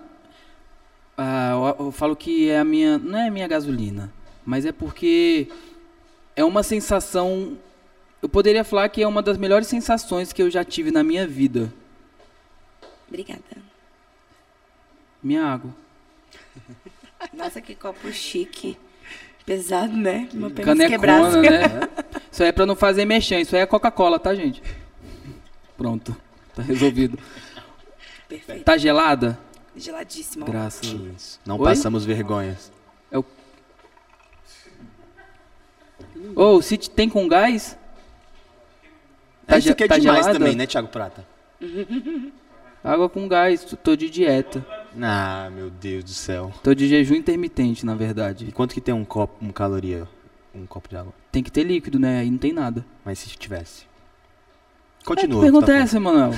[1.17, 2.97] ah, eu, eu falo que é a minha.
[2.97, 4.11] Não é a minha gasolina,
[4.45, 5.47] mas é porque
[6.35, 7.57] é uma sensação.
[8.21, 11.27] Eu poderia falar que é uma das melhores sensações que eu já tive na minha
[11.27, 11.71] vida.
[13.07, 13.41] obrigada.
[15.21, 15.71] Minha água.
[17.33, 18.77] Nossa, que copo chique.
[19.45, 20.27] Pesado, né?
[20.33, 21.41] Uma pena Canecona, quebrada.
[21.41, 21.87] né?
[22.31, 23.39] Isso aí é pra não fazer mexer.
[23.39, 24.61] Isso aí é Coca-Cola, tá, gente?
[25.77, 26.15] Pronto.
[26.55, 27.17] Tá resolvido.
[28.27, 28.63] Perfeito.
[28.65, 29.39] Tá gelada?
[29.75, 30.43] Geladíssimo.
[30.45, 30.83] Graças.
[31.15, 31.39] Isso.
[31.45, 31.63] Não Oi?
[31.63, 32.71] passamos vergonhas.
[36.35, 37.77] Ô, se te- tem com gás?
[39.47, 40.37] Tá Tá Isso aqui é tá demais gelada?
[40.39, 41.25] também, né, Thiago Prata?
[42.83, 43.65] Água com gás.
[43.83, 44.65] Tô de dieta.
[45.01, 46.51] Ah, meu Deus do céu.
[46.63, 48.45] Tô de jejum intermitente, na verdade.
[48.47, 50.07] E quanto que tem um copo, um caloria,
[50.53, 51.13] um copo de água?
[51.31, 52.19] Tem que ter líquido, né?
[52.19, 52.85] Aí não tem nada.
[53.03, 53.83] Mas se tivesse.
[53.83, 55.39] É, Continua.
[55.39, 56.33] que pergunta tá é essa, Emanuel?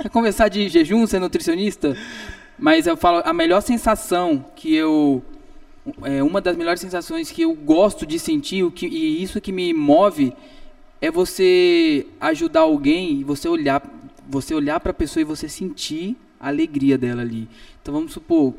[0.00, 1.96] Quer conversar de jejum, ser nutricionista?
[2.58, 5.22] Mas eu falo, a melhor sensação que eu.
[6.04, 9.50] É, uma das melhores sensações que eu gosto de sentir, o que, e isso que
[9.50, 10.32] me move,
[11.02, 13.82] é você ajudar alguém e você olhar,
[14.28, 17.48] você olhar para a pessoa e você sentir a alegria dela ali.
[17.82, 18.54] Então vamos supor,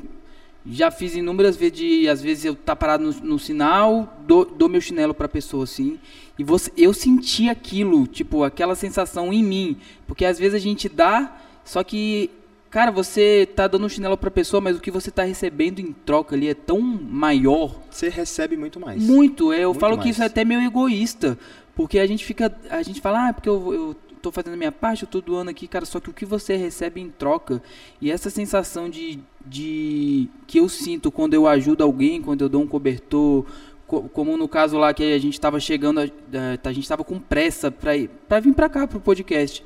[0.66, 4.68] já fiz inúmeras vezes de, às vezes eu tá parado no, no sinal, dou, dou
[4.68, 5.98] meu chinelo pra pessoa assim,
[6.38, 9.76] e você, eu senti aquilo, tipo, aquela sensação em mim,
[10.06, 12.30] porque às vezes a gente dá, só que,
[12.70, 15.92] cara, você tá dando um chinelo pra pessoa, mas o que você tá recebendo em
[15.92, 19.02] troca ali é tão maior, Você recebe muito mais.
[19.02, 20.16] muito, é, eu Muito falo que mais.
[20.16, 21.38] isso é até meio egoísta,
[21.74, 24.72] porque a gente fica, a gente fala, ah, porque eu, eu tô fazendo a minha
[24.72, 27.62] parte, eu tô doando aqui, cara, só que o que você recebe em troca,
[28.00, 32.62] e essa sensação de, de que eu sinto quando eu ajudo alguém, quando eu dou
[32.62, 33.44] um cobertor,
[33.86, 37.70] co- como no caso lá que a gente estava chegando, a, gente estava com pressa
[37.70, 39.62] para ir, para vir para cá pro podcast.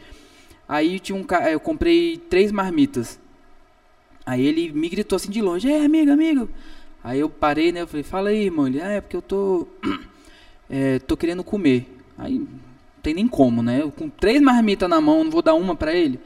[0.69, 3.19] Aí tinha um, eu comprei três marmitas.
[4.27, 6.49] Aí ele me gritou assim de longe, é amigo, amigo.
[7.03, 7.81] Aí eu parei, né?
[7.81, 8.67] Eu falei, fala aí, irmão.
[8.67, 9.67] Ele, ah, é porque eu tô.
[10.69, 11.98] é, tô querendo comer.
[12.19, 12.49] Aí não
[13.03, 13.81] tem nem como, né?
[13.81, 16.19] Eu com três marmitas na mão, não vou dar uma pra ele.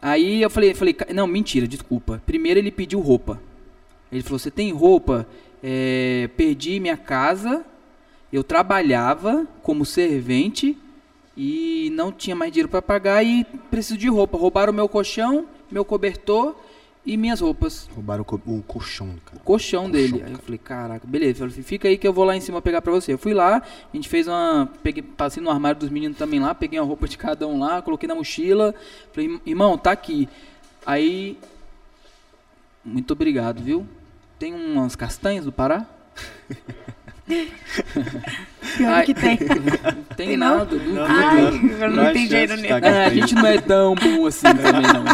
[0.00, 2.20] Aí eu falei, falei, "Ca- não, mentira, desculpa.
[2.26, 3.40] Primeiro ele pediu roupa.
[4.10, 5.26] Ele falou, você tem roupa?
[5.62, 7.64] É, perdi minha casa,
[8.32, 10.76] eu trabalhava como servente
[11.36, 14.36] e não tinha mais dinheiro para pagar e preciso de roupa.
[14.36, 16.56] Roubaram meu colchão, meu cobertor
[17.04, 17.88] e minhas roupas.
[17.94, 19.36] Roubaram o, co- o colchão, cara.
[19.36, 20.22] O colchão dele.
[20.24, 21.44] Aí eu falei, caraca, beleza.
[21.44, 23.12] Eu falei, fica aí que eu vou lá em cima pegar pra você.
[23.12, 24.68] Eu fui lá, a gente fez uma.
[24.82, 27.82] Peguei, passei no armário dos meninos também lá, peguei a roupa de cada um lá,
[27.82, 28.74] coloquei na mochila.
[29.12, 30.28] Falei, irmão, tá aqui.
[30.86, 31.38] Aí.
[32.84, 33.86] Muito obrigado, viu?
[34.38, 35.86] Tem umas castanhas do Pará?
[38.76, 39.38] Pior Ai, que tem.
[39.38, 40.58] Não tem Tem não?
[40.58, 40.64] nada.
[40.66, 41.00] duvido.
[41.00, 41.46] Ai,
[41.80, 42.70] eu não chance ainda de nem.
[42.70, 45.04] tá É, a gente não é tão bom assim também, não.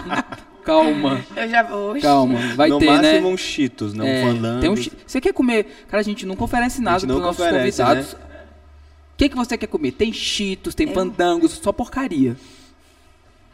[0.69, 1.99] Calma, Eu já vou.
[2.01, 2.39] Calma.
[2.55, 3.35] Vai no ter, máximo né?
[3.35, 4.61] um Cheetos, não É, falando.
[4.61, 5.65] tem um Você quer comer?
[5.89, 7.87] Cara, a gente nunca oferece nada para nossos oferece, né?
[7.89, 8.13] convidados.
[8.13, 8.19] O
[9.17, 9.93] que, que você quer comer?
[9.93, 12.37] Tem cheetos, tem Eu- fandangos, só porcaria.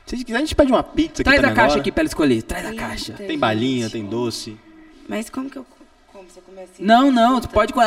[0.04, 1.80] Se quiser, a gente pede uma pizza aqui Traz a caixa agora.
[1.80, 2.42] aqui pra ela escolher.
[2.42, 3.12] Traz a Eita, caixa.
[3.14, 3.92] Tem balinha, gente.
[3.92, 4.56] tem doce.
[5.08, 5.64] Mas como que eu
[6.12, 6.82] como você comer assim?
[6.84, 7.72] Não, não, tu pode.
[7.72, 7.80] Quer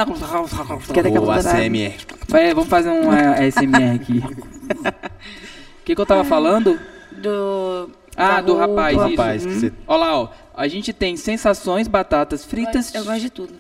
[1.04, 1.96] daqui a Ou pouco ACMR.
[2.28, 4.24] Vai, vamos fazer um eh, ASMR aqui.
[5.80, 6.78] O que, que eu tava falando?
[7.14, 7.90] Do.
[8.18, 9.10] Ah, do rapaz, O isso.
[9.12, 9.74] rapaz que você...
[9.88, 10.30] Olha lá, ó.
[10.56, 12.94] A gente tem sensações, batatas fritas.
[12.96, 13.54] Eu gosto de tudo.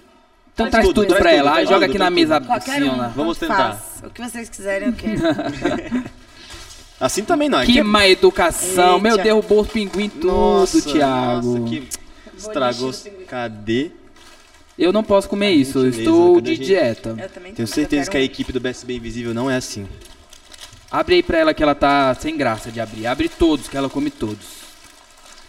[0.51, 1.63] Então Traz traz tudo, tudo traz pra tudo, ela.
[1.63, 2.97] Joga tudo, aqui na mesa Qualquer assim, um.
[2.97, 3.13] lá.
[3.15, 3.73] Vamos tentar.
[3.73, 4.03] faz.
[4.03, 5.21] O que vocês quiserem, eu quero.
[6.99, 7.59] Assim também não.
[7.59, 7.83] Que Aqui é...
[7.83, 8.95] má educação.
[8.95, 9.03] Eita.
[9.03, 11.59] Meu, derrubou os pinguim tudo, Nossa, Thiago.
[11.59, 11.87] Nossa, que...
[12.35, 12.91] Estragou.
[13.27, 13.91] Cadê?
[14.77, 15.79] Eu não posso comer isso.
[15.79, 17.15] Eu estou de dieta.
[17.19, 19.87] Eu também Tenho certeza que a equipe do BSB Invisível não é assim.
[20.89, 23.07] Abre aí pra ela que ela tá sem graça de abrir.
[23.07, 24.45] Abre todos, que ela come todos.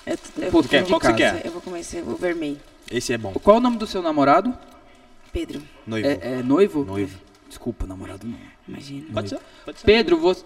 [0.06, 0.10] um.
[0.10, 0.82] Eu, eu, Pô, eu tu quer?
[0.82, 1.46] vou Qual que você começar- quer?
[1.46, 2.60] Eu vou começar o vermelho.
[2.90, 3.32] Esse é bom.
[3.34, 4.56] Qual é o nome do seu namorado?
[5.32, 6.08] Pedro, Noivo.
[6.08, 6.84] É, é noivo?
[6.84, 7.18] Noivo.
[7.48, 8.36] Desculpa, namorado não.
[8.66, 9.06] imagina.
[9.12, 9.38] Pode ser?
[9.64, 9.84] Pode ser.
[9.86, 10.42] Pedro, você.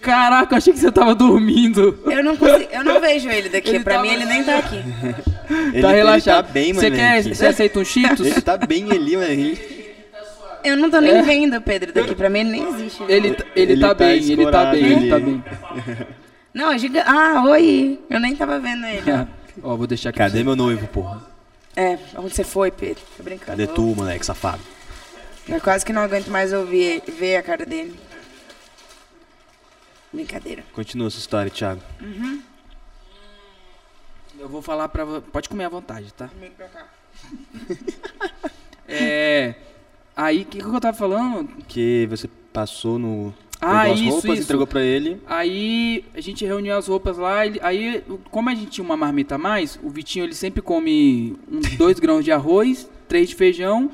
[0.00, 1.98] Caraca, eu achei que você tava dormindo.
[2.06, 3.70] Eu não consigo, eu não vejo ele daqui.
[3.70, 4.76] Ele pra tá mim, ele nem tá aqui.
[5.72, 6.46] Ele, tá ele relaxado.
[6.46, 6.96] tá bem, Você mano.
[6.96, 7.22] quer?
[7.22, 8.26] Você aceita um Cheetos?
[8.26, 9.30] Ele tá bem ali, mano.
[9.32, 9.77] Ele...
[10.64, 12.14] Eu não tô nem vendo o Pedro daqui.
[12.14, 13.02] Pra mim, ele nem existe.
[13.02, 13.12] né?
[13.12, 15.44] Ele, ele, Ele tá, tá bem, ele tá bem, ele tá bem.
[16.54, 17.06] Não, é gigante.
[17.08, 18.00] Ah, oi.
[18.10, 19.10] Eu nem tava vendo ele.
[19.12, 19.26] ó.
[19.72, 20.18] Ó, vou deixar aqui.
[20.18, 21.20] pra Cadê meu noivo, porra?
[21.76, 23.02] É, onde você foi, Pedro?
[23.16, 23.50] Tô brincando.
[23.50, 24.60] Cadê tu, moleque, safado?
[25.48, 27.98] Eu quase que não aguento mais ouvir, ver a cara dele.
[30.12, 30.64] Brincadeira.
[30.72, 31.80] Continua essa história, Thiago.
[32.00, 32.42] você.
[34.38, 35.04] Eu vou falar pra.
[35.20, 36.30] Pode comer à vontade, tá?
[38.90, 39.54] É.
[40.20, 41.48] Aí, o que, que eu tava falando?
[41.68, 43.32] Que você passou no...
[43.60, 44.42] Ah, isso, roupas, isso.
[44.42, 45.20] entregou pra ele.
[45.28, 49.36] Aí a gente reuniu as roupas lá, ele- aí como a gente tinha uma marmita
[49.36, 53.90] a mais, o Vitinho ele sempre come uns dois grãos de arroz, três de feijão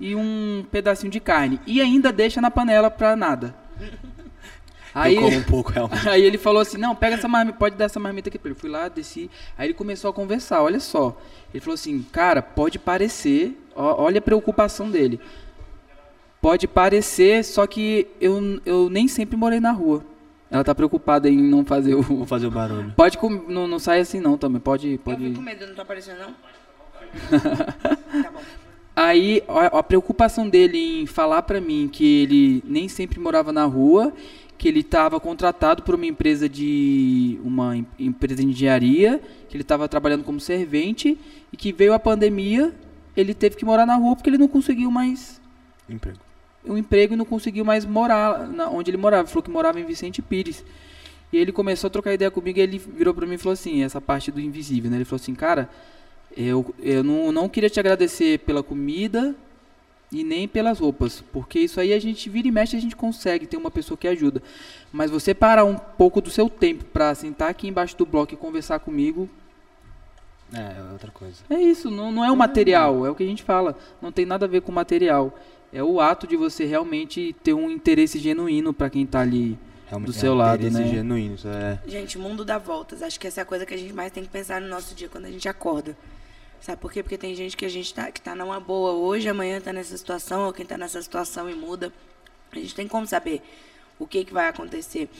[0.00, 1.60] e um pedacinho de carne.
[1.66, 3.54] E ainda deixa na panela pra nada.
[4.94, 6.06] Aí, Eu como um pouco, realmente.
[6.08, 8.56] aí ele falou assim, não, pega essa marmita, pode dar essa marmita aqui pra ele.
[8.56, 9.28] Eu fui lá, desci,
[9.58, 11.20] aí ele começou a conversar, olha só.
[11.52, 15.18] Ele falou assim, cara, pode parecer, ó- olha a preocupação dele.
[16.44, 20.04] Pode parecer, só que eu, eu nem sempre morei na rua.
[20.50, 22.26] Ela tá preocupada em não fazer Vou o.
[22.26, 22.92] fazer o barulho.
[22.94, 24.60] Pode com- não, não sai assim não também.
[24.60, 24.86] Pode.
[24.86, 25.30] Eu fico pode...
[25.32, 26.34] com medo, não tá aparecendo, não?
[27.32, 28.40] tá bom.
[28.94, 33.64] Aí a, a preocupação dele em falar pra mim que ele nem sempre morava na
[33.64, 34.12] rua,
[34.58, 39.18] que ele estava contratado por uma empresa de uma em- empresa de engenharia,
[39.48, 41.18] que ele estava trabalhando como servente
[41.50, 42.70] e que veio a pandemia,
[43.16, 45.40] ele teve que morar na rua porque ele não conseguiu mais
[45.88, 46.18] Emprego.
[46.64, 49.22] Um emprego e não conseguiu mais morar na, onde ele morava.
[49.22, 50.64] Ele falou que morava em Vicente Pires.
[51.32, 53.82] E ele começou a trocar ideia comigo e ele virou pra mim e falou assim,
[53.82, 54.98] essa parte do invisível, né?
[54.98, 55.68] Ele falou assim, cara,
[56.36, 59.34] eu, eu não, não queria te agradecer pela comida
[60.12, 63.46] e nem pelas roupas, porque isso aí a gente vira e mexe, a gente consegue
[63.48, 64.40] ter uma pessoa que ajuda.
[64.92, 68.36] Mas você parar um pouco do seu tempo pra sentar aqui embaixo do bloco e
[68.36, 69.28] conversar comigo,
[70.52, 71.42] É, é outra coisa.
[71.50, 73.76] é isso, não, não é o material, é o que a gente fala.
[74.00, 75.36] Não tem nada a ver com o material.
[75.74, 79.58] É o ato de você realmente ter um interesse genuíno pra quem tá ali.
[79.88, 80.88] Realmente, Do seu é um lado, interesse né?
[80.88, 81.80] genuíno, isso é...
[81.86, 83.02] Gente, o mundo dá voltas.
[83.02, 84.94] Acho que essa é a coisa que a gente mais tem que pensar no nosso
[84.94, 85.96] dia quando a gente acorda.
[86.60, 87.02] Sabe por quê?
[87.02, 89.96] Porque tem gente que a gente tá, que tá numa boa hoje, amanhã tá nessa
[89.98, 91.92] situação, ou quem tá nessa situação e muda.
[92.52, 93.42] A gente tem como saber
[93.98, 95.10] o que, que vai acontecer.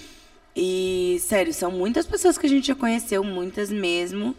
[0.57, 4.37] E, sério, são muitas pessoas que a gente já conheceu, muitas mesmo,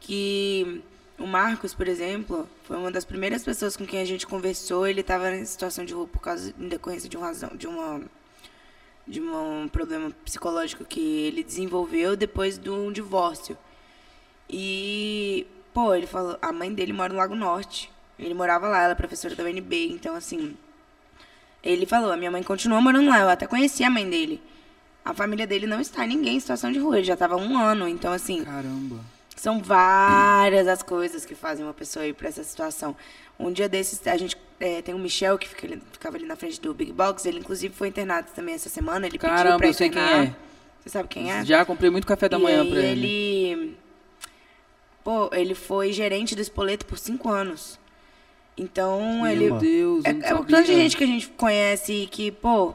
[0.00, 0.82] que
[1.22, 4.86] o Marcos, por exemplo, foi uma das primeiras pessoas com quem a gente conversou.
[4.86, 8.02] Ele estava em situação de rua por causa, em decorrência de, uma razão, de uma
[9.06, 13.56] de um problema psicológico que ele desenvolveu depois de um divórcio.
[14.48, 17.90] E, pô, ele falou, a mãe dele mora no Lago Norte.
[18.18, 20.56] Ele morava lá, ela é professora da UNB, então assim,
[21.62, 24.40] ele falou, a minha mãe continua morando lá, eu até conheci a mãe dele.
[25.04, 27.88] A família dele não está ninguém em situação de rua, ele já estava um ano,
[27.88, 29.00] então assim, Caramba.
[29.42, 32.94] São várias as coisas que fazem uma pessoa ir para essa situação.
[33.36, 36.36] Um dia desses, a gente é, tem o Michel, que fica ali- ficava ali na
[36.36, 37.26] frente do Big Box.
[37.26, 39.06] Ele, inclusive, foi internado também essa semana.
[39.06, 40.32] Ele pediu Caramba, pra eu sei quem é.
[40.80, 41.44] Você sabe quem é?
[41.44, 43.06] Já comprei muito café da E manhã pra ele.
[43.06, 43.76] ele...
[45.02, 47.80] Pô, ele foi gerente do Espoleto por cinco anos.
[48.56, 49.46] Então, ele...
[49.46, 50.44] Meu Deus, É, é sabia.
[50.44, 52.74] tanto de gente que a gente conhece que, pô,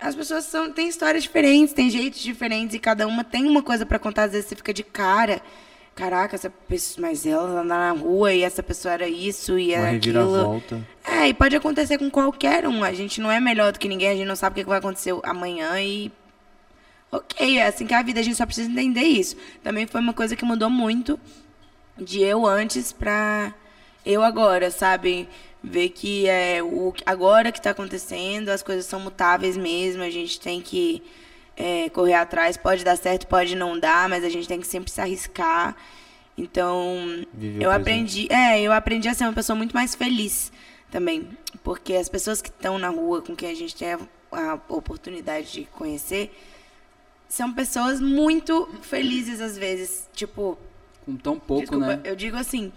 [0.00, 3.86] as pessoas são, têm histórias diferentes, têm jeitos diferentes e cada uma tem uma coisa
[3.86, 4.24] pra contar.
[4.24, 5.40] Às vezes você fica de cara.
[5.96, 9.92] Caraca, essa pessoa, mas ela anda na rua e essa pessoa era isso e era
[9.96, 10.62] aquilo.
[11.02, 12.84] É, e pode acontecer com qualquer um.
[12.84, 14.68] A gente não é melhor do que ninguém, a gente não sabe o que que
[14.68, 16.12] vai acontecer amanhã e.
[17.10, 19.36] Ok, é assim que é a vida, a gente só precisa entender isso.
[19.62, 21.18] Também foi uma coisa que mudou muito
[21.96, 23.54] de eu antes pra
[24.04, 25.26] eu agora, sabe?
[25.62, 30.38] Ver que é o agora que tá acontecendo, as coisas são mutáveis mesmo, a gente
[30.38, 31.02] tem que
[31.56, 32.56] é, correr atrás.
[32.56, 35.74] Pode dar certo, pode não dar, mas a gente tem que sempre se arriscar.
[36.36, 40.52] Então, Viver o eu aprendi, é, eu aprendi a ser uma pessoa muito mais feliz
[40.90, 41.28] também,
[41.64, 43.98] porque as pessoas que estão na rua com quem a gente tem a,
[44.32, 46.30] a oportunidade de conhecer
[47.28, 50.58] são pessoas muito felizes às vezes, tipo,
[51.04, 52.00] Com tão pouco, Desculpa, né?
[52.04, 52.72] eu digo assim,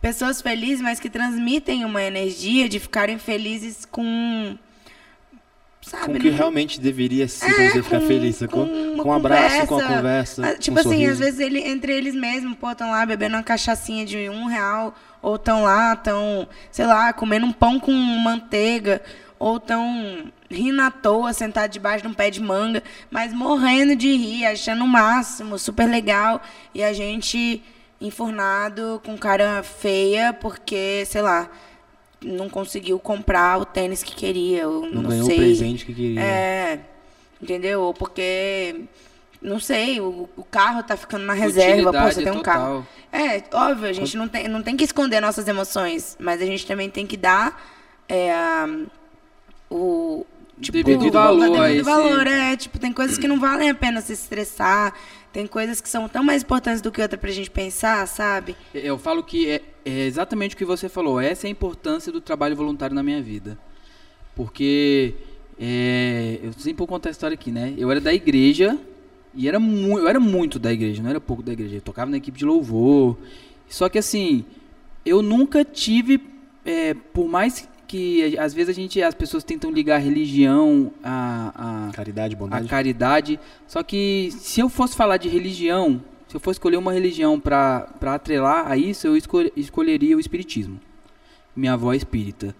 [0.00, 4.58] pessoas felizes, mas que transmitem uma energia de ficarem felizes com.
[5.82, 6.06] Sabe?
[6.06, 8.66] Com o que não- realmente deveria ser pra você ficar com- feliz, sacou?
[8.66, 10.46] com Com um abraço, com a conversa.
[10.46, 11.12] Ah, Tipo assim, sorriso.
[11.12, 14.94] às vezes ele, entre eles mesmos, pô, estão lá bebendo uma cachaçinha de um real,
[15.20, 19.02] ou estão lá, estão, sei lá, comendo um pão com manteiga,
[19.40, 22.80] ou estão rindo à toa, sentado debaixo de um pé de manga,
[23.10, 26.40] mas morrendo de rir, achando o máximo, super legal,
[26.72, 27.60] e a gente
[28.00, 31.48] enfurnado, com cara feia, porque, sei lá,
[32.22, 35.36] não conseguiu comprar o tênis que queria, ou Não não, ganhou sei.
[35.36, 36.20] o presente que queria.
[36.20, 36.80] É,
[37.40, 37.82] entendeu?
[37.82, 38.82] Ou porque,
[39.40, 42.54] não sei, o, o carro tá ficando na reserva, pô, Utilidade você tem um total.
[42.54, 42.86] carro.
[43.12, 46.66] É, óbvio, a gente não tem, não tem que esconder nossas emoções, mas a gente
[46.66, 47.60] também tem que dar
[48.08, 48.32] é,
[49.70, 50.26] o...
[50.62, 54.00] Tipo, Devido valor devido esse- valor, é, tipo, tem coisas que não valem a pena
[54.00, 54.94] se estressar,
[55.32, 58.54] tem coisas que são tão mais importantes do que outra pra gente pensar, sabe?
[58.72, 61.20] Eu falo que é, é exatamente o que você falou.
[61.20, 63.58] Essa é a importância do trabalho voluntário na minha vida.
[64.34, 65.14] Porque
[65.58, 67.74] é, eu sempre vou contar a história aqui, né?
[67.76, 68.78] Eu era da igreja
[69.34, 71.76] e era eu era muito da igreja, não era pouco da igreja.
[71.76, 73.18] Eu tocava na equipe de louvor.
[73.68, 74.44] Só que assim,
[75.04, 76.20] eu nunca tive,
[76.64, 81.88] é, por mais que às vezes a gente, as pessoas tentam ligar a religião a,
[81.88, 82.66] a Caridade, a bondade.
[82.68, 83.40] caridade.
[83.68, 87.86] Só que se eu fosse falar de religião, se eu fosse escolher uma religião para
[88.00, 90.80] atrelar a isso, eu escol- escolheria o espiritismo.
[91.54, 92.56] Minha avó é espírita.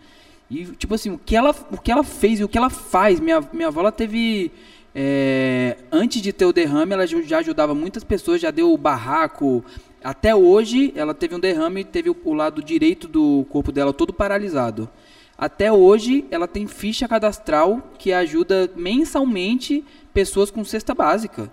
[0.51, 3.19] E tipo assim, o que ela, o que ela fez e o que ela faz,
[3.19, 4.53] minha, minha avó ela teve
[4.95, 9.65] é, antes de ter o derrame, ela já ajudava muitas pessoas, já deu o barraco.
[10.05, 13.95] Até hoje, ela teve um derrame e teve o, o lado direito do corpo dela
[13.95, 14.91] todo paralisado.
[15.37, 19.85] Até hoje, ela tem ficha cadastral que ajuda mensalmente
[20.15, 21.51] pessoas com cesta básica.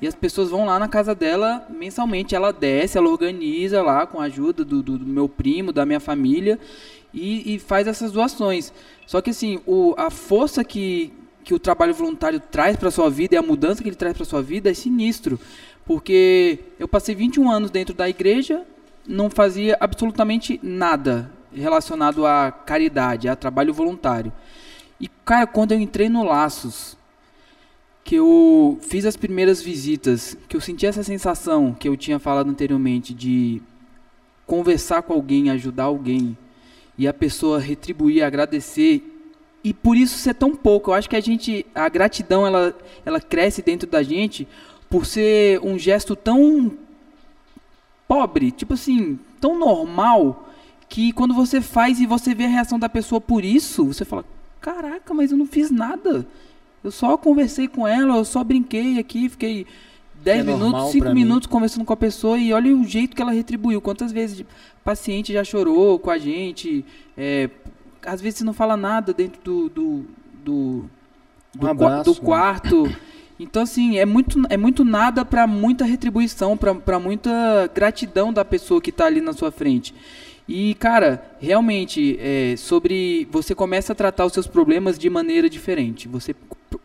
[0.00, 2.34] E as pessoas vão lá na casa dela mensalmente.
[2.34, 6.00] Ela desce, ela organiza lá com a ajuda do, do- do meu primo, da minha
[6.00, 6.58] família
[7.14, 8.72] e, e faz essas doações.
[9.06, 11.12] Só que assim, o, a força que,
[11.44, 14.24] que o trabalho voluntário traz para sua vida e a mudança que ele traz para
[14.26, 15.38] sua vida é sinistro.
[15.86, 18.62] Porque eu passei 21 anos dentro da igreja,
[19.06, 24.32] não fazia absolutamente nada relacionado à caridade, a trabalho voluntário.
[25.00, 26.96] E, cara, quando eu entrei no Laços,
[28.04, 32.50] que eu fiz as primeiras visitas, que eu senti essa sensação que eu tinha falado
[32.50, 33.62] anteriormente de
[34.46, 36.36] conversar com alguém, ajudar alguém,
[36.98, 39.02] e a pessoa retribuir, agradecer,
[39.64, 40.90] e por isso ser tão pouco.
[40.90, 44.46] Eu acho que a gente, a gratidão, ela, ela cresce dentro da gente
[44.90, 46.76] por ser um gesto tão
[48.06, 50.51] pobre, tipo assim, tão normal,
[50.92, 54.26] que quando você faz e você vê a reação da pessoa por isso, você fala:
[54.60, 56.26] caraca, mas eu não fiz nada.
[56.84, 59.66] Eu só conversei com ela, eu só brinquei aqui, fiquei
[60.22, 61.22] 10 É minutos, 5 pra mim.
[61.22, 63.80] minutos conversando com a pessoa e olha o jeito que ela retribuiu.
[63.80, 64.44] Quantas vezes
[64.84, 66.84] paciente já chorou com a gente,
[67.16, 67.48] é,
[68.04, 70.04] às vezes você não fala nada dentro do, do,
[70.44, 70.84] do,
[71.54, 72.94] do, Um qua- do quarto.
[73.40, 77.30] Então, assim, é muito, é muito nada para muita retribuição, para muita
[77.74, 79.94] gratidão da pessoa que está ali na sua frente.
[80.48, 83.26] E, cara, realmente, é, sobre.
[83.30, 86.08] Você começa a tratar os seus problemas de maneira diferente.
[86.08, 86.34] Você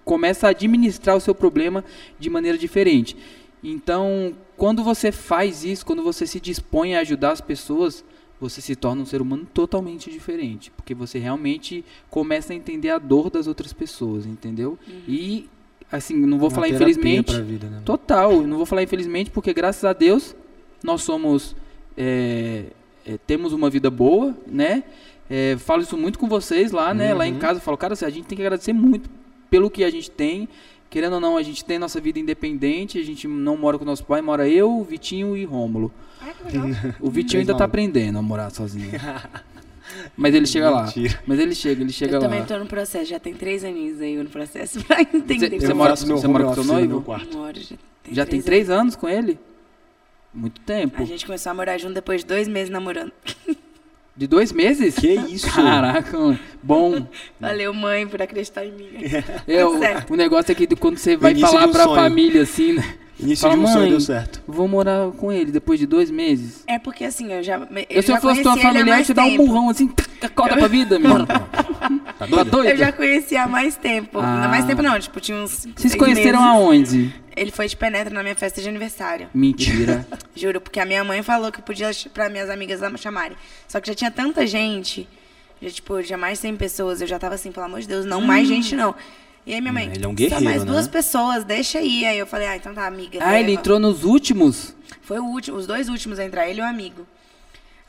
[0.06, 1.84] começa a administrar o seu problema
[2.20, 3.18] de maneira diferente.
[3.64, 8.06] Então, quando você faz isso, quando você se dispõe a ajudar as pessoas,
[8.40, 10.72] você se torna um ser humano totalmente diferente.
[10.72, 14.78] Porque você realmente começa a entender a dor das outras pessoas, entendeu?
[15.08, 15.50] E,
[15.92, 17.42] assim, não vou Uma falar infelizmente.
[17.42, 17.82] vida, né?
[17.84, 20.36] Total, não vou falar infelizmente, porque graças a Deus
[20.84, 21.56] nós somos.
[21.98, 22.66] é,
[23.08, 24.84] é, temos uma vida boa, né?
[25.30, 27.14] É, falo isso muito com vocês lá, né?
[27.14, 27.40] Lá em Uhum.
[27.40, 29.10] casa, eu falo, cara, assim, a gente tem que agradecer muito
[29.50, 30.48] pelo que a gente tem.
[30.90, 34.06] Querendo ou não, a gente tem nossa vida independente, a gente não mora com nosso
[34.06, 35.92] pai, mora eu, Vitinho e Rômulo.
[37.02, 38.92] O Vitinho ainda tá aprendendo a morar sozinho.
[40.16, 40.86] Mas ele chega lá.
[40.86, 41.20] Mentira.
[41.26, 42.28] Mas ele chega, ele chega eu lá.
[42.28, 45.60] também tô no processo, já tem três aninhos aí no processo pra entender.
[45.60, 46.88] Você Eu mora- você mora com seu office no noivo?
[46.90, 47.38] meu quarto.
[47.38, 49.38] Moro, já tem Já tem três anos com ele?
[50.34, 51.02] Muito tempo.
[51.02, 53.12] A gente começou a morar junto depois de dois meses namorando.
[54.16, 54.96] De dois meses?
[54.96, 55.52] Que isso?
[55.54, 56.40] Caraca, mano.
[56.62, 57.08] Bom.
[57.40, 58.90] Valeu, mãe, por acreditar em mim.
[59.48, 60.12] É, o, certo.
[60.14, 61.96] o negócio é que quando você vai Início falar um pra sonho.
[61.96, 62.96] família assim, né?
[63.20, 63.90] Início Fala, de um sonho mãe.
[63.90, 64.42] deu certo.
[64.48, 66.64] Vou morar com ele depois de dois meses.
[66.68, 67.58] É porque assim, eu já.
[67.58, 69.90] Eu, Eu, se eu fosse tua familiar, mais você dá um burrão assim,
[70.22, 71.26] acorda pra vida, meu.
[71.26, 71.40] Tá
[72.28, 72.70] Tá doido?
[72.70, 74.20] Eu já conhecia há mais tempo.
[74.20, 74.48] Ah.
[74.48, 76.56] Mais tempo não, tipo, tinha uns Vocês conheceram meses.
[76.56, 77.14] aonde?
[77.38, 79.30] Ele foi de penetra na minha festa de aniversário.
[79.34, 80.06] Mentira.
[80.36, 83.38] Juro, porque a minha mãe falou que podia pra minhas amigas chamarem.
[83.68, 85.08] Só que já tinha tanta gente,
[85.62, 87.00] já, tipo, já mais de 100 pessoas.
[87.00, 88.96] Eu já tava assim, pelo amor de Deus, não mais gente não.
[89.46, 90.72] E aí minha mãe, Ele é um só guerreiro, mais né?
[90.72, 92.06] duas pessoas, deixa aí.
[92.06, 93.20] Aí eu falei, ah, então tá, amiga.
[93.22, 94.76] ah, ele entrou nos últimos?
[95.02, 97.08] Foi o último, os dois últimos a entrar, ele e o amigo.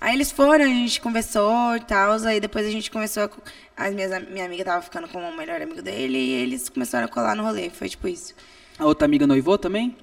[0.00, 3.30] Aí eles foram, a gente conversou e tal, aí depois a gente começou a...
[3.84, 7.08] As minhas, minha amiga tava ficando com o melhor amigo dele e eles começaram a
[7.08, 8.34] colar no rolê, foi tipo isso.
[8.78, 9.96] A outra amiga noivou também?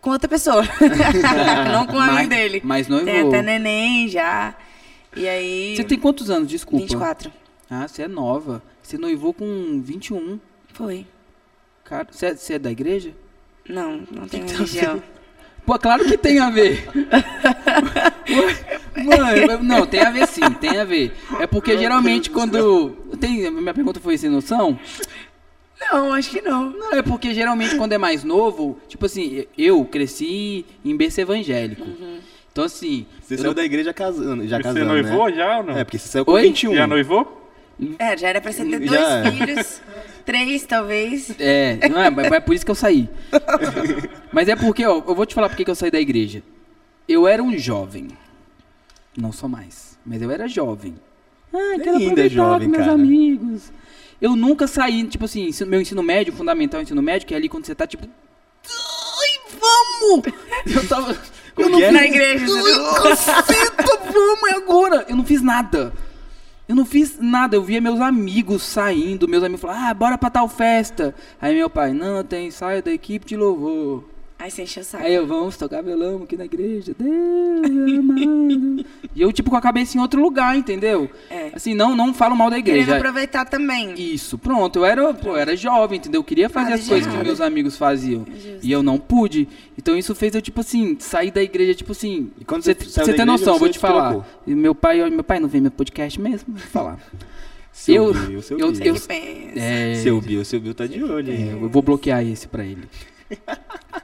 [0.00, 0.62] Com outra pessoa,
[1.72, 2.60] não com o amigo Mas- dele.
[2.64, 3.06] mas noivou.
[3.12, 4.54] Tem até neném já.
[5.14, 5.76] E aí...
[5.76, 6.84] Você tem quantos anos, desculpa?
[6.84, 7.30] 24.
[7.68, 8.62] Ah, você é nova.
[8.82, 10.40] Você noivou com 21.
[10.72, 11.06] Foi.
[11.84, 13.12] Cara, você é, você é da igreja?
[13.68, 15.02] Não, não tem Então, religião.
[15.66, 16.88] Pô, claro que tem a ver.
[18.96, 21.12] Mano, não, tem a ver sim, tem a ver.
[21.38, 22.90] É porque geralmente quando.
[23.20, 24.78] Tem, minha pergunta foi sem noção?
[25.80, 26.70] Não, acho que não.
[26.70, 31.86] Não, é porque geralmente quando é mais novo, tipo assim, eu cresci em berço evangélico.
[32.52, 33.06] Então assim.
[33.22, 35.36] Você saiu não- da igreja casando, já Você casando, noivou né?
[35.36, 35.76] já ou não?
[35.78, 36.42] É, porque você saiu com Oi?
[36.42, 36.74] 21.
[36.74, 37.36] Já noivou?
[37.98, 39.30] É, já era pra você ter dois Já.
[39.32, 39.80] filhos.
[40.26, 41.34] Três, talvez.
[41.40, 43.08] É, não é, mas é por isso que eu saí.
[44.30, 46.42] Mas é porque, ó, eu vou te falar por que que eu saí da igreja.
[47.08, 48.08] Eu era um jovem.
[49.16, 50.94] Não sou mais, mas eu era jovem.
[51.52, 52.94] Ah, quero ainda é jovem, com meus cara.
[52.94, 53.72] amigos.
[54.20, 57.64] Eu nunca saí, tipo assim, meu ensino médio, fundamental ensino médio, que é ali quando
[57.66, 58.06] você tá tipo.
[58.06, 60.24] Ai, vamos!
[60.74, 61.16] Eu tava.
[61.56, 61.90] Eu que é?
[61.90, 62.46] Na igreja.
[62.46, 65.06] não- caceta, vamos, é agora!
[65.08, 65.92] Eu não fiz nada.
[66.68, 70.30] Eu não fiz nada, eu via meus amigos saindo, meus amigos falavam, ah, bora pra
[70.30, 71.12] tal festa.
[71.40, 74.04] Aí meu pai, não, tem ensaio da equipe de louvor.
[74.40, 75.04] Aí você encheu o saco.
[75.04, 78.86] Aí eu, vamos tocar violão aqui na igreja, Deus amado.
[79.14, 81.10] E eu, tipo, com a cabeça em outro lugar, entendeu?
[81.28, 81.50] É.
[81.52, 82.96] Assim, não, não falo mal da Querendo igreja.
[82.96, 83.92] aproveitar também.
[84.00, 86.20] Isso, pronto, eu era, pô, eu era jovem, entendeu?
[86.20, 87.26] Eu queria fazer Nada as coisas que errado.
[87.26, 88.24] meus amigos faziam.
[88.24, 88.60] Justo.
[88.62, 89.48] E eu não pude.
[89.76, 92.30] Então isso fez eu, tipo assim, sair da igreja, tipo assim.
[92.40, 94.24] E quando você, você tem igreja, noção, vou te falar.
[94.46, 96.98] E meu pai, meu pai não vê meu podcast mesmo, vou falar.
[97.72, 98.94] Seu Eu- Bill, seu eu- Bill.
[98.94, 99.00] eu-.
[99.56, 102.82] É, Seu Bill, seu Bill tá de olho, é, eu vou bloquear esse pra ele.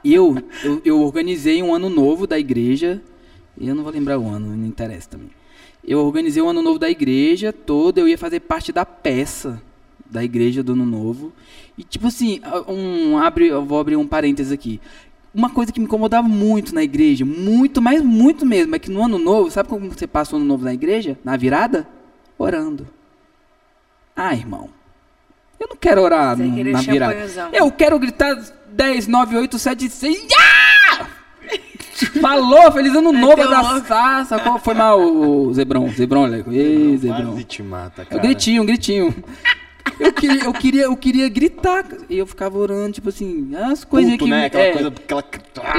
[0.03, 3.01] E eu, eu, eu organizei um ano novo da igreja.
[3.59, 5.29] Eu não vou lembrar o ano, não interessa também.
[5.83, 9.61] Eu organizei o ano novo da igreja toda, eu ia fazer parte da peça
[10.09, 11.33] da igreja do ano novo.
[11.77, 14.79] E tipo assim, um, abre, eu vou abrir um parênteses aqui.
[15.33, 19.03] Uma coisa que me incomodava muito na igreja, muito, mas muito mesmo, é que no
[19.03, 21.17] ano novo, sabe como você passa o ano novo na igreja?
[21.23, 21.87] Na virada?
[22.37, 22.87] Orando.
[24.15, 24.69] Ah, irmão.
[25.59, 27.13] Eu não quero orar no- na virada.
[27.53, 28.35] Eu quero gritar
[28.77, 30.27] 10, 9, 8, 7, 6.
[30.29, 31.07] Ya!
[32.21, 34.25] Falou, feliz ano novo, teu abraçar.
[34.27, 34.59] Sacou?
[34.59, 35.89] Foi mal o Zebron.
[35.89, 36.45] Zebron, olha.
[36.51, 37.31] Ei, Zebron.
[37.31, 38.21] Quase te mata, É cara.
[38.21, 39.15] um gritinho, um gritinho.
[39.99, 41.85] Eu queria, eu queria, eu queria gritar.
[42.07, 44.29] E eu ficava orando, tipo assim, as coisinhas que.
[44.29, 44.45] né?
[44.45, 45.23] Aquela é, coisa, aquela...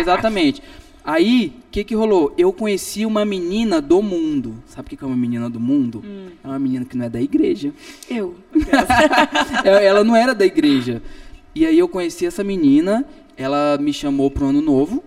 [0.00, 0.60] Exatamente.
[1.04, 2.34] Aí, o que que rolou?
[2.36, 4.56] Eu conheci uma menina do mundo.
[4.66, 6.02] Sabe o que que é uma menina do mundo?
[6.42, 7.72] É uma menina que não é da igreja.
[8.10, 8.34] Eu.
[9.64, 11.00] É, ela não era da igreja.
[11.59, 13.05] E aí eu conheci essa menina,
[13.36, 15.02] ela me chamou pro ano novo,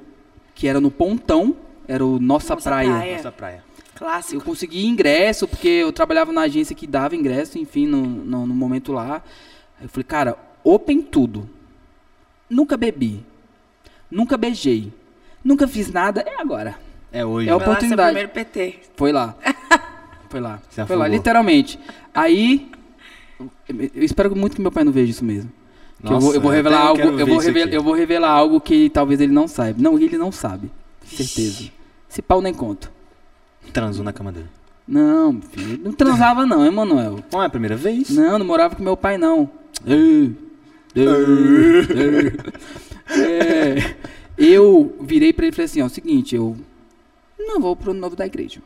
[0.54, 1.56] que era no Pontão,
[1.88, 2.92] era o Nossa, Nossa Praia.
[2.92, 3.16] Praia.
[3.16, 3.64] Nossa praia.
[3.96, 4.36] Clássico.
[4.36, 8.54] Eu consegui ingresso, porque eu trabalhava na agência que dava ingresso, enfim, no, no, no
[8.54, 9.24] momento lá.
[9.80, 11.50] Aí eu falei, cara, open tudo.
[12.50, 13.24] Nunca bebi.
[14.10, 14.92] Nunca beijei.
[15.42, 16.20] Nunca fiz nada.
[16.20, 16.78] É agora.
[17.14, 17.48] É hoje.
[17.48, 18.10] É lá, seu oportunidade.
[18.10, 18.80] primeiro PT.
[18.98, 19.38] Foi lá.
[20.28, 20.62] Foi lá.
[20.86, 21.80] Foi lá, literalmente.
[22.14, 22.70] Aí.
[23.70, 25.61] Eu espero muito que meu pai não veja isso mesmo.
[26.02, 27.02] Que eu, vou, eu vou Nossa, revelar algo.
[27.02, 29.82] Eu vou, revelar, eu vou revelar algo que talvez ele não saiba.
[29.82, 30.72] Não, ele não sabe.
[31.06, 31.70] Certeza.
[32.10, 32.92] Esse pau nem conta.
[33.72, 34.50] Transou na cama dele.
[34.88, 35.80] Não, filho.
[35.84, 37.20] Não transava, não, Emanuel.
[37.32, 38.10] Não é a primeira vez?
[38.10, 39.50] Não, não morava com meu pai, não.
[43.14, 43.96] É,
[44.38, 46.56] eu virei pra ele e falei assim, ó, o seguinte, eu
[47.38, 48.62] não vou pro novo da igreja.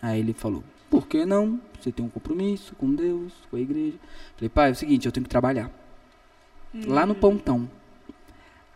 [0.00, 1.58] Aí ele falou, por que não?
[1.80, 3.96] Você tem um compromisso com Deus, com a igreja.
[4.36, 5.68] Falei, pai, é o seguinte, eu tenho que trabalhar.
[6.86, 7.68] Lá no pontão.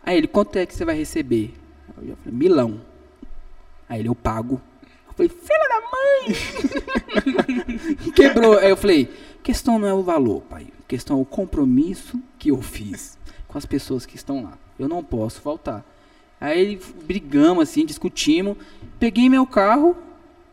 [0.03, 1.53] Aí ele, quanto é que você vai receber?
[1.97, 2.81] Eu já falei, milão.
[3.89, 4.61] Aí ele, eu pago.
[5.07, 6.35] Eu falei, filha da mãe!
[8.15, 8.57] Quebrou.
[8.57, 9.09] Aí eu falei,
[9.43, 10.67] questão não é o valor, pai.
[10.87, 13.17] Questão é o compromisso que eu fiz
[13.47, 14.57] com as pessoas que estão lá.
[14.77, 15.83] Eu não posso faltar.
[16.39, 18.57] Aí ele- brigamos assim, discutimos.
[18.99, 19.97] Peguei meu carro,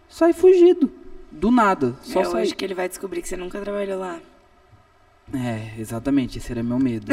[0.09, 0.91] saí fugido.
[1.31, 1.95] Do nada.
[2.03, 2.43] Só é saí.
[2.43, 4.19] hoje que ele vai descobrir que você nunca trabalhou lá.
[5.33, 6.39] É, exatamente.
[6.39, 7.07] Esse era meu medo.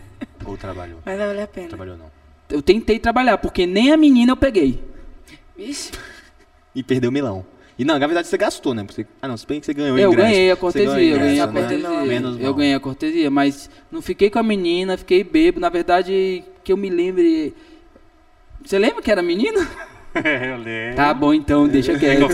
[0.44, 0.98] Ou trabalhou?
[1.04, 1.68] Mas vai valer a pena.
[1.68, 2.06] Trabalhou não.
[2.50, 4.82] eu tentei trabalhar, porque nem a menina eu peguei.
[5.56, 5.92] Vixe.
[6.74, 7.44] E perdeu o milão.
[7.78, 8.82] E não, na verdade você gastou, né?
[8.84, 10.28] Porque- ah, não, se bem que você ganhou o Eu ingresso.
[10.30, 11.60] ganhei a Você cortesia, ganhou o eu ganhei a ingresso, né?
[11.60, 12.04] cortesia.
[12.06, 15.60] Menos Eu ganhei a cortesia, mas não fiquei com a menina, fiquei bebo.
[15.60, 17.54] Na verdade, que eu me lembre.
[18.64, 19.60] Você lembra que era menina?
[20.14, 20.96] É, eu lembro.
[20.96, 22.26] Tá bom, então, deixa É quieto.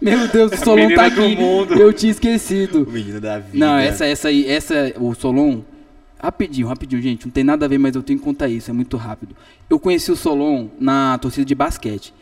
[0.00, 1.36] Meu Deus, o A Solon tá menina do aqui.
[1.36, 1.74] mundo.
[1.74, 2.84] Eu tinha esquecido.
[2.84, 3.58] O menino da vida.
[3.66, 5.60] Não, essa, essa aí, essa, o Solon.
[6.20, 7.26] Rapidinho, rapidinho, gente.
[7.26, 9.36] Não tem nada a ver, mas eu tenho que contar isso, é muito rápido.
[9.70, 12.12] Eu conheci o Solon na torcida de basquete.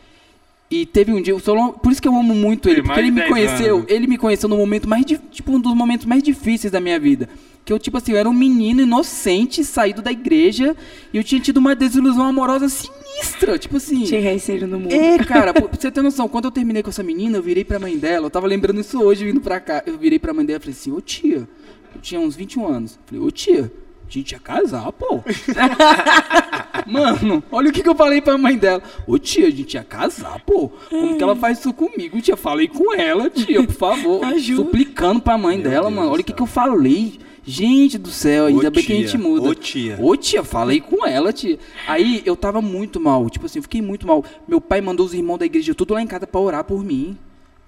[0.69, 2.99] E teve um dia, o Solon, por isso que eu amo muito ele, Tem porque
[2.99, 3.89] ele me de 10 conheceu, anos.
[3.89, 7.29] ele me conheceu no momento mais, tipo, um dos momentos mais difíceis da minha vida.
[7.67, 10.73] Que eu, tipo assim, eu era um menino inocente, saído da igreja,
[11.11, 14.05] e eu tinha tido uma desilusão amorosa sinistra, tipo assim.
[14.05, 14.93] Tinha receio no mundo.
[14.93, 17.77] É, cara, pra você ter noção, quando eu terminei com essa menina, eu virei pra
[17.77, 19.83] mãe dela, eu tava lembrando isso hoje vindo pra cá.
[19.85, 21.39] Eu virei pra mãe dela e falei assim, ô tia,
[21.93, 22.97] eu tinha uns 21 anos.
[23.05, 23.69] Falei, ô tia,
[24.07, 25.21] a gente ia casar, pô.
[26.87, 28.81] Mano, olha o que, que eu falei pra mãe dela.
[29.05, 30.71] Ô tia, a gente ia casar, pô.
[30.89, 32.21] Como que ela faz isso comigo?
[32.21, 34.23] Tia, falei com ela, tia, por favor.
[34.33, 34.63] Ajuda.
[34.63, 36.11] Suplicando pra mãe Meu dela, Deus mano.
[36.11, 37.26] Olha o que, que eu falei.
[37.49, 39.47] Gente do céu, ainda Ô, bem que a gente tia, muda.
[39.47, 39.97] ô, tia.
[40.01, 41.57] Ô tia, falei com ela, tia.
[41.87, 44.21] Aí eu tava muito mal, tipo assim, eu fiquei muito mal.
[44.45, 47.17] Meu pai mandou os irmãos da igreja tudo lá em casa pra orar por mim.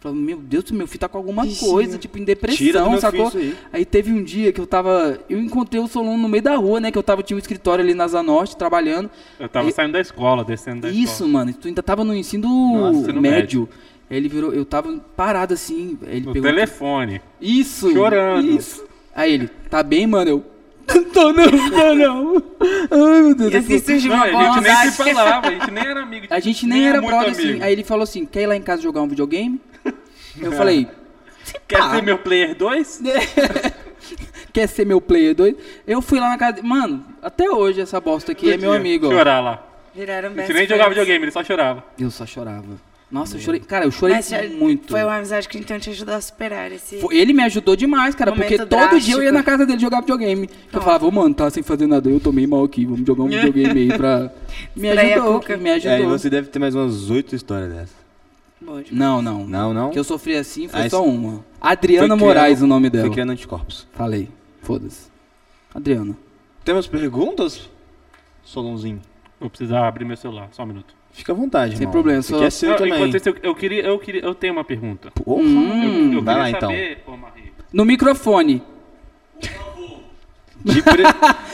[0.02, 1.66] Falou, meu Deus, meu filho tá com alguma Vixe.
[1.66, 3.32] coisa, tipo, em depressão, Tira do meu sacou?
[3.32, 5.18] filho isso Aí teve um dia que eu tava.
[5.30, 6.92] Eu encontrei o Solon no meio da rua, né?
[6.92, 9.10] Que eu tava, tinha um escritório ali na Zanorte, trabalhando.
[9.40, 11.30] Eu tava E- saindo da escola, descendo da Isso, escola.
[11.30, 13.68] mano, tu ainda tava no ensino, Nossa, médio.
[14.10, 16.50] Aí ele virou, eu tava parado assim, aí ele No pegou.
[16.50, 17.22] telefone.
[17.42, 17.92] Isso!
[17.92, 18.46] Chorando.
[18.50, 18.89] Isso!
[19.16, 20.30] Aí ele, tá bem, mano?
[20.30, 20.46] Eu.
[21.14, 22.44] Tô não, tô não.
[22.90, 23.54] Ai, meu Deus.
[23.54, 26.28] E assim surgiu Não, uma a gente nem se falava, a gente nem era amigo.
[26.32, 27.50] A gente nem era muito brother assim.
[27.50, 27.64] amigo.
[27.64, 29.62] Aí ele falou assim: quer ir lá em casa jogar um videogame?
[30.42, 30.88] Eu falei,
[31.68, 31.92] Quer pá.
[31.96, 33.02] ser meu player 2?
[34.54, 35.56] quer ser meu player 2?
[35.86, 36.62] Eu fui lá na casa.
[36.64, 39.08] Mano, até hoje essa bosta aqui é meu amigo.
[39.08, 39.12] ó.
[39.12, 39.64] Chorar lá.
[39.94, 41.84] Viraram A best gente nem jogava videogame, ele só chorava.
[42.00, 42.66] Eu só chorava.
[43.12, 43.60] Nossa, eu chorei.
[43.60, 44.92] Cara, eu chorei Mas muito.
[44.92, 47.00] Foi uma amizade que então te ajudou a superar esse...
[47.00, 49.34] Foi- Ele me ajudou demais, cara, Momento porque todo dia eu ia drástico.
[49.34, 50.48] na casa dele jogar videogame.
[50.72, 53.28] Eu falava, ô mano, tá sem fazer nada, eu tomei mal aqui, vamos jogar um
[53.28, 54.32] videogame aí pra.
[54.76, 55.58] Me Distrair a ajudou, cuca.
[55.58, 55.98] me É, ajudou.
[55.98, 57.96] e você deve ter mais umas oito histórias dessas.
[58.92, 59.48] Não, não.
[59.48, 59.90] Não, não?
[59.90, 61.44] Que eu sofri assim foi Aí só uma.
[61.60, 63.06] Adriana Foi Moraes, criando- o nome dela.
[63.06, 63.88] Foi criando anticorpos.
[63.94, 64.30] Falei.
[64.62, 65.08] Foda-se.
[65.74, 66.16] Adriana.
[66.64, 67.68] Temos perguntas?
[68.44, 69.02] Solonzinho.
[69.40, 70.94] Vou precisar abrir meu celular, só um minuto.
[71.12, 71.92] Fica à vontade, Sem irmão.
[71.92, 72.94] problema, só- seu Não, também.
[72.94, 75.12] enquanto isso, eu, eu queria, eu queria, eu tenho uma pergunta.
[75.12, 75.42] Porra.
[75.42, 76.70] Hum, eu eu vai queria lá, então.
[76.70, 78.62] saber, ô, Marie, No microfone.
[80.64, 81.04] De pre...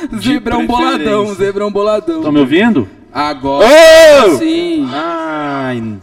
[0.19, 2.17] de Zebrão boladão, zebrão boladão.
[2.17, 2.87] Estão me ouvindo?
[3.13, 3.65] Agora
[4.27, 4.37] Ô!
[4.37, 4.87] sim.
[4.91, 5.99] Ai,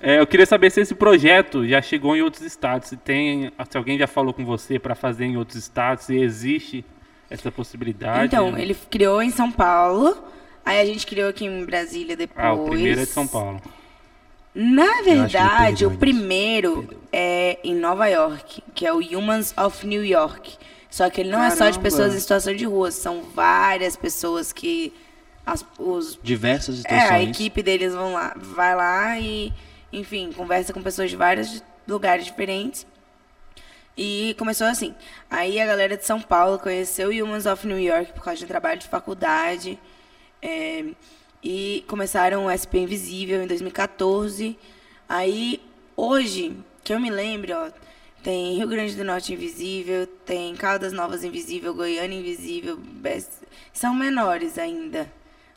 [0.00, 3.76] É, eu queria saber se esse projeto já chegou em outros estados, se tem, se
[3.76, 6.84] alguém já falou com você para fazer em outros estados, se existe
[7.30, 8.26] essa possibilidade.
[8.26, 10.16] Então, ele criou em São Paulo,
[10.64, 12.44] aí a gente criou aqui em Brasília depois.
[12.44, 13.60] Ah, o primeiro é de São Paulo.
[14.54, 20.56] Na verdade, o primeiro é em Nova York, que é o Humans of New York.
[20.88, 21.82] Só que ele não é só de Caramba.
[21.82, 24.92] pessoas em situação de rua, são várias pessoas que
[25.44, 27.30] as, os diversas é, a situações.
[27.30, 29.52] equipe deles vão lá, vai lá e,
[29.92, 32.86] enfim, conversa com pessoas de vários lugares diferentes.
[33.96, 34.94] E começou assim.
[35.28, 38.44] Aí a galera de São Paulo conheceu o Humans of New York por causa de
[38.44, 39.78] um trabalho de faculdade.
[40.44, 40.84] É,
[41.42, 44.56] e começaram o SP Invisível em 2014.
[45.08, 45.60] Aí,
[45.96, 46.54] hoje,
[46.84, 47.70] que eu me lembro, ó,
[48.22, 52.78] tem Rio Grande do Norte Invisível, tem Caldas Novas Invisível, Goiânia Invisível,
[53.72, 55.10] são menores ainda,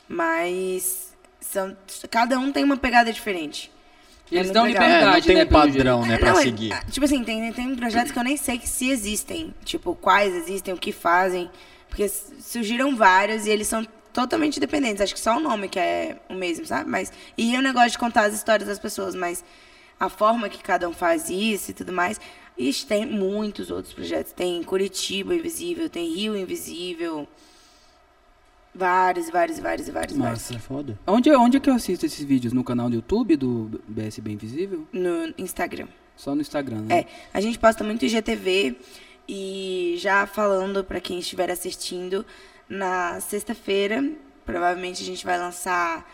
[0.08, 1.76] mas são,
[2.10, 3.70] cada um tem uma pegada diferente.
[4.30, 4.82] Eles É dão legal.
[4.82, 6.72] É, não liberdade, tem né, um padrão, né, pra Não, seguir.
[6.72, 9.54] ah, tipo assim, tem, tem projetos que eu nem sei que se existem.
[9.64, 11.50] Tipo, quais existem, o que fazem.
[11.88, 13.86] Porque surgiram vários e eles são
[14.18, 15.00] totalmente independentes.
[15.00, 16.90] Acho que só o nome que é o mesmo, sabe?
[16.90, 19.44] Mas, e eu negócio de contar as histórias das pessoas, mas
[20.00, 22.20] a forma que cada um faz isso e tudo mais.
[22.58, 24.32] Ixi, tem muitos outros projetos.
[24.32, 27.28] Tem Curitiba Invisível, tem Rio Invisível.
[28.74, 30.40] Vários, vários, vários, vários, vários.
[30.40, 30.98] Nossa, é foda.
[31.06, 32.52] Onde, onde é que eu assisto esses vídeos?
[32.52, 34.84] No canal do YouTube do BSB Invisível?
[34.92, 35.86] No Instagram.
[36.16, 37.00] Só no Instagram, né?
[37.00, 38.76] É, a gente posta muito IGTV
[39.28, 42.26] e já falando para quem estiver assistindo,
[42.68, 44.04] na sexta-feira,
[44.44, 46.08] provavelmente a gente vai lançar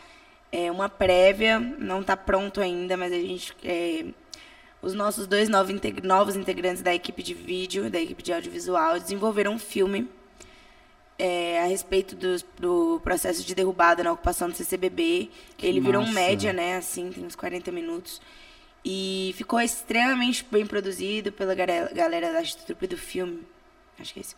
[0.53, 3.55] é, uma prévia, não está pronto ainda, mas a gente.
[3.65, 4.05] é,
[4.81, 9.01] os nossos dois novos, integ- novos integrantes da equipe de vídeo, da equipe de audiovisual,
[9.01, 10.07] desenvolveram um filme
[11.19, 15.31] é, a respeito dos- do, processo de derrubada na ocupação do CCBB.
[15.63, 16.77] Ele virou um média, né?
[16.77, 18.21] Assim, tem uns 40 minutos.
[18.85, 23.43] E ficou extremamente bem produzido pela galera da estrutura do filme.
[23.99, 24.37] Acho que é isso.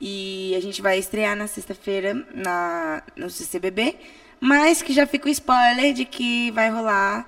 [0.00, 3.96] E a gente vai estrear na sexta-feira na, no CCBB.
[4.40, 7.26] Mas que já fica o spoiler de que vai rolar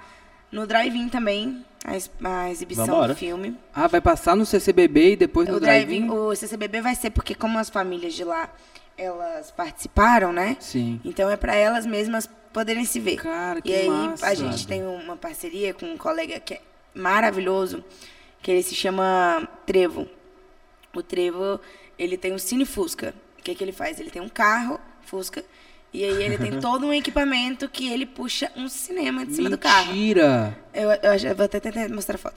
[0.52, 3.14] No drive-in também, a, ex- a exibição Vambora.
[3.14, 3.56] do filme.
[3.74, 6.10] Ah, vai passar no CCBB e depois no O drive-in, drive-in?
[6.10, 8.50] o CCBB vai ser porque como as famílias de lá,
[8.98, 10.56] elas participaram, né?
[10.60, 11.00] Sim.
[11.04, 13.16] Então é pra elas mesmas poderem se ver.
[13.16, 14.26] Cara, que E aí massa.
[14.26, 16.60] a gente tem uma parceria com um colega que é
[16.94, 17.82] maravilhoso,
[18.42, 20.06] que ele se chama Trevo.
[20.94, 21.60] O Trevo,
[21.98, 23.14] ele tem um Cine Fusca.
[23.38, 24.00] O que, que ele faz?
[24.00, 25.44] Ele tem um carro, Fusca,
[25.92, 29.58] e aí ele tem todo um equipamento que ele puxa um cinema de cima do
[29.58, 29.92] carro.
[29.92, 30.58] Mentira!
[30.74, 32.36] Eu, eu, eu vou até tentar mostrar a foto.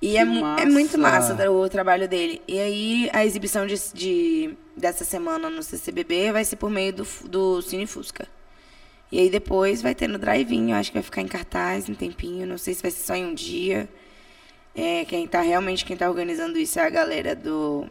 [0.00, 1.50] E é, é muito massa.
[1.50, 2.42] o trabalho dele.
[2.46, 7.06] E aí, a exibição de, de- dessa semana no CCBB vai ser por meio do,
[7.24, 8.28] do Cine Fusca.
[9.10, 11.94] E aí depois vai ter no drive-in, eu acho que vai ficar em cartaz um
[11.94, 13.88] tempinho, não sei se vai ser só em um dia.
[14.74, 17.86] É, quem tá realmente, quem tá organizando isso é a galera do,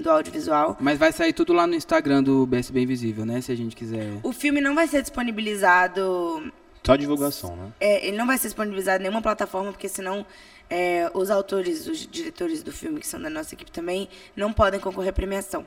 [0.00, 0.76] do audiovisual.
[0.80, 3.40] Mas vai sair tudo lá no Instagram do BSB Invisível, né?
[3.40, 4.18] Se a gente quiser.
[4.22, 6.52] O filme não vai ser disponibilizado
[6.84, 7.72] Só divulgação, né?
[7.80, 10.24] É, ele não vai ser disponibilizado em nenhuma plataforma, porque senão
[10.68, 14.80] é, os autores, os diretores do filme, que são da nossa equipe também, não podem
[14.80, 15.66] concorrer à premiação.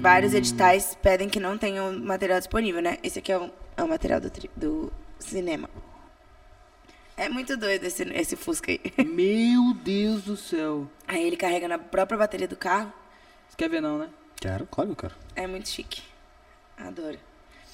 [0.00, 2.96] Vários editais pedem que não tenham material disponível, né?
[3.02, 5.68] Esse aqui é o, é o material do, do cinema.
[7.20, 8.80] É muito doido esse, esse Fusca aí.
[9.04, 10.90] Meu Deus do céu.
[11.06, 12.90] Aí ele carrega na própria bateria do carro.
[13.46, 14.08] Você quer ver não, né?
[14.36, 15.14] Quero, claro, cara.
[15.36, 16.00] É muito chique.
[16.78, 17.18] Adoro.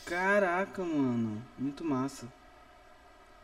[0.05, 1.40] Caraca, mano.
[1.56, 2.27] Muito massa.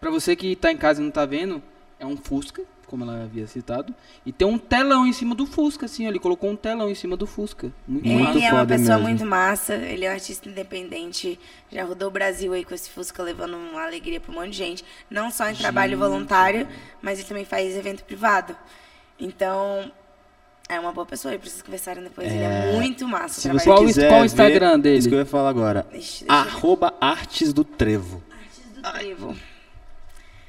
[0.00, 1.62] Pra você que tá em casa e não tá vendo,
[2.00, 3.94] é um Fusca, como ela havia citado.
[4.24, 6.06] E tem um telão em cima do Fusca, assim.
[6.06, 7.72] Ele colocou um telão em cima do Fusca.
[7.88, 8.38] Muito Ele massa.
[8.38, 9.08] é uma pessoa mesmo.
[9.08, 11.40] muito massa, ele é um artista independente,
[11.72, 14.58] já rodou o Brasil aí com esse Fusca, levando uma alegria pra um monte de
[14.58, 14.84] gente.
[15.10, 16.68] Não só em trabalho voluntário,
[17.00, 18.54] mas ele também faz evento privado.
[19.18, 19.90] Então,
[20.68, 22.28] é uma boa pessoa, e pra vocês conversarem depois.
[22.30, 24.98] Ele é muito massa Se você Qual quiser qual o Instagram dele?
[24.98, 25.86] Isso que eu ia falar agora.
[25.90, 26.50] Deixa- deixa eu ver.
[26.50, 28.22] Arroba Artes do Trevo.
[28.76, 29.36] do Trevo.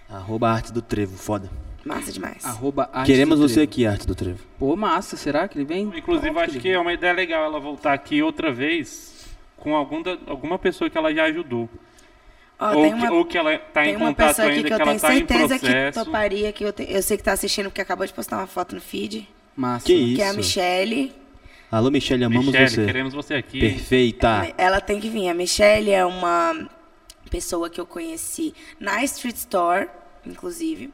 [0.09, 1.49] Arroba Artes do Trevo, foda.
[1.85, 2.45] Massa demais.
[2.45, 3.69] Arroba Arte Queremos do você Trevo.
[3.71, 4.39] aqui, Artes do Trevo.
[4.57, 5.17] Pô, massa.
[5.17, 5.83] Será que ele vem?
[5.95, 6.73] Inclusive, Óbvio acho ele que vem.
[6.73, 9.25] é uma ideia legal ela voltar aqui outra vez
[9.57, 11.69] com algum da- alguma pessoa que ela já ajudou.
[12.59, 14.57] Ó, ou, tem que, uma, ou que ela tá tem em uma contato pessoa aqui
[14.57, 16.05] ainda, que que, eu ela tenho tá em certeza que processo.
[16.05, 18.75] toparia, que eu, te- eu sei que tá assistindo, porque acabou de postar uma foto
[18.75, 19.85] no feed, Massa.
[19.85, 20.15] Que isso?
[20.15, 21.11] que é a Michelle.
[21.69, 22.85] Alô, Michelle, amamos Michele, você.
[22.85, 23.59] queremos você aqui.
[23.59, 24.53] Perfeita.
[24.57, 25.27] Ela tem que vir.
[25.27, 26.69] A Michelle é uma
[27.29, 29.87] pessoa que eu conheci na Street Store,
[30.25, 30.93] inclusive.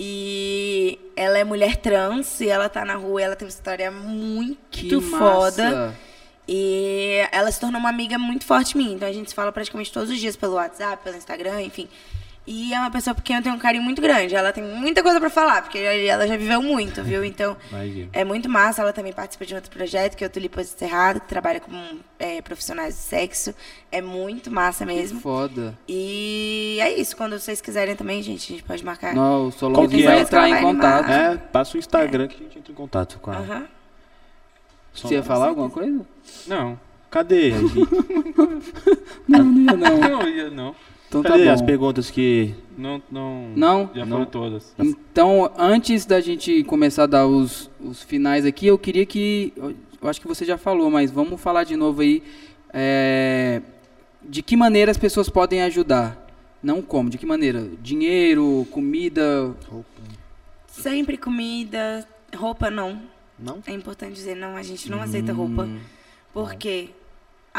[0.00, 3.90] E ela é mulher trans e ela tá na rua e ela tem uma história
[3.90, 5.64] muito Que foda.
[5.64, 5.94] massa.
[6.46, 8.94] E ela se tornou uma amiga muito forte minha.
[8.94, 11.88] Então a gente se fala praticamente todos os dias pelo WhatsApp, pelo Instagram, enfim.
[12.50, 14.34] E é uma pessoa por quem eu tenho um carinho muito grande.
[14.34, 17.22] Ela tem muita coisa pra falar, porque ela já viveu muito, viu?
[17.22, 18.08] Então Imagina.
[18.10, 18.80] é muito massa.
[18.80, 22.40] Ela também participa de outro projeto, que é o Tulipas Cerrado, que trabalha com é,
[22.40, 23.54] profissionais de sexo.
[23.92, 25.20] É muito massa Que mesmo.
[25.20, 25.78] foda.
[25.86, 27.14] E é isso.
[27.14, 29.14] Quando vocês quiserem também, gente, a gente pode marcar.
[29.14, 30.20] Não, o Solonzinho que vai é?
[30.22, 31.02] entrar em contato.
[31.06, 31.12] massa.
[31.12, 33.42] É, passa o Instagram que a gente entra em contato com ela.
[33.42, 33.66] Aham.
[34.94, 36.00] Você ia falar alguma coisa?
[36.46, 36.80] Não.
[37.10, 37.52] Cadê?
[37.52, 37.74] a gente?
[39.28, 39.98] Não, não ia não.
[39.98, 40.74] Não, ia- não.
[41.08, 41.50] Então tá Cadê bom.
[41.52, 42.54] as perguntas que.
[42.76, 43.48] Não, não.
[43.56, 43.90] Não?
[43.94, 44.18] Já Não.
[44.18, 44.74] foram todas.
[44.78, 49.52] Então, antes da gente começar a dar os, os finais aqui, eu queria que.
[50.00, 52.22] Eu acho que você já falou, mas vamos falar de novo aí.
[52.72, 53.62] é,
[54.22, 56.26] de que maneira as pessoas podem ajudar?
[56.62, 57.68] Não como, de que maneira?
[57.80, 59.54] Dinheiro, comida.
[60.66, 62.06] Sempre comida,
[62.36, 63.00] roupa não.
[63.38, 63.58] Não?
[63.66, 65.62] É importante dizer, não, a gente não aceita roupa.
[65.62, 65.78] Hum,
[66.34, 66.90] Porque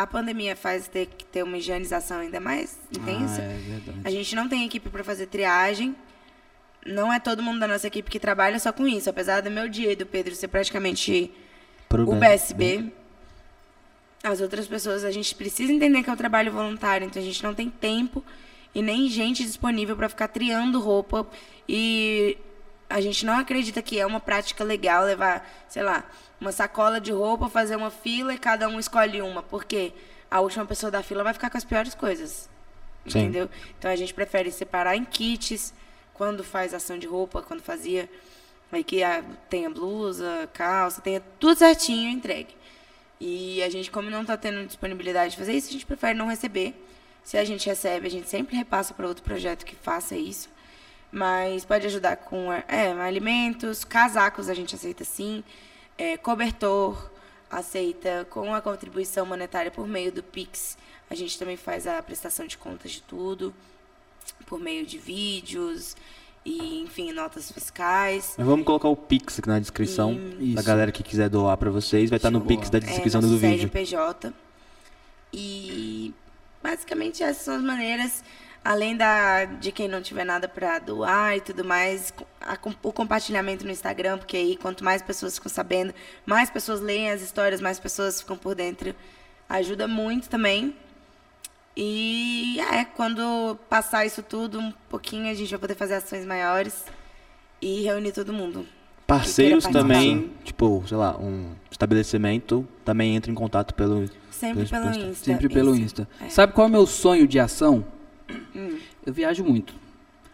[0.01, 3.41] a pandemia faz ter que ter uma higienização ainda mais intensa.
[3.41, 3.99] Ah, é verdade.
[4.05, 5.93] A gente não tem equipe para fazer triagem.
[6.85, 9.09] Não é todo mundo da nossa equipe que trabalha só com isso.
[9.09, 11.29] Apesar do meu dia e do Pedro ser praticamente
[11.89, 12.19] Pro o bem.
[12.19, 12.93] BSB,
[14.23, 17.05] as outras pessoas, a gente precisa entender que é um trabalho voluntário.
[17.05, 18.23] Então a gente não tem tempo
[18.73, 21.27] e nem gente disponível para ficar triando roupa.
[21.67, 22.37] E
[22.89, 26.03] a gente não acredita que é uma prática legal levar, sei lá,
[26.41, 29.43] uma sacola de roupa, fazer uma fila e cada um escolhe uma.
[29.43, 29.93] Porque
[30.29, 32.49] a última pessoa da fila vai ficar com as piores coisas.
[33.07, 33.19] Sim.
[33.19, 33.49] Entendeu?
[33.77, 35.73] Então a gente prefere separar em kits
[36.13, 38.09] quando faz ação de roupa, quando fazia.
[38.71, 42.55] Aí que a- tenha blusa, calça, tenha tudo certinho entregue.
[43.19, 46.27] E a gente, como não está tendo disponibilidade de fazer isso, a gente prefere não
[46.27, 46.73] receber.
[47.23, 50.49] Se a gente recebe, a gente sempre repassa para outro projeto que faça isso.
[51.11, 55.43] Mas pode ajudar com é, alimentos, casacos a gente aceita sim,
[55.97, 57.09] é, cobertor
[57.49, 60.77] aceita com a contribuição monetária por meio do Pix.
[61.09, 63.53] A gente também faz a prestação de contas de tudo,
[64.45, 65.95] por meio de vídeos
[66.45, 68.35] e, enfim, notas fiscais.
[68.37, 70.13] Mas vamos colocar o Pix aqui na descrição.
[70.39, 70.55] Isso.
[70.55, 72.09] Da galera que quiser doar pra vocês.
[72.09, 72.47] Vai estar no Boa.
[72.49, 73.61] Pix da É, descrição nosso do vídeo.
[73.61, 74.31] CNPJ.
[75.33, 76.13] E
[76.61, 78.23] basicamente essas são as maneiras.
[78.63, 83.65] Além da, de quem não tiver nada para doar e tudo mais, a, o compartilhamento
[83.65, 85.93] no Instagram, porque aí quanto mais pessoas ficam sabendo,
[86.25, 88.93] mais pessoas leem as histórias, mais pessoas ficam por dentro.
[89.47, 90.75] Ajuda muito também.
[91.75, 96.83] E é, quando passar isso tudo um pouquinho, a gente vai poder fazer ações maiores
[97.61, 98.65] e reunir todo mundo.
[99.07, 104.07] Parceiros também, tipo, sei lá, um estabelecimento também entra em contato pelo.
[104.29, 105.09] Sempre Pelo pelo Insta.
[105.09, 105.25] Insta.
[105.25, 105.83] Sempre pelo isso.
[105.83, 106.07] Insta.
[106.21, 106.29] É.
[106.29, 107.83] Sabe qual é o meu sonho de ação?
[108.55, 108.77] Hum.
[109.05, 109.73] Eu viajo muito.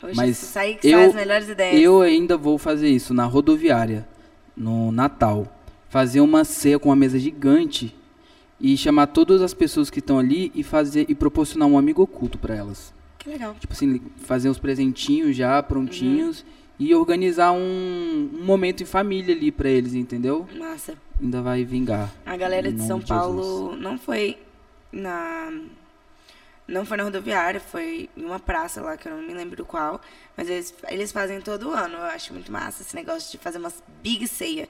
[0.04, 1.82] Hoje Mas aí que eu- sai as melhores ideias.
[1.82, 4.08] Eu ainda vou fazer isso na rodoviária,
[4.56, 5.48] no Natal.
[5.90, 7.96] Fazer uma ceia com uma mesa gigante
[8.60, 12.38] e chamar todas as pessoas que estão ali e fazer e proporcionar um amigo oculto
[12.38, 12.94] para elas.
[13.18, 13.56] Que legal.
[13.60, 16.46] Tipo assim, fazer os presentinhos já prontinhos Uhum.
[16.88, 20.46] e organizar um, um momento em família ali para eles, entendeu?
[20.58, 20.94] Massa.
[21.22, 22.14] Ainda vai vingar.
[22.26, 24.38] A galera de São de Paulo não foi
[24.92, 25.52] na.
[26.68, 29.66] Não foi na rodoviária, foi em uma praça lá, que eu não me lembro do
[29.66, 30.02] qual.
[30.36, 31.96] Mas eles, eles fazem todo ano.
[31.98, 34.68] Eu acho muito massa esse negócio de fazer umas big ceia.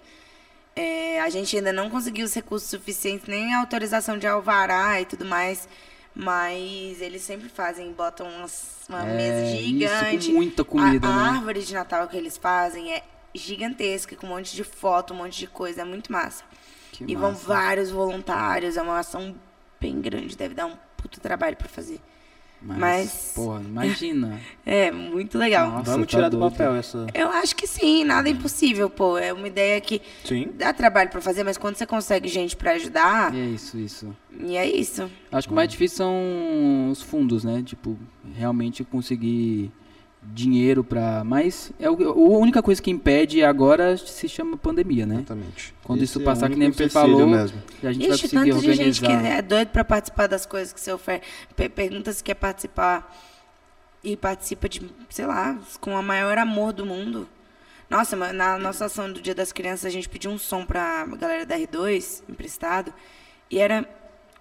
[0.75, 5.05] É, a gente ainda não conseguiu os recursos suficientes, nem a autorização de alvará e
[5.05, 5.69] tudo mais.
[6.13, 10.27] Mas eles sempre fazem, botam umas, uma É, mesa isso, gigante.
[10.27, 11.37] com muita comida, a, a né?
[11.37, 13.03] árvore de Natal que eles fazem é
[13.33, 15.81] gigantesca, com um monte de foto, um monte de coisa.
[15.81, 16.43] É muito massa.
[16.91, 17.45] Que E vão massa.
[17.45, 19.35] vários voluntários, é uma ação
[19.79, 21.99] bem grande, deve dar um puto trabalho pra fazer.
[22.61, 24.39] Mas- Porra, imagina.
[24.65, 25.69] É, muito legal.
[25.69, 26.51] Nossa, Vamos tá tirar do doido.
[26.51, 27.05] papel essa.
[27.13, 29.15] Eu acho que sim, nada é impossível, pô.
[29.19, 30.49] É uma ideia que Sim.
[30.55, 34.15] dá trabalho pra fazer, mas quando você consegue gente pra ajudar, E é isso, isso.
[34.39, 35.11] e é isso.
[35.31, 37.61] Acho que o mais difícil são os fundos, né?
[37.63, 37.95] Tipo,
[38.35, 39.71] realmente conseguir
[40.33, 41.23] dinheiro pra.
[41.23, 41.95] Mas é o-
[42.35, 45.15] a única coisa que impede agora se chama pandemia, né?
[45.17, 45.73] Exatamente.
[45.83, 47.61] Quando isso é passar, que único nem você falou, mesmo.
[47.83, 49.35] A gente vai Ixi, conseguir tanto de gente que organizar.
[49.37, 51.23] é doido pra participar das coisas que você oferece.
[51.55, 53.15] Pe- Pergunta se quer participar
[54.03, 57.27] e participa de, sei lá, com o maior amor do mundo.
[57.89, 61.45] Nossa, na nossa ação do Dia das Crianças, a gente pediu um som pra galera
[61.45, 62.91] da R2, emprestado,
[63.49, 63.87] e era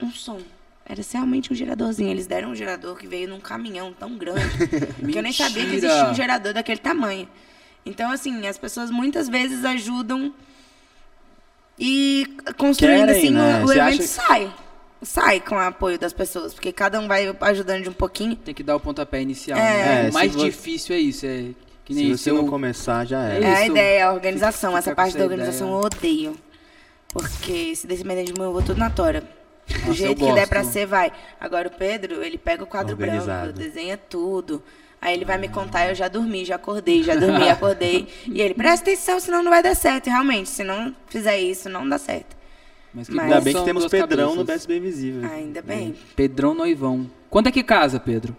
[0.03, 0.41] um som.
[0.87, 2.11] Era realmente um geradorzinho.
[2.11, 4.43] Eles deram um gerador que veio num caminhão tão grande
[5.11, 7.29] que eu nem sabia que existia um gerador daquele tamanho.
[7.87, 10.33] Então, assim, as pessoas muitas vezes ajudam
[11.79, 13.61] e construindo Querem, assim, né?
[13.61, 14.55] o, o Você evento acha- sai.
[15.03, 18.37] Sai com o apoio das pessoas, porque cada um vai ajudando de um pouquinho.
[18.37, 19.59] Tem que dar o pontapé inicial.
[19.59, 19.63] É.
[19.63, 20.07] né?
[20.07, 21.27] É, O mais se vo- difícil é isso.
[21.27, 21.51] É
[21.85, 22.35] que Se nem você isso.
[22.35, 23.45] não eu- começar, já É era.
[23.47, 24.71] É a ideia, a organização.
[24.71, 26.35] Fica Essa parte da organização eu odeio.
[27.09, 29.23] Porque se depender de mim, eu vou tudo na tora.
[29.67, 31.13] Do Nossa, eu jeito que der pra ser, vai.
[31.41, 33.53] Agora o Pedro, ele pega o quadro Organizado.
[33.53, 34.63] branco, desenha tudo.
[35.01, 38.09] Aí ele vai me contar, eu já dormi, já acordei, já dormi, acordei.
[38.27, 40.07] E ele, presta atenção, senão não vai dar certo.
[40.07, 42.35] E realmente, se não fizer isso, não dá certo.
[42.93, 44.67] Mas que Mas- Ainda bem que temos Pedrão no cabeças.
[44.67, 45.31] BSB Invisível.
[45.31, 45.95] Ainda bem.
[46.17, 47.11] Pedrão Noivão.
[47.29, 48.35] Quando é que casa, Pedro?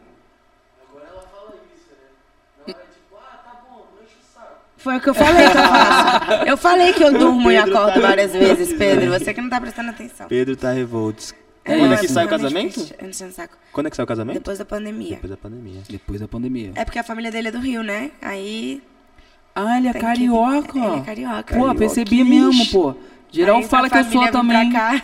[4.86, 6.46] Foi o que eu falei que eu faço.
[6.46, 9.10] Eu falei que eu durmo e Pedro acordo tá várias vezes, Pedro.
[9.14, 10.28] Você que não tá prestando atenção.
[10.28, 11.34] Pedro tá revoltos.
[11.64, 12.74] É Quando é que sai o casamento?
[12.76, 12.96] triste.
[13.00, 13.58] Eu não sei no saco.
[13.74, 14.36] Quando é que sai o casamento?
[14.36, 15.10] Depois da pandemia.
[15.16, 15.82] Depois da pandemia.
[15.90, 16.72] Depois da pandemia.
[16.76, 18.12] É porque a família dele é do Rio, né?
[18.22, 18.84] Aí.
[19.56, 20.78] Ah, ele é tem que- carioca.
[20.78, 21.56] Ele é carioca.
[21.58, 22.96] Pô, percebi mesmo, pô.
[23.32, 24.70] Geral Aí fala que eu sou também.
[24.72, 25.02] pra cá.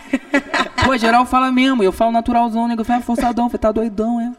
[0.85, 1.84] Pô, geral fala mesmo.
[1.84, 2.84] Eu falo naturalzão, nego.
[2.84, 3.49] Fala forçadão.
[3.49, 4.31] Falei, tá doidão, é?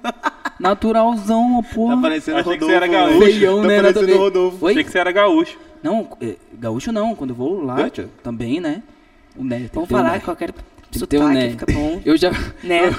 [0.59, 1.89] Naturalzão, pô.
[1.89, 2.67] Tá parecendo Achei que Rodolfo.
[2.67, 3.21] você era gaúcho.
[3.21, 3.83] Feião, tá né?
[3.83, 4.17] Parecendo.
[4.19, 4.65] Rodolfo.
[4.67, 4.73] Oi?
[4.73, 5.59] Achei que você era gaúcho.
[5.83, 7.15] Não, é, gaúcho não.
[7.15, 8.09] Quando eu vou lá, Gaúcho?
[8.23, 8.83] também, né?
[9.37, 10.19] O né, Vamos que falar né.
[10.19, 11.51] que qualquer que um sotaque né.
[11.51, 12.01] fica bom.
[12.05, 12.31] Eu já...
[12.63, 12.95] Né?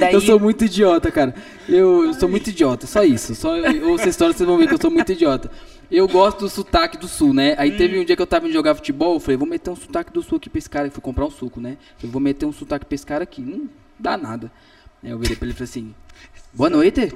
[0.00, 1.34] Daí, Eu sou muito idiota, cara.
[1.68, 3.34] Eu, eu sou muito idiota, só isso.
[3.36, 5.48] Só eu ouço a história, vocês vão ver que eu sou muito idiota.
[5.90, 7.54] Eu gosto do sotaque do sul, né?
[7.58, 9.76] Aí teve um dia que eu tava indo jogar futebol, eu falei, vou meter um
[9.76, 10.88] sotaque do sul aqui pra esse cara.
[10.88, 11.76] Eu fui comprar um suco, né?
[12.02, 13.40] Eu vou meter um sotaque pra esse cara aqui.
[13.40, 13.68] Não
[13.98, 14.50] dá nada.
[15.02, 15.94] Aí eu virei pra ele e falei assim,
[16.52, 17.12] boa noite.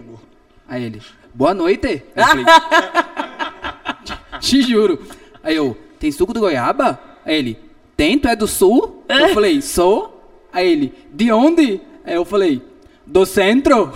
[0.69, 1.03] Aí ele,
[1.35, 2.05] boa noite.
[2.15, 2.45] Aí eu falei,
[4.41, 5.05] te juro.
[5.43, 7.01] Aí eu, tem suco do goiaba?
[7.25, 7.59] Aí ele,
[7.97, 9.05] tem, tu é do sul?
[9.09, 10.49] Eu falei, sou.
[10.53, 11.81] Aí ele, de onde?
[12.05, 12.63] Aí eu falei,
[13.11, 13.93] do centro.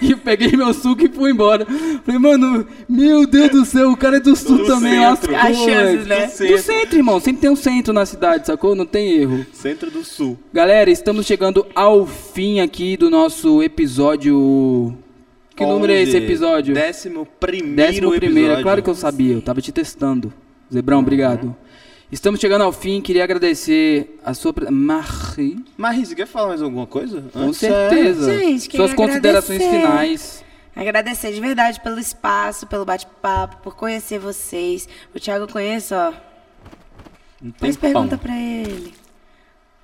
[0.00, 1.64] E eu peguei meu suco e fui embora.
[2.04, 5.32] Falei, mano, meu Deus do céu, o cara é do sul Do também, centro.
[5.32, 6.26] lascou, As chances, né?
[6.26, 7.20] Do centro, irmão.
[7.20, 8.74] Sempre tem um centro na cidade, sacou?
[8.74, 9.46] Não tem erro.
[9.52, 10.38] Centro do Sul.
[10.52, 14.96] Galera, estamos chegando ao fim aqui do nosso episódio.
[15.54, 16.74] Que número é esse 11, episódio?
[16.74, 18.62] Décimo primeiro Décimo primeiro, é episódio.
[18.64, 20.32] claro que eu sabia, eu tava te testando.
[20.72, 21.54] Zebrão, obrigado.
[22.12, 24.52] Estamos chegando ao fim, queria agradecer a sua.
[24.52, 27.22] pre- Marie, Mas você quer falar mais alguma coisa?
[27.32, 28.38] com Antes, certeza.
[28.38, 29.86] Gente, queria Suas considerações agradecer.
[29.88, 30.44] finais.
[30.76, 34.86] Agradecer de verdade pelo espaço, pelo bate-papo, por conhecer vocês.
[35.14, 36.10] O Thiago eu conheço, ó.
[36.10, 36.14] é,
[37.42, 38.02] Um Faz tempão.
[38.02, 38.94] pergunta pra ele.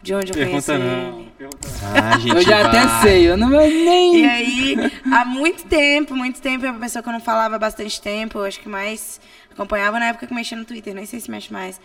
[0.02, 1.10] de onde eu conheço Pergunta ele.
[1.10, 1.24] não.
[1.36, 2.76] Pergunta Ah, a gente Eu já vai.
[2.78, 4.20] até sei, eu não vou nem.
[4.20, 4.76] E aí,
[5.12, 8.38] há muito tempo, muito tempo, é uma pessoa que eu não falava há bastante tempo,
[8.38, 9.18] eu acho que mais
[9.50, 11.80] acompanhava na época que mexia no Twitter, nem sei se mexe mais.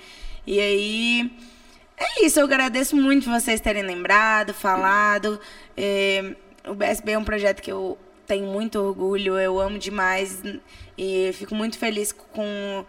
[0.45, 1.31] E aí,
[1.97, 5.39] é isso, eu agradeço muito vocês terem lembrado, falado.
[5.75, 6.35] É,
[6.67, 10.41] o BSB é um projeto que eu tenho muito orgulho, eu amo demais
[10.97, 12.85] e fico muito feliz com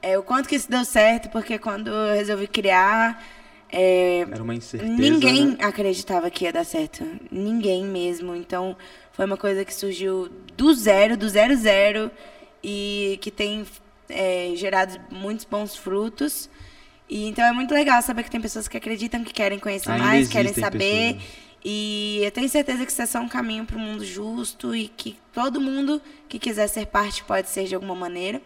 [0.00, 3.22] é, o quanto que isso deu certo, porque quando eu resolvi criar.
[3.70, 4.92] é, Era uma incerteza.
[4.92, 5.56] Ninguém né?
[5.60, 7.04] acreditava que ia dar certo.
[7.30, 8.34] Ninguém mesmo.
[8.34, 8.76] Então,
[9.12, 12.10] foi uma coisa que surgiu do zero, do zero zero,
[12.62, 13.66] e que tem
[14.08, 16.50] é, gerado muitos bons frutos.
[17.08, 20.04] E então é muito legal saber que tem pessoas que acreditam, que querem conhecer Ainda
[20.04, 21.14] mais, querem saber.
[21.14, 21.44] pessoas.
[21.64, 24.88] E eu tenho certeza que isso é só um caminho para um mundo justo e
[24.88, 28.42] que todo mundo que quiser ser parte pode ser de alguma maneira.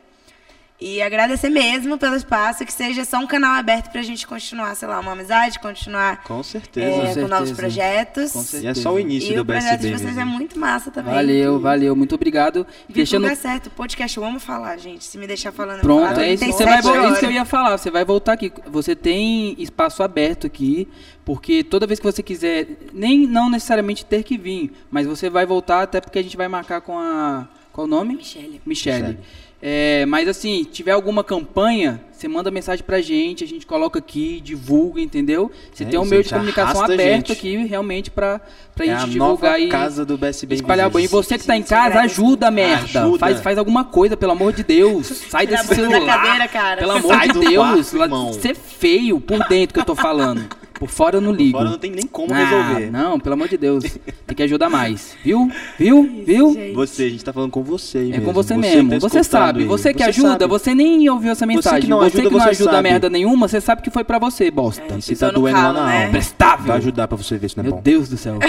[0.80, 4.86] E agradecer mesmo pelo espaço, que seja só um canal aberto pra gente continuar, sei
[4.86, 6.90] lá, uma amizade, continuar Com é, certeza.
[6.94, 7.26] com certeza.
[7.28, 8.30] novos projetos.
[8.32, 8.82] Com E é certeza.
[8.82, 9.98] só o início E do o projeto de BSB.
[9.98, 10.30] vocês é mesmo.
[10.38, 11.12] muito massa também.
[11.12, 12.64] Valeu, valeu, muito obrigado.
[12.88, 12.94] Deixando...
[12.94, 13.70] Deixando lugar certo.
[13.70, 15.02] Podcast eu amo falar, gente.
[15.04, 16.20] Se me deixar falando, eu Pronto, falo.
[16.20, 17.18] é isso, Tem você vai, vol- isso horas.
[17.18, 17.76] que eu ia falar.
[17.76, 18.52] Você vai voltar aqui.
[18.66, 20.86] Você tem espaço aberto aqui,
[21.24, 25.44] porque toda vez que você quiser, nem não necessariamente ter que vir, mas você vai
[25.44, 28.14] voltar até porque a gente vai marcar com a qual o nome?
[28.16, 28.60] Michele.
[28.64, 29.02] Michele.
[29.02, 29.18] Michele.
[29.60, 34.40] É, mas assim, tiver alguma campanha, você manda mensagem pra gente, a gente coloca aqui,
[34.40, 35.50] divulga, entendeu?
[35.72, 38.40] Você É tem um meio de comunicação aberto aqui, realmente, pra,
[38.74, 41.04] pra É a gente nova divulgar e casa do BSB espalhar bem.
[41.04, 43.00] E você que tá em casa, ajuda, merda.
[43.02, 43.18] Ajuda.
[43.18, 45.06] Faz, faz alguma coisa, pelo amor de Deus.
[45.28, 46.06] Sai desse da celular.
[46.22, 46.76] cadeira, cara.
[46.80, 47.92] Pelo amor Sai de Deus.
[47.92, 48.32] irmão.
[48.34, 50.46] Ser feio por dentro que eu tô falando.
[50.78, 51.56] Por fora eu não ligo.
[51.58, 52.90] Agora não tem nem como Ah, resolver.
[52.90, 53.82] Não, pelo amor de Deus.
[54.28, 55.16] Tem que ajudar mais.
[55.24, 55.50] Viu?
[55.78, 56.22] Viu?
[56.24, 56.52] Viu?
[56.54, 56.72] gente.
[56.74, 58.24] Você, a gente tá falando com você É mesmo.
[58.26, 58.90] com você que mesmo.
[58.90, 59.60] tá você sabe.
[59.62, 59.66] aí.
[59.66, 60.46] Você que ajuda, sabe.
[60.46, 61.80] você nem ouviu essa mensagem.
[61.80, 62.88] que não você ajuda, que não você ajuda sabe.
[62.88, 64.82] merda nenhuma, você sabe que foi pra você, bosta.
[64.96, 65.96] E se tá doendo lá calo, na né?
[66.00, 66.10] alma.
[66.10, 66.66] Prestável.
[66.66, 67.82] Vai ajudar pra você ver se não é Meu bom.
[67.82, 68.38] Deus do céu.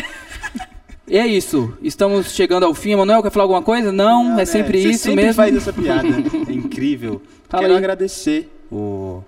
[1.11, 1.73] E é isso.
[1.81, 2.95] Estamos chegando ao fim.
[2.95, 3.91] Manuel, quer falar alguma coisa?
[3.91, 4.45] Não, Não, é né?
[4.45, 5.33] sempre Você isso sempre mesmo.
[5.33, 6.07] faz essa piada.
[6.47, 7.19] É incrível.
[7.49, 7.79] Fala Quero aí.
[7.79, 9.23] agradecer o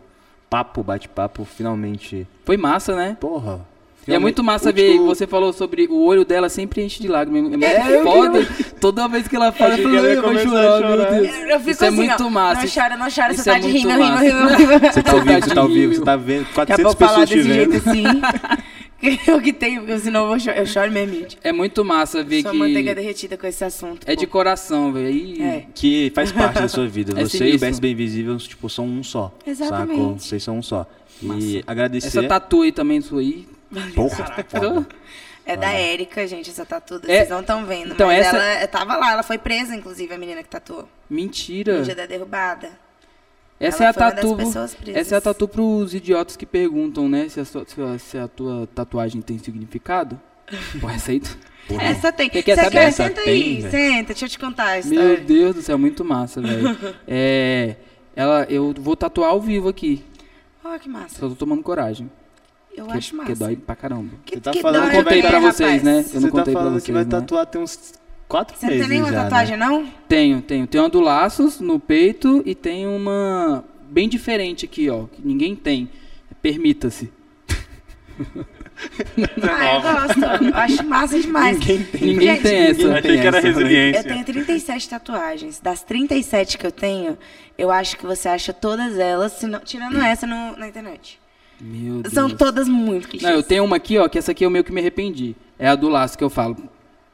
[0.51, 2.27] papo, bate-papo, finalmente.
[2.43, 3.15] Foi massa, né?
[3.17, 3.61] Porra.
[4.07, 7.53] E é muito massa ver, você falou sobre o olho dela sempre enche de lágrimas.
[7.53, 8.47] É muito É, eu foda.
[8.81, 11.11] Toda vez que ela fala, eu falo, eu vou chorar, a meu chorar.
[11.11, 11.27] Deus.
[11.27, 12.61] Eu fico Isso é assim, muito ó, massa.
[12.63, 14.91] Não chora, não chora, Isso você tá é de rindo, rindo, rindo, rindo.
[14.91, 16.99] Você tá ao vivo, você tá ao vivo, você tá vendo Daqui a 400 pouco
[16.99, 17.71] falar pessoas te desse vendo.
[17.71, 18.03] jeito assim.
[19.27, 21.37] eu que tenho, porque senão eu, vou cho- eu choro mesmo, gente.
[21.43, 24.05] É muito massa ver Sua que manteiga derretida com esse assunto.
[24.07, 24.31] é de pô.
[24.33, 25.09] coração, velho.
[25.09, 25.65] E- É.
[25.73, 27.13] Que faz parte da sua vida.
[27.19, 27.59] É Você e o sinistro.
[27.67, 29.33] BSB Invisível, tipo, são um só.
[29.45, 29.97] Exatamente.
[29.97, 30.19] Sacou?
[30.19, 30.85] Vocês são um só.
[31.21, 32.07] E agradecer.
[32.07, 33.47] Essa tatu aí também sua aí.
[33.95, 34.87] Porra, foda.
[35.45, 37.01] É da Érica, gente, essa tatu.
[37.07, 37.17] É.
[37.17, 37.93] Vocês não estão vendo.
[37.93, 40.87] Então, mas essa- ela tava lá, ela foi presa, inclusive, a menina que tatuou.
[41.09, 41.79] Mentira.
[41.79, 42.69] No dia da derrubada.
[43.61, 44.91] Essa Ela é a foi uma das tatu.
[44.93, 47.29] Essa é a tatu pros idiotas que perguntam, né?
[47.29, 50.19] Se a, sua- se a- se a tua tatuagem tem significado.
[50.79, 51.21] Pô, essa aí.
[51.67, 51.83] Porra.
[51.83, 52.29] Essa tem.
[52.29, 52.71] Você quer saber?
[52.71, 52.83] quer?
[52.85, 53.71] Essa Senta tem, aí, velho.
[53.71, 55.17] senta, deixa eu te contar a Meu história.
[55.17, 56.77] Deus do céu, muito massa, velho.
[57.07, 57.75] É.
[58.15, 60.03] Ela, eu vou tatuar ao vivo aqui.
[60.63, 61.19] Ó, que massa.
[61.19, 62.09] Só tô tomando coragem.
[62.75, 63.27] Eu Porque, acho massa.
[63.29, 64.11] porque dói pra caramba.
[64.25, 65.83] Que, Você tá que falando dói que Eu contei o quê, pra vocês, rapaz?
[65.83, 65.99] né?
[65.99, 67.09] Eu Você não tá contei pra falando vocês, que vai né?
[67.09, 67.93] tatuar tem uns
[68.31, 69.65] quatro Você não meses tem nenhuma já, tatuagem, né?
[69.65, 69.85] não?
[70.07, 70.65] Tenho, tenho.
[70.67, 75.05] Tem uma do Laços no peito e tem uma bem diferente aqui, ó.
[75.05, 75.89] Que ninguém tem.
[76.41, 77.11] Permita-se.
[79.43, 80.43] Ah, eu gosto.
[80.45, 81.59] Eu acho massa demais.
[81.59, 82.01] Ninguém tem.
[82.01, 82.77] Ninguém Gente, tem essa.
[82.79, 83.53] ninguém Achei que era essa, né?
[83.53, 83.99] resiliência.
[83.99, 85.59] Eu tenho 37 tatuagens.
[85.59, 87.17] Das 37 que eu tenho,
[87.57, 91.19] eu acho que você acha todas elas, se não- tirando essa no- na internet.
[91.59, 92.13] Meu Deus.
[92.13, 93.29] São todas muito clichês.
[93.29, 95.35] Não, eu tenho uma aqui, ó, que essa aqui eu meio que me arrependi.
[95.59, 96.57] É a do laço que eu falo.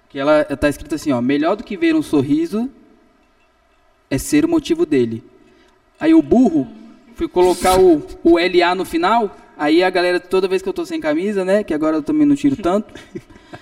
[0.10, 2.70] Que ela tá escrito assim, ó, melhor do que ver um sorriso
[4.10, 5.24] é ser o motivo dele.
[6.00, 6.68] Aí o burro
[7.16, 10.86] fui colocar o, o LA no final, aí a galera toda vez que eu tô
[10.86, 12.94] sem camisa, né, que agora eu também não tiro tanto.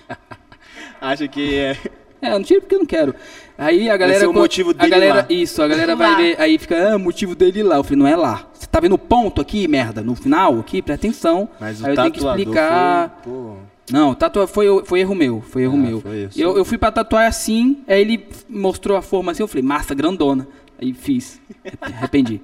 [1.02, 1.78] Acha que é.
[2.22, 3.14] É, eu não tiro porque eu não quero.
[3.58, 5.26] Aí a galera ser o co- motivo a dele galera, lá.
[5.30, 5.96] isso, a galera Lá.
[5.96, 7.76] vai ver, aí fica, ah, motivo dele lá.
[7.78, 8.48] Eu falei, não é lá.
[8.54, 11.48] Você tá vendo o ponto aqui, merda, no final aqui, presta atenção.
[11.60, 13.20] Mas o aí eu tenho que explicar.
[13.24, 13.56] foi, pô,
[13.92, 16.02] Não, tatua foi, foi erro meu, foi erro Ah, meu.
[16.02, 16.30] foi.
[16.36, 19.94] Eu, eu fui pra tatuar assim, aí ele mostrou a forma assim, eu falei, massa,
[19.94, 20.48] grandona.
[20.82, 21.40] Aí fiz.
[21.80, 22.42] Arrependi.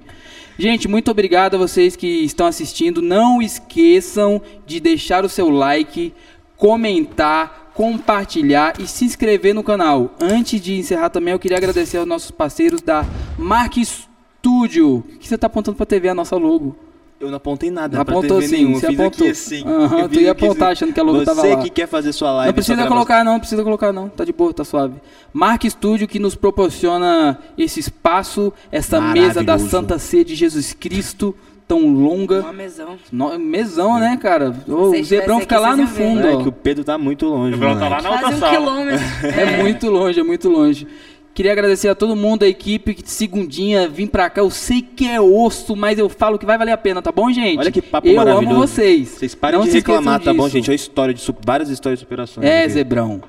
[0.58, 3.02] Gente, muito obrigado a vocês que estão assistindo.
[3.02, 6.12] Não esqueçam de deixar o seu like,
[6.56, 10.14] comentar, compartilhar e se inscrever no canal.
[10.20, 13.04] Antes de encerrar também, eu queria agradecer aos nossos parceiros da
[13.38, 14.98] Mark Studio.
[14.98, 16.76] O que você tá apontando pra TV, a nossa logo?
[17.22, 17.96] Eu não apontei nada.
[17.96, 18.80] Não pra apontou TV sim, nenhuma.
[18.80, 19.28] você apontou.
[19.28, 19.62] assim.
[19.64, 20.72] Aham, Eu tu ia aqui apontar assim.
[20.84, 21.56] achando que a logo Você tava lá.
[21.62, 22.48] que quer fazer sua live.
[22.48, 24.94] Não precisa grava- colocar não, precisa colocar não, tá de boa, tá suave.
[25.32, 29.58] Mark Studio que nos proporciona esse espaço, essa mesa da.
[29.58, 31.34] Santa Ceia de Jesus Cristo.
[31.68, 32.40] tão longa.
[32.40, 32.98] Uma mesão.
[33.10, 34.54] No- mesão, né, cara?
[34.68, 36.32] O vocês Zebrão fica lá no fundo, ver.
[36.32, 36.42] É ó.
[36.42, 38.52] que o Pedro tá muito longe, O Bruno tá lá na outra um sala.
[38.58, 39.00] quilômetro.
[39.26, 40.86] É muito longe, é muito longe.
[41.34, 44.42] Queria agradecer a todo mundo, a equipe, que segundinha vim pra cá.
[44.42, 47.32] Eu sei que é osso, mas eu falo que vai valer a pena, tá bom,
[47.32, 47.58] gente?
[47.58, 48.54] Olha que papo eu maravilhoso.
[48.54, 49.08] amo vocês.
[49.08, 50.70] Vocês parem Não de reclamar, tá bom, gente?
[50.70, 52.46] A história de várias histórias de superações.
[52.46, 52.68] É.
[52.68, 53.22] Zebrão.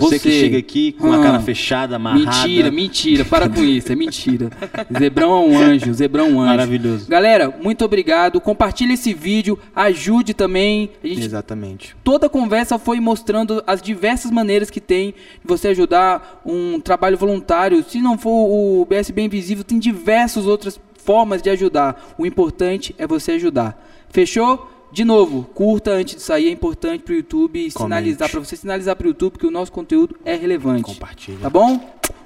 [0.00, 1.22] Você, que chega aqui com a Ah.
[1.22, 2.24] cara fechada, amarrada.
[2.46, 3.24] Mentira, mentira.
[3.24, 4.50] Para com isso, é mentira.
[4.98, 6.50] Zebrão é um anjo, Zebrão é um anjo.
[6.50, 7.08] Maravilhoso.
[7.08, 8.40] Galera, muito obrigado.
[8.40, 10.90] Compartilhe esse vídeo, ajude também.
[11.02, 11.96] A gente Exatamente.
[12.04, 15.14] toda a conversa foi mostrando as diversas maneiras que tem de
[15.44, 17.84] você ajudar um trabalho voluntário.
[17.88, 22.14] Se não for o BSB Invisível, tem diversas outras formas de ajudar.
[22.18, 23.78] O importante é você ajudar.
[24.08, 24.70] Fechou?
[24.94, 28.94] De novo, curta antes de sair, é importante pro YouTube e sinalizar para você sinalizar
[28.94, 30.84] pro YouTube que o nosso conteúdo é relevante.
[30.84, 31.38] Compartilha.
[31.40, 31.80] Tá bom?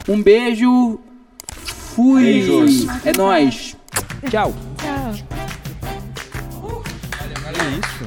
[0.06, 1.00] Um beijo.
[1.48, 2.24] Fui.
[2.24, 2.86] Beijos.
[3.06, 3.74] É nóis.
[4.28, 4.54] Tchau.
[4.76, 5.14] Tchau.
[7.48, 7.97] É isso.